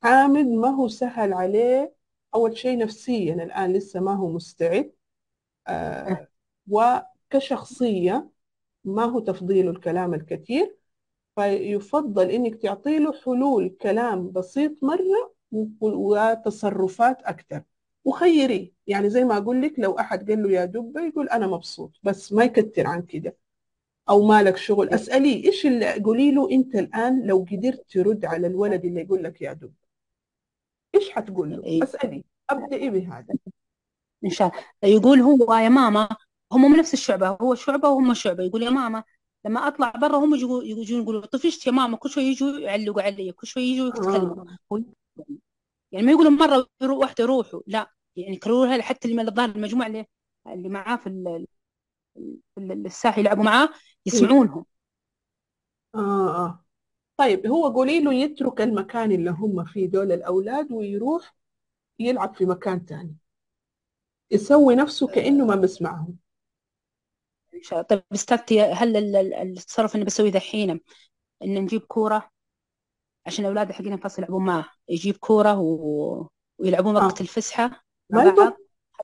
حامد 0.04 0.46
ما 0.48 0.70
هو 0.70 0.88
سهل 0.88 1.34
عليه. 1.34 1.96
أول 2.36 2.58
شيء 2.58 2.78
نفسيا 2.78 3.34
الآن 3.34 3.74
لسه 3.74 4.00
ما 4.00 4.16
هو 4.16 4.30
مستعد. 4.30 4.94
وكشخصية 6.68 8.30
ما 8.84 9.04
هو 9.04 9.20
تفضيله 9.20 9.72
الكلام 9.72 10.14
الكثير؟ 10.14 10.76
فيفضل 11.36 12.30
إنك 12.30 12.56
تعطي 12.56 13.00
له 13.00 13.14
حلول 13.14 13.70
كلام 13.82 14.32
بسيط 14.32 14.72
مرة 14.84 15.34
و- 15.52 15.68
وتصرفات 15.82 17.22
أكثر. 17.22 17.64
وخيريه 18.06 18.72
يعني 18.88 19.10
زي 19.10 19.24
ما 19.24 19.38
أقول 19.38 19.62
لك 19.62 19.74
لو 19.78 20.00
أحد 20.00 20.30
قال 20.32 20.44
له 20.44 20.52
يا 20.52 20.66
دبة 20.66 21.02
يقول 21.02 21.30
أنا 21.30 21.48
مبسوط 21.48 21.92
بس 22.04 22.34
ما 22.34 22.44
يكتر 22.44 22.88
عن 22.88 23.02
كده. 23.02 23.38
أو 24.10 24.28
مالك 24.28 24.58
شغل. 24.58 24.90
أسأليه 24.90 25.46
إيش 25.46 25.66
اللي 25.66 25.94
قولي 25.94 26.32
له 26.32 26.52
أنت 26.52 26.76
الآن 26.76 27.28
لو 27.28 27.46
قدرت 27.52 27.86
ترد 27.92 28.26
على 28.26 28.48
الولد 28.48 28.86
اللي 28.86 29.02
يقول 29.02 29.24
لك 29.24 29.42
يا 29.42 29.54
دبة؟ 29.54 29.84
إيش 30.96 31.10
حتقول 31.10 31.52
له؟ 31.52 31.64
إيه، 31.64 31.84
أسأليه. 31.84 32.24
أبدأي 32.50 32.90
بهذا. 32.90 33.36
إن 34.26 34.30
شاء 34.30 34.48
الله. 34.48 34.96
يقول 34.96 35.20
هو 35.20 35.54
يا 35.54 35.70
ماما 35.70 36.10
هم 36.56 36.72
من 36.72 36.78
نفس 36.80 36.94
الشعبة 36.94 37.28
هو 37.42 37.56
شعبة 37.56 37.90
وهم 37.90 38.14
شعبة. 38.14 38.44
يقول 38.44 38.64
يا 38.64 38.70
ماما 38.70 39.04
لما 39.46 39.68
أطلع 39.68 39.92
برا 39.92 40.18
هم 40.18 40.36
يجوا 40.36 40.64
يجون 40.64 41.02
يقولوا 41.04 41.26
طفشت 41.26 41.68
يا 41.68 41.72
ماما 41.72 41.98
كل 41.98 42.10
شوي 42.10 42.24
يجوا 42.24 42.60
يعلقوا 42.60 43.02
علي 43.02 43.32
كل 43.32 43.48
شوي 43.48 43.64
يجوا 43.64 43.88
يتكلموا 43.88 44.46
آه. 44.72 44.84
يعني 45.92 46.06
ما 46.06 46.12
يقولوا 46.12 46.32
مرة 46.32 46.68
يرو- 46.84 46.98
واحدة 47.00 47.26
روحوا 47.26 47.62
لا. 47.68 47.92
يعني 48.16 48.34
يكرروها 48.36 48.82
حتى 48.82 49.08
اللي 49.08 49.22
الظاهر 49.22 49.50
المجموعة 49.50 49.88
اللي 49.88 50.06
اللي 50.48 50.70
معاه 50.70 50.96
في 50.96 51.08
ال- 51.08 51.48
في 52.56 52.62
ال- 52.62 52.86
الساحة 52.86 53.20
يلعبوا 53.20 53.44
معاه 53.44 53.70
يسمعونهم. 54.06 54.66
آه 55.96 56.00
آه. 56.46 56.66
طيب 57.18 57.48
هو 57.48 57.68
قولي 57.70 58.00
له 58.02 58.14
يترك 58.14 58.62
المكان 58.62 59.12
اللي 59.12 59.30
هم 59.32 59.66
فيه 59.66 59.88
دول 59.88 60.12
الأولاد 60.12 60.72
ويروح 60.72 61.36
يلعب 62.00 62.36
في 62.36 62.46
مكان 62.46 62.86
تاني. 62.86 63.16
يسوي 64.32 64.76
نفسه 64.76 65.08
كأنه 65.08 65.46
ما 65.46 65.54
الله 65.56 66.16
طيب 67.70 68.04
استاذتي 68.14 68.62
هل 68.62 68.98
ال- 68.98 69.16
ال- 69.16 69.34
التصرف 69.34 69.96
اللي 69.96 70.06
بسويه 70.06 70.32
دحين 70.32 70.70
ان 71.44 71.54
نجيب 71.56 71.82
كورة 71.82 72.30
عشان 73.26 73.46
الاولاد 73.46 73.72
حقين 73.72 73.94
الفصل 73.94 74.22
يلعبون 74.22 74.46
معه؟ 74.46 74.70
يجيب 74.90 75.18
كورة 75.18 75.60
و... 75.60 76.28
ويلعبون 76.58 76.98
آه. 76.98 77.06
وقت 77.06 77.22
ما 78.10 78.24
يضر 78.24 78.36
بعض؟ 78.36 78.58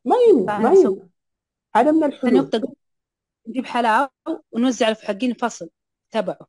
ما 0.06 0.16
يمنع 0.30 0.60
ما 0.60 0.70
فنسوي 0.70 0.94
يمنع 0.94 1.08
هذا 1.76 1.92
من 1.92 2.04
الحلول. 2.04 2.52
نجيب 3.48 3.66
حلاوة 3.66 4.10
ونوزع 4.52 4.94
في 4.94 5.06
حقين 5.06 5.32
الفصل 5.32 5.70
تبعه. 6.12 6.48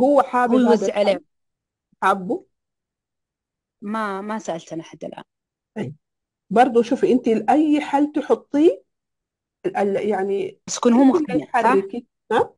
هو 0.00 0.06
هو 0.06 0.22
حابب 0.22 0.54
هذا 0.54 0.70
يوزع 0.70 0.98
عليه. 0.98 1.24
حابه؟ 2.02 2.46
ما 3.82 4.20
ما 4.20 4.38
سألت 4.38 4.72
أنا 4.72 4.82
حد 4.82 5.04
الآن. 5.04 5.24
أي 5.78 5.94
برضه 6.50 6.82
شوفي 6.82 7.12
أنت 7.12 7.28
أي 7.28 7.80
حل 7.80 8.12
تحطيه 8.12 8.82
ال- 9.66 10.08
يعني 10.08 10.58
بس 10.66 10.76
يكون 10.76 10.92
هو 10.92 11.02
اللي 11.02 11.12
مقتنع 11.12 11.44
صح؟ 11.44 11.50
تحركي 11.52 12.06
ها؟ 12.32 12.54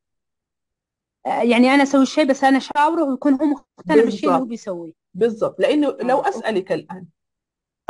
آه، 1.27 1.43
يعني 1.43 1.71
أنا 1.75 1.83
أسوي 1.83 2.03
الشيء 2.03 2.25
بس 2.25 2.45
أنا 2.45 2.57
أشاوره 2.57 3.05
ويكون 3.05 3.33
هو 3.33 3.45
مقتنع 3.47 4.05
بالشيء 4.05 4.29
اللي 4.31 4.41
هو 4.41 4.45
بيسويه. 4.45 4.93
بالضبط. 5.15 5.61
لأنه 5.61 5.89
لو 5.89 6.19
آه 6.21 6.29
أسألك 6.29 6.73
الآن 6.73 7.07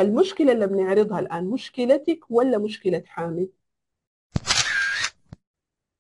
المشكلة 0.01 0.53
اللي 0.53 0.67
بنعرضها 0.67 1.19
الآن 1.21 1.45
مشكلتك 1.45 2.21
ولا 2.31 2.59
مشكلة 2.59 3.03
حامد؟ 3.07 3.49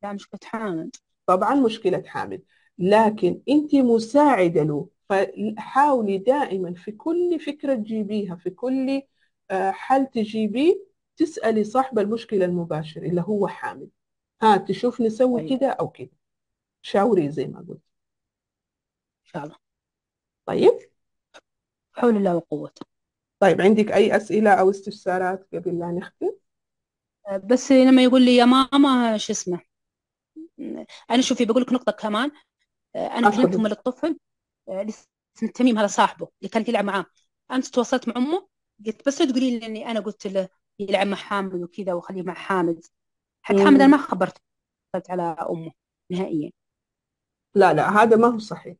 لا 0.02 0.12
مشكلة 0.12 0.40
حامد. 0.44 0.96
طبعا 1.26 1.54
مشكلة 1.54 2.02
حامد. 2.06 2.42
لكن 2.78 3.40
أنت 3.48 3.74
مساعدة 3.74 4.62
له 4.62 4.88
فحاولي 5.08 6.18
دائما 6.18 6.74
في 6.74 6.92
كل 6.92 7.40
فكرة 7.46 7.74
تجيبيها 7.74 8.36
في 8.36 8.50
كل 8.50 9.02
آه، 9.50 9.70
حل 9.70 10.06
تجيبيه 10.06 10.86
تسألي 11.16 11.64
صاحب 11.64 11.98
المشكلة 11.98 12.44
المباشر 12.44 13.02
اللي 13.02 13.24
هو 13.26 13.48
حامد 13.48 13.90
ها 14.42 14.56
تشوف 14.56 15.00
نسوي 15.00 15.40
أيوة. 15.40 15.58
كده 15.58 15.68
أو 15.70 15.88
كده. 15.88 16.10
شاوري 16.82 17.30
زي 17.30 17.46
ما 17.46 17.58
قلت. 17.58 17.80
إن 19.20 19.24
شاء 19.24 19.44
الله. 19.44 19.56
طيب؟ 20.46 20.78
حول 21.92 22.16
الله 22.16 22.36
وقوته 22.36 22.86
طيب 23.38 23.60
عندك 23.60 23.92
أي 23.92 24.16
أسئلة 24.16 24.50
أو 24.50 24.70
استفسارات 24.70 25.48
قبل 25.54 25.78
لا 25.78 25.86
نختم؟ 25.86 26.32
بس 27.44 27.72
لما 27.72 28.02
يقول 28.02 28.22
لي 28.22 28.36
يا 28.36 28.44
ماما 28.44 29.16
شو 29.18 29.32
اسمه؟ 29.32 29.60
أنا 31.10 31.22
شوفي 31.22 31.44
بقول 31.44 31.62
لك 31.62 31.72
نقطة 31.72 31.92
كمان. 31.92 32.30
أنا 32.96 33.30
كلمت 33.30 33.54
أم 33.54 33.66
الطفل 33.66 34.18
اللي 34.68 34.92
اسمه 35.36 35.48
تميم 35.54 35.78
هذا 35.78 35.86
صاحبه 35.86 36.28
اللي 36.40 36.48
كان 36.48 36.64
يلعب 36.68 36.84
معاه. 36.84 37.06
أمس 37.50 37.70
تواصلت 37.70 38.08
مع 38.08 38.16
أمه 38.16 38.48
قلت 38.86 39.06
بس 39.06 39.20
لا 39.20 39.30
تقولي 39.30 39.58
لي 39.58 39.66
إني 39.66 39.90
أنا 39.90 40.00
قلت 40.00 40.26
له 40.26 40.48
يلعب 40.79 41.07
مع 41.07 41.16
حامد 41.16 41.62
وكذا 41.62 41.93
وخليه 41.93 42.22
مع 42.22 42.35
حامد. 42.35 42.85
حتى 43.43 43.64
حامد 43.64 43.74
أنا 43.81 43.87
ما 43.87 43.97
خبرت 43.97 44.39
على 45.09 45.37
أمه 45.51 45.70
نهائيا. 46.11 46.51
لا 47.55 47.72
لا 47.72 48.03
هذا 48.03 48.16
ما 48.16 48.29
هو 48.29 48.39
صحيح. 48.39 48.77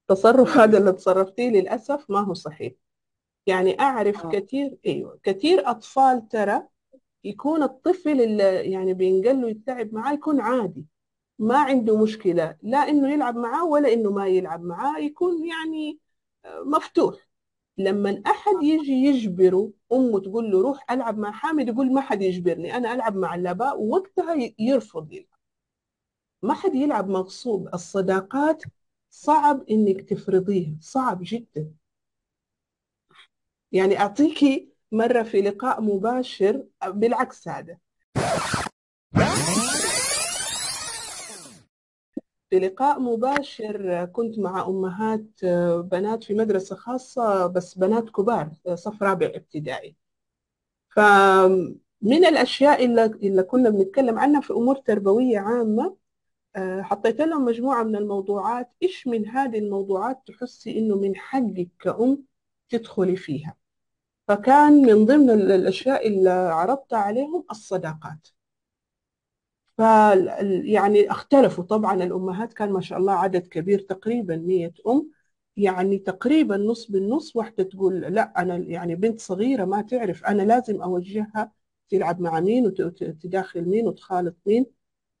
التصرف 0.00 0.56
هذا 0.60 0.78
اللي 0.78 0.92
تصرفتيه 0.92 1.48
للأسف 1.50 2.10
ما 2.10 2.20
هو 2.20 2.34
صحيح. 2.34 2.72
يعني 3.46 3.80
أعرف 3.80 4.26
آه. 4.26 4.30
كثير 4.30 4.78
أيوة 4.86 5.20
كثير 5.22 5.70
أطفال 5.70 6.28
ترى 6.28 6.62
يكون 7.24 7.62
الطفل 7.62 8.20
اللي 8.20 8.70
يعني 8.70 8.94
بينقل 8.94 9.40
له 9.42 9.50
يتلعب 9.50 9.94
معاه 9.94 10.12
يكون 10.12 10.40
عادي 10.40 10.86
ما 11.38 11.58
عنده 11.58 12.02
مشكلة. 12.02 12.56
لا 12.62 12.78
إنه 12.78 13.12
يلعب 13.12 13.36
معاه 13.36 13.64
ولا 13.64 13.92
إنه 13.92 14.10
ما 14.10 14.26
يلعب 14.26 14.62
معاه 14.62 14.98
يكون 14.98 15.46
يعني 15.46 15.98
مفتوح. 16.64 17.31
لما 17.78 18.22
أحد 18.26 18.62
يجي 18.62 18.92
يجبره 18.92 19.72
أمه 19.92 20.20
تقول 20.20 20.50
له 20.50 20.62
روح 20.62 20.90
ألعب 20.90 21.18
مع 21.18 21.32
حامد 21.32 21.68
يقول 21.68 21.92
ما 21.92 22.00
حد 22.00 22.22
يجبرني 22.22 22.76
أنا 22.76 22.94
ألعب 22.94 23.16
مع 23.16 23.34
الآباء 23.34 23.80
ووقتها 23.80 24.36
يرفض 24.58 25.12
يلعب. 25.12 25.38
ما 26.42 26.54
حد 26.54 26.74
يلعب 26.74 27.08
مغصوب 27.08 27.68
الصداقات 27.74 28.62
صعب 29.10 29.62
إنك 29.70 30.00
تفرضيها 30.00 30.76
صعب 30.80 31.18
جدا. 31.22 31.72
يعني 33.72 33.98
أعطيكي 34.00 34.72
مرة 34.92 35.22
في 35.22 35.40
لقاء 35.42 35.80
مباشر 35.82 36.66
بالعكس 36.86 37.48
هذا. 37.48 37.78
في 42.52 42.58
لقاء 42.58 43.00
مباشر 43.00 44.04
كنت 44.04 44.38
مع 44.38 44.66
أمهات 44.66 45.44
بنات 45.84 46.24
في 46.24 46.34
مدرسة 46.34 46.76
خاصة 46.76 47.46
بس 47.46 47.78
بنات 47.78 48.10
كبار 48.10 48.50
صف 48.74 49.02
رابع 49.02 49.26
ابتدائي. 49.26 49.96
فمن 50.88 52.24
الأشياء 52.24 52.84
اللي, 52.84 53.04
اللي 53.04 53.42
كنا 53.42 53.70
بنتكلم 53.70 54.18
عنها 54.18 54.40
في 54.40 54.52
أمور 54.52 54.76
تربوية 54.76 55.38
عامة 55.38 55.96
حطيت 56.80 57.20
لهم 57.20 57.44
مجموعة 57.44 57.82
من 57.82 57.96
الموضوعات. 57.96 58.70
إيش 58.82 59.06
من 59.06 59.28
هذه 59.28 59.58
الموضوعات 59.58 60.22
تحسي 60.26 60.78
إنه 60.78 60.96
من 60.96 61.16
حقك 61.16 61.68
كأم 61.80 62.24
تدخلي 62.68 63.16
فيها؟ 63.16 63.56
فكان 64.28 64.72
من 64.82 65.06
ضمن 65.06 65.30
الأشياء 65.30 66.08
اللي 66.08 66.30
عرضتها 66.30 66.98
عليهم 66.98 67.44
الصداقات. 67.50 68.28
ف 69.78 69.80
يعني 70.64 71.10
اختلفوا. 71.10 71.64
طبعا 71.64 71.94
الأمهات 72.04 72.52
كان 72.52 72.72
ما 72.72 72.80
شاء 72.80 72.98
الله 72.98 73.12
عدد 73.12 73.46
كبير 73.46 73.80
تقريبا 73.80 74.36
100 74.36 74.72
أم. 74.86 75.10
يعني 75.56 75.98
تقريبا 75.98 76.56
نص 76.56 76.90
بالنص 76.90 77.36
واحدة 77.36 77.64
تقول 77.64 78.00
لا 78.00 78.42
أنا 78.42 78.56
يعني 78.56 78.94
بنت 78.94 79.20
صغيرة 79.20 79.64
ما 79.64 79.82
تعرف 79.82 80.24
أنا 80.24 80.42
لازم 80.42 80.82
أوجهها 80.82 81.52
تلعب 81.88 82.20
مع 82.20 82.40
مين 82.40 82.66
وتداخل 82.66 83.64
مين 83.68 83.88
وتخالط 83.88 84.36
مين. 84.46 84.66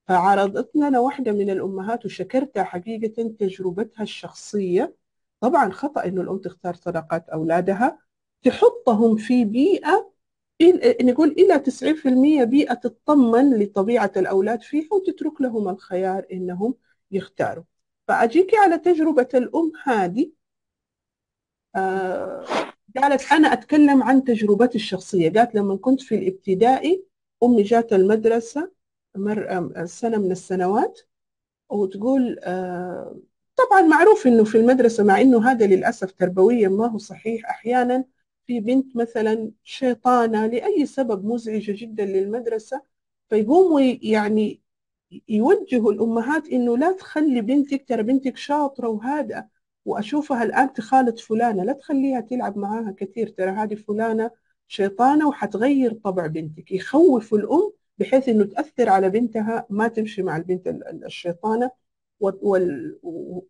فعرضت 0.08 0.76
لنا 0.76 1.00
واحدة 1.00 1.32
من 1.32 1.50
الأمهات 1.50 2.04
وشكرتها 2.06 2.64
حقيقة 2.64 3.22
تجربتها 3.40 4.02
الشخصية. 4.02 4.96
طبعا 5.40 5.70
خطأ 5.70 6.04
إنه 6.04 6.20
الأم 6.22 6.38
تختار 6.38 6.74
صداقات 6.74 7.28
أولادها 7.28 7.98
تحطهم 8.42 9.16
في 9.16 9.44
بيئة 9.44 10.11
نقول 11.02 11.28
إلى 11.28 11.58
90% 11.58 12.44
بيئة 12.44 12.74
تطمن 12.74 13.58
لطبيعة 13.62 14.12
الأولاد 14.16 14.62
فيها 14.62 14.88
وتترك 14.92 15.40
لهم 15.40 15.68
الخيار 15.68 16.26
إنهم 16.32 16.74
يختاروا. 17.10 17.64
فأجيكي 18.08 18.56
على 18.56 18.78
تجربة 18.78 19.28
الأم 19.34 19.72
هذه 19.84 20.32
آه 21.76 22.44
قالت 22.96 23.32
أنا 23.32 23.52
أتكلم 23.52 24.02
عن 24.02 24.24
تجربتي 24.24 24.74
الشخصية. 24.78 25.32
قالت 25.32 25.54
لما 25.54 25.76
كنت 25.76 26.00
في 26.00 26.14
الابتدائي 26.14 27.04
أمي 27.42 27.62
جات 27.62 27.92
المدرسة 27.92 28.72
مر 29.16 29.66
سنة 29.86 30.18
من 30.18 30.32
السنوات 30.32 31.00
وتقول 31.70 32.38
آه 32.42 33.16
طبعا 33.56 33.82
معروف 33.82 34.26
إنه 34.26 34.44
في 34.44 34.58
المدرسة 34.58 35.04
مع 35.04 35.20
إنه 35.20 35.50
هذا 35.50 35.66
للأسف 35.66 36.12
تربويا 36.12 36.68
ما 36.68 36.86
هو 36.90 36.98
صحيح 36.98 37.50
أحيانا 37.50 38.04
في 38.52 38.60
بنت 38.60 38.96
مثلا 38.96 39.52
شيطانة 39.64 40.46
لأي 40.46 40.86
سبب 40.86 41.24
مزعجة 41.24 41.72
جدا 41.72 42.04
للمدرسة 42.04 42.82
فيقوموا 43.30 43.80
يعني 44.02 44.62
يوجهوا 45.28 45.92
الأمهات 45.92 46.48
إنه 46.48 46.78
لا 46.78 46.92
تخلي 46.92 47.40
بنتك 47.40 47.88
ترى 47.88 48.02
بنتك 48.02 48.36
شاطرة 48.36 48.88
وهذا 48.88 49.48
وأشوفها 49.84 50.42
الآن 50.42 50.72
تخالط 50.72 51.18
فلانة 51.18 51.64
لا 51.64 51.72
تخليها 51.72 52.20
تلعب 52.20 52.58
معاها 52.58 52.94
كثير 52.98 53.28
ترى 53.28 53.50
هذه 53.50 53.74
فلانة 53.74 54.30
شيطانة 54.68 55.28
وحتغير 55.28 55.94
طبع 55.94 56.26
بنتك. 56.26 56.72
يخوف 56.72 57.34
الأم 57.34 57.72
بحيث 57.98 58.28
إنه 58.28 58.44
تأثر 58.44 58.88
على 58.88 59.10
بنتها 59.10 59.66
ما 59.70 59.88
تمشي 59.88 60.22
مع 60.22 60.36
البنت 60.36 60.68
الشيطانة. 61.06 61.70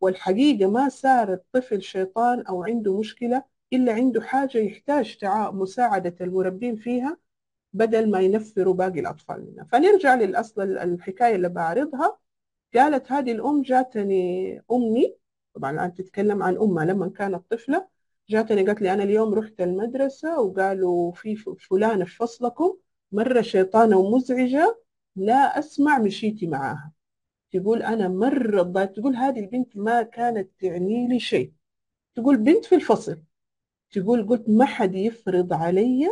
والحقيقة 0.01 0.71
ما 0.71 0.89
صار 0.89 1.33
الطفل 1.33 1.83
شيطان 1.83 2.41
أو 2.41 2.65
عنده 2.65 2.99
مشكلة 2.99 3.52
إلا 3.73 3.93
عنده 3.93 4.21
حاجة 4.21 4.59
يحتاج 4.59 5.19
مساعدة 5.53 6.17
المربين 6.21 6.77
فيها 6.77 7.19
بدل 7.73 8.11
ما 8.11 8.21
ينفروا 8.21 8.75
باقي 8.75 9.01
الأطفال 9.01 9.47
منها. 9.53 9.65
فنرجع 9.65 10.15
للأصل 10.15 10.63
الحكاية 10.63 11.35
اللي 11.35 11.49
بعرضها 11.49 12.19
قالت 12.75 13.13
هذه 13.13 13.33
الأم 13.33 13.63
جاتني 13.63 14.63
أمي. 14.73 15.17
طبعا 15.55 15.71
الآن 15.71 15.95
تتكلم 15.95 16.43
عن 16.43 16.57
أمها 16.57 16.85
لما 16.85 17.09
كانت 17.09 17.43
طفلة. 17.51 17.89
جاتني 18.29 18.67
قالت 18.67 18.83
لي 18.83 18.93
أنا 18.93 19.03
اليوم 19.03 19.35
رحت 19.35 19.61
المدرسة 19.61 20.41
وقالوا 20.41 21.13
في 21.13 21.37
فلانة 21.37 22.05
في 22.05 22.17
فصلكم 22.17 22.77
مرة 23.13 23.41
شيطانة 23.41 23.97
ومزعجة 23.99 24.79
لا 25.17 25.59
أسمع 25.59 25.99
مشيتي 25.99 26.47
معاها. 26.47 26.93
تقول 27.53 27.83
أنا 27.83 28.09
مرة 28.09 28.85
تقول 28.85 29.17
هذه 29.17 29.41
البنت 29.41 29.77
ما 29.77 30.03
كانت 30.03 30.51
تعني 30.61 31.09
لي 31.09 31.21
شيء. 31.21 31.53
تقول 32.15 32.37
بنت 32.37 32.65
في 32.65 32.75
الفصل. 32.75 33.23
تقول 33.93 34.29
قلت 34.29 34.49
ما 34.49 34.65
حد 34.65 34.95
يفرض 34.95 35.53
علي 35.53 36.09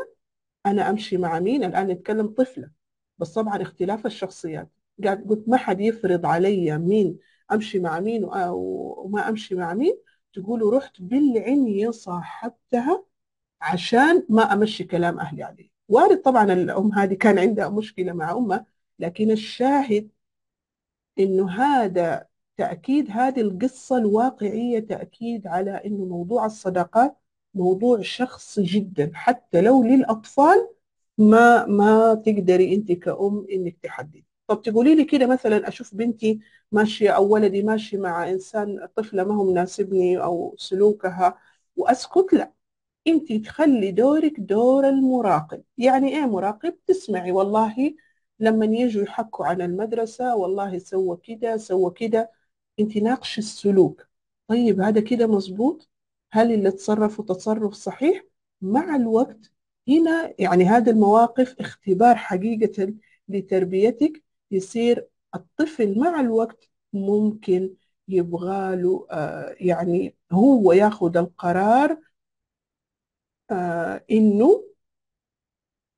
أنا 0.66 0.90
أمشي 0.90 1.16
مع 1.16 1.38
مين؟ 1.40 1.64
الآن 1.64 1.86
نتكلم 1.88 2.28
طفلة. 2.28 2.70
بس 3.18 3.34
طبعا 3.34 3.62
اختلاف 3.62 4.06
الشخصيات. 4.06 4.70
قاعد 5.04 5.24
قلت 5.28 5.48
ما 5.48 5.56
حد 5.56 5.80
يفرض 5.80 6.26
علي 6.26 6.78
مين 6.78 7.18
أمشي 7.52 7.78
مع 7.78 8.00
مين 8.00 8.24
وما 8.34 9.28
أمشي 9.28 9.54
مع 9.54 9.74
مين؟ 9.74 9.98
تقول 10.32 10.74
رحت 10.74 11.02
بالعنية 11.02 11.90
صاحبتها 11.90 13.04
عشان 13.60 14.26
ما 14.28 14.42
أمشي 14.52 14.84
كلام 14.84 15.20
أهلي 15.20 15.42
عليه 15.42 15.70
وارد 15.88 16.22
طبعا 16.22 16.52
الأم 16.52 16.92
هذه 16.94 17.14
كان 17.14 17.38
عندها 17.38 17.68
مشكلة 17.68 18.12
مع 18.12 18.32
أمها 18.32 18.66
لكن 18.98 19.30
الشاهد 19.30 20.10
إنه 21.18 21.50
هذا 21.50 22.26
تأكيد 22.56 23.10
هذه 23.10 23.40
القصة 23.40 23.98
الواقعية 23.98 24.80
تأكيد 24.80 25.46
على 25.46 25.70
إنه 25.70 26.04
موضوع 26.04 26.46
الصداقات 26.46 27.19
موضوع 27.54 28.02
شخصي 28.02 28.62
جدا 28.62 29.10
حتى 29.14 29.60
لو 29.60 29.82
للأطفال 29.84 30.70
ما 31.18 31.66
ما 31.66 32.14
تقدري 32.14 32.74
أنت 32.74 32.92
كأم 32.92 33.46
إنك 33.52 33.76
تحددي. 33.82 34.26
طب 34.46 34.62
تقولي 34.62 34.94
لي 34.94 35.04
كده 35.04 35.26
مثلا 35.26 35.68
أشوف 35.68 35.94
بنتي 35.94 36.40
ماشية 36.72 37.10
أو 37.10 37.28
ولدي 37.34 37.62
ماشي 37.62 37.96
مع 37.96 38.30
إنسان 38.30 38.88
طفلة 38.96 39.24
ما 39.24 39.34
هو 39.34 39.44
مناسبني 39.52 40.18
أو 40.22 40.54
سلوكها 40.58 41.38
وأسكت 41.76 42.32
لا. 42.32 42.52
أنت 43.08 43.32
تخلي 43.32 43.92
دورك 43.92 44.40
دور 44.40 44.88
المراقب. 44.90 45.64
يعني 45.78 46.08
إيه 46.18 46.26
مراقب؟ 46.26 46.78
تسمعي. 46.86 47.32
والله 47.32 47.94
لما 48.40 48.66
يجوا 48.66 49.02
يحكوا 49.04 49.46
عن 49.46 49.62
المدرسة 49.62 50.36
والله 50.36 50.78
سوى 50.78 51.16
كده 51.24 51.56
سوى 51.56 51.90
كده. 51.92 52.32
أنت 52.80 52.96
ناقشي 52.98 53.40
السلوك. 53.40 54.08
طيب 54.48 54.80
هذا 54.80 55.00
كده 55.00 55.26
مظبوط؟ 55.26 55.89
هل 56.32 56.52
اللي 56.52 56.70
تصرفوا 56.70 57.24
تصرف 57.24 57.74
صحيح؟ 57.74 58.24
مع 58.62 58.96
الوقت 58.96 59.52
هنا 59.88 60.34
يعني 60.38 60.64
هذه 60.64 60.90
المواقف 60.90 61.56
اختبار 61.60 62.16
حقيقة 62.16 62.94
لتربيتك 63.28 64.22
يصير 64.50 65.08
الطفل 65.34 65.98
مع 65.98 66.20
الوقت 66.20 66.68
ممكن 66.92 67.74
يبغى 68.08 68.76
له 68.76 69.06
آه 69.10 69.56
يعني 69.60 70.16
هو 70.32 70.72
ياخذ 70.72 71.16
القرار 71.16 71.98
آه 73.50 74.04
إنه 74.10 74.64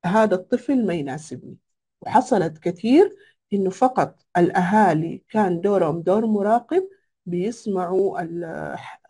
هذا 0.05 0.35
الطفل 0.35 0.87
ما 0.87 0.95
يناسبني. 0.95 1.57
وحصلت 2.01 2.59
كثير 2.59 3.17
إنه 3.53 3.71
فقط 3.71 4.27
الأهالي 4.37 5.25
كان 5.29 5.61
دورهم 5.61 6.03
دور 6.03 6.27
مراقب 6.27 6.89
بيسمعوا 7.27 8.21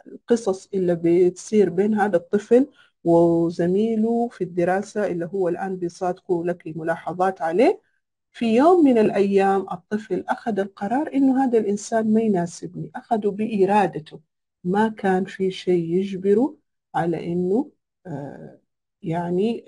القصص 0.07 0.69
اللي 0.75 1.01
بتصير 1.05 1.71
بين 1.71 1.95
هذا 1.95 2.17
الطفل 2.17 2.67
وزميله 3.05 4.29
في 4.29 4.45
الدراسة 4.45 5.07
اللي 5.07 5.27
هو 5.35 5.49
الآن 5.49 5.77
بيصادقوا 5.77 6.45
لك 6.45 6.63
ملاحظات 6.77 7.43
عليه. 7.43 7.81
في 8.33 8.57
يوم 8.57 8.85
من 8.85 8.99
الأيام 8.99 9.67
الطفل 9.73 10.25
أخذ 10.29 10.59
القرار 10.59 11.15
إنه 11.15 11.45
هذا 11.45 11.59
الإنسان 11.59 12.13
ما 12.15 12.21
يناسبني 12.21 12.91
أخذه 12.97 13.29
بإرادته. 13.31 14.21
ما 14.65 14.89
كان 14.89 15.25
في 15.25 15.51
شيء 15.51 15.85
يجبره 15.85 16.57
على 16.95 17.33
إنه 17.33 17.71
آه 18.07 18.61
يعني 19.03 19.65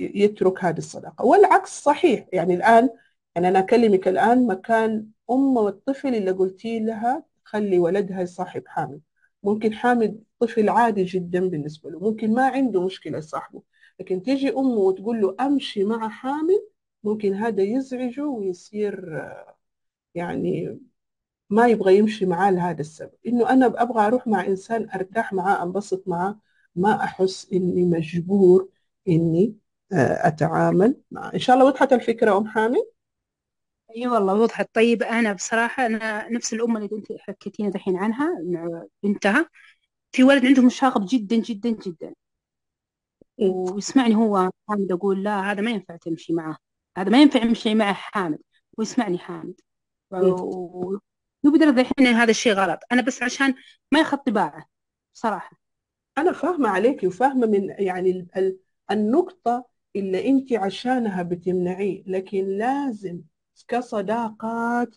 يترك 0.00 0.64
هذه 0.64 0.78
الصداقة. 0.78 1.24
والعكس 1.24 1.82
صحيح 1.82 2.28
يعني 2.32 2.54
الآن 2.54 2.90
يعني 3.34 3.48
أنا 3.48 3.58
أكلمك 3.58 4.08
الآن 4.08 4.46
مكان 4.46 5.10
أم 5.30 5.56
والطفل 5.56 6.14
اللي 6.14 6.30
قلتي 6.30 6.80
لها 6.80 7.24
خلي 7.46 7.78
ولدها 7.78 8.22
يصاحب 8.22 8.62
حامد 8.66 9.00
ممكن 9.42 9.72
حامد 9.74 10.24
طفل 10.40 10.68
عادي 10.68 11.04
جدا 11.04 11.48
بالنسبة 11.50 11.90
له 11.90 11.98
ممكن 12.00 12.34
ما 12.34 12.48
عنده 12.48 12.86
مشكلة 12.86 13.18
يصاحبه 13.18 13.62
لكن 14.00 14.22
تيجي 14.22 14.50
أمه 14.50 14.78
وتقول 14.78 15.20
له 15.20 15.36
أمشي 15.40 15.84
مع 15.84 16.08
حامد 16.08 16.62
ممكن 17.04 17.34
هذا 17.34 17.62
يزعجه 17.62 18.26
ويصير 18.28 19.22
يعني 20.14 20.78
ما 21.50 21.68
يبغى 21.68 21.98
يمشي 21.98 22.26
معاه 22.26 22.50
لهذا 22.50 22.80
السبب. 22.80 23.12
إنه 23.26 23.50
أنا 23.50 23.66
أبغى 23.66 24.06
أروح 24.06 24.26
مع 24.26 24.46
إنسان 24.46 24.90
أرتاح 24.90 25.32
معاه 25.32 25.62
أنبسط 25.64 26.08
معاه 26.08 26.40
ما 26.76 27.04
أحس 27.04 27.52
إني 27.52 27.84
مجبور 27.86 28.68
إني 29.08 29.56
أتعامل 29.92 30.96
معه 31.10 31.34
إن 31.34 31.38
شاء 31.38 31.56
الله 31.56 31.66
وضحت 31.68 31.92
الفكرة 31.92 32.38
أم 32.38 32.46
حامد 32.48 32.86
إي 33.90 34.02
أيوة 34.02 34.14
والله 34.14 34.34
وضحت 34.34 34.68
طيب 34.74 35.02
أنا 35.02 35.32
بصراحة 35.32 35.86
أنا 35.86 36.28
نفس 36.28 36.52
الام 36.52 36.76
اللي 36.76 36.88
أنت 36.92 37.06
حكيتينا 37.20 37.70
دحين 37.70 37.96
عنها 37.96 38.28
بنتها. 39.02 39.50
في 40.12 40.24
ولد 40.24 40.46
عنده 40.46 40.62
مشاغب 40.62 41.06
جدا 41.08 41.36
جدا 41.36 41.70
جدا. 41.70 42.14
ويسمعني 43.38 44.14
هو 44.16 44.50
حامد 44.68 44.92
أقول 44.92 45.22
لا 45.24 45.52
هذا 45.52 45.60
ما 45.60 45.70
ينفع 45.70 45.96
تمشي 45.96 46.32
معه. 46.32 46.56
هذا 46.98 47.10
ما 47.10 47.22
ينفع 47.22 47.42
يمشي 47.44 47.74
مع 47.74 47.92
حامد. 47.92 48.38
ويسمعني 48.78 49.18
حامد. 49.18 49.60
ويبدر 51.44 51.68
الحين 51.68 52.06
هذا 52.06 52.30
الشيء 52.30 52.52
غلط. 52.52 52.80
أنا 52.92 53.02
بس 53.02 53.22
عشان 53.22 53.54
ما 53.92 53.98
ياخذ 53.98 54.16
طباعه 54.16 54.66
صراحة 55.12 55.58
أنا 56.18 56.32
فاهمة 56.32 56.68
عليكي 56.68 57.06
وفاهمة 57.06 57.46
من 57.46 57.74
يعني 57.78 58.28
النقطة 58.90 59.66
اللي 59.96 60.28
أنت 60.28 60.52
عشانها 60.52 61.22
بتمنعيه 61.22 62.02
لكن 62.06 62.44
لازم 62.58 63.20
كصداقات 63.64 64.96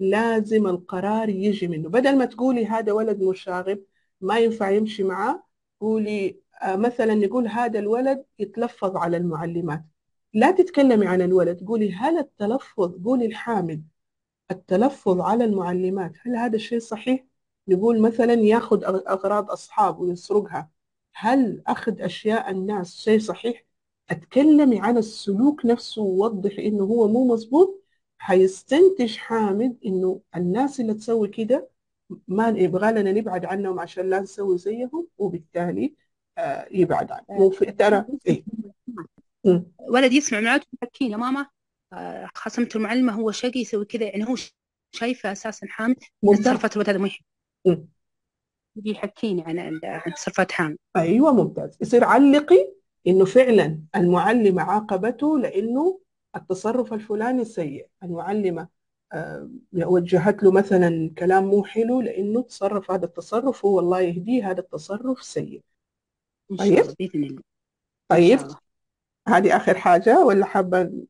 لازم 0.00 0.66
القرار 0.66 1.28
يجي 1.28 1.68
منه 1.68 1.88
بدل 1.88 2.18
ما 2.18 2.24
تقولي 2.24 2.66
هذا 2.66 2.92
ولد 2.92 3.22
مشاغب 3.22 3.84
ما 4.20 4.38
ينفع 4.38 4.70
يمشي 4.70 5.02
معاه 5.02 5.44
قولي 5.80 6.40
آه، 6.62 6.76
مثلا 6.76 7.14
نقول 7.14 7.48
هذا 7.48 7.78
الولد 7.78 8.24
يتلفظ 8.38 8.96
على 8.96 9.16
المعلمات 9.16 9.84
لا 10.34 10.50
تتكلمي 10.50 11.06
عن 11.06 11.22
الولد 11.22 11.64
قولي 11.66 11.92
هل 11.92 12.18
التلفظ 12.18 13.04
قولي 13.04 13.26
الحامل 13.26 13.82
التلفظ 14.50 15.20
على 15.20 15.44
المعلمات 15.44 16.12
هل 16.22 16.36
هذا 16.36 16.56
الشيء 16.56 16.78
صحيح؟ 16.78 17.24
نقول 17.68 18.00
مثلا 18.00 18.34
ياخذ 18.34 18.84
أغراض 18.84 19.50
أصحاب 19.50 20.00
ويسرقها 20.00 20.70
هل 21.14 21.62
أخذ 21.66 22.02
أشياء 22.02 22.50
الناس 22.50 22.96
شيء 23.00 23.18
صحيح؟ 23.18 23.64
أتكلمي 24.10 24.80
عن 24.80 24.98
السلوك 24.98 25.66
نفسه 25.66 26.02
ووضحي 26.02 26.66
إنه 26.66 26.84
هو 26.84 27.08
مو 27.08 27.24
مظبوط 27.34 27.79
حيستنتج 28.20 29.16
حامد 29.16 29.76
إنه 29.86 30.20
الناس 30.36 30.80
اللي 30.80 30.94
تسوي 30.94 31.28
كده 31.28 31.68
ما 32.28 32.48
يبغى 32.48 32.92
لنا 32.92 33.12
نبعد 33.12 33.44
عنهم 33.44 33.80
عشان 33.80 34.10
لا 34.10 34.20
نسوي 34.20 34.58
زيهم 34.58 35.06
وبالتالي 35.18 35.94
آه 36.38 36.68
يبعد 36.70 37.12
عنهم. 37.12 37.42
وفي 37.42 37.72
ترى 37.72 38.04
إيه؟ 38.26 38.44
ولد 39.78 40.12
يسمع 40.12 40.40
معك 40.40 40.62
يحكي 40.82 41.10
يا 41.10 41.16
ماما 41.16 41.46
آه، 41.92 42.28
خصمت 42.34 42.76
المعلمة 42.76 43.12
هو 43.12 43.30
شقي 43.30 43.60
يسوي 43.60 43.84
كذا 43.84 44.04
يعني 44.04 44.28
هو 44.28 44.34
شايفه 44.92 45.32
أساسا 45.32 45.66
حامد 45.66 45.96
تصرفات 46.22 46.72
الولد 46.76 46.88
هذا 46.88 46.98
مو 46.98 47.08
يجي 48.76 48.90
يحكيني 48.90 49.42
عن 49.42 49.80
عن 49.84 50.14
تصرفات 50.14 50.52
حامد. 50.52 50.76
أيوه 50.96 51.32
ممتاز. 51.32 51.78
يصير 51.80 52.04
علقي 52.04 52.72
إنه 53.06 53.24
فعلا 53.24 53.80
المعلمة 53.96 54.62
عاقبته 54.62 55.38
لإنه 55.38 56.00
التصرف 56.36 56.92
الفلاني 56.92 57.44
سيء. 57.44 57.88
المعلمه 58.02 58.68
آه، 59.12 59.50
وجهت 59.72 60.42
له 60.42 60.52
مثلا 60.52 61.14
كلام 61.18 61.44
مو 61.44 61.64
حلو 61.64 62.00
لأنه 62.00 62.42
تصرف 62.42 62.90
هذا 62.90 63.04
التصرف 63.04 63.64
هو 63.64 63.80
الله 63.80 64.00
يهديه 64.00 64.50
هذا 64.50 64.60
التصرف 64.60 65.22
سيء. 65.22 65.62
طيب؟ 66.58 66.94
طيب؟ 68.08 68.38
هذه 69.28 69.56
آخر 69.56 69.78
حاجة 69.78 70.24
ولا 70.24 70.46
حابة؟ 70.46 71.06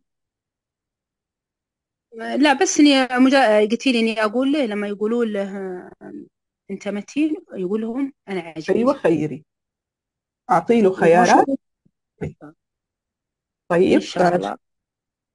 لا 2.13 2.53
بس 2.53 2.81
إني 2.81 3.09
مجا... 3.19 3.61
قلت 3.61 3.87
لي 3.87 4.01
إني 4.01 4.25
أقول 4.25 4.53
له 4.53 4.67
لما 4.67 4.89
يقولوا 4.89 5.25
له 5.25 5.51
أنت 6.71 6.89
متين 6.89 7.37
يقول 7.55 7.81
لهم 7.81 8.13
أنا 8.29 8.41
عاجبني 8.41 8.79
أيوه 8.79 8.93
خيري. 8.93 9.45
أعطي 10.51 10.83
له 10.83 10.93
خيارات. 10.93 11.47
طيب 13.69 13.93
إن 13.93 14.01
شاء 14.01 14.37
الله. 14.37 14.70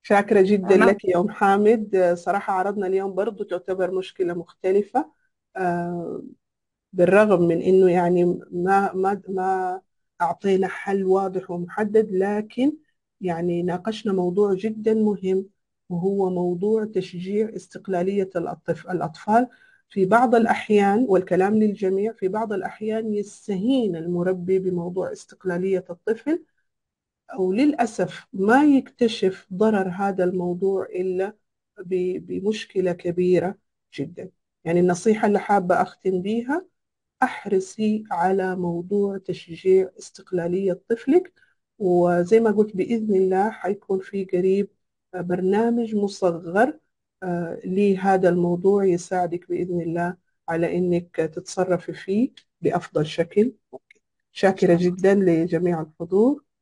شاكرة 0.05 0.41
جدا 0.41 0.75
أنا... 0.75 0.85
لك 0.85 1.05
يا 1.05 1.19
أم 1.19 1.29
حامد. 1.29 2.13
صراحة 2.17 2.53
عرضنا 2.53 2.87
اليوم 2.87 3.15
برضو 3.15 3.43
تعتبر 3.43 3.91
مشكلة 3.91 4.33
مختلفة 4.33 5.11
آه، 5.57 6.23
بالرغم 6.93 7.41
من 7.43 7.61
إنه 7.61 7.91
يعني 7.91 8.25
ما 8.51 8.93
ما 8.93 9.21
ما 9.29 9.81
أعطينا 10.21 10.67
حل 10.67 11.03
واضح 11.05 11.51
ومحدد 11.51 12.09
لكن 12.11 12.73
يعني 13.21 13.63
ناقشنا 13.63 14.13
موضوع 14.13 14.53
جدا 14.55 14.93
مهم 14.93 15.49
وهو 15.89 16.29
موضوع 16.29 16.85
تشجيع 16.85 17.51
استقلالية 17.55 18.29
الأطفال. 18.89 19.47
في 19.89 20.05
بعض 20.05 20.35
الأحيان 20.35 21.05
والكلام 21.09 21.55
للجميع 21.55 22.13
في 22.13 22.27
بعض 22.27 22.53
الأحيان 22.53 23.13
يستهين 23.13 23.95
المربي 23.95 24.59
بموضوع 24.59 25.11
استقلالية 25.11 25.85
الطفل 25.89 26.45
أو 27.33 27.53
للأسف 27.53 28.27
ما 28.33 28.63
يكتشف 28.65 29.47
ضرر 29.53 29.89
هذا 29.89 30.23
الموضوع 30.23 30.85
إلا 30.85 31.35
بمشكلة 32.19 32.91
كبيرة 32.93 33.57
جدا. 33.95 34.31
يعني 34.63 34.79
النصيحة 34.79 35.27
اللي 35.27 35.39
حابة 35.39 35.81
أختم 35.81 36.21
بيها 36.21 36.65
أحرصي 37.23 38.03
على 38.11 38.55
موضوع 38.55 39.17
تشجيع 39.17 39.89
استقلالية 39.99 40.81
طفلك 40.89 41.33
وزي 41.79 42.39
ما 42.39 42.51
قلت 42.51 42.75
بإذن 42.77 43.15
الله 43.15 43.49
حيكون 43.51 43.99
في 43.99 44.25
قريب 44.25 44.69
برنامج 45.15 45.95
مصغر 45.95 46.79
آه، 47.23 47.59
لهذا 47.65 48.29
الموضوع 48.29 48.85
يساعدك 48.85 49.49
بإذن 49.49 49.81
الله 49.81 50.17
على 50.49 50.77
إنك 50.77 51.15
تتصرفي 51.15 51.93
فيه 51.93 52.31
بأفضل 52.61 53.05
شكل. 53.05 53.53
شاكرة 54.33 54.77
جدا 54.81 55.15
لجميع 55.15 55.81
الحضور. 55.81 56.44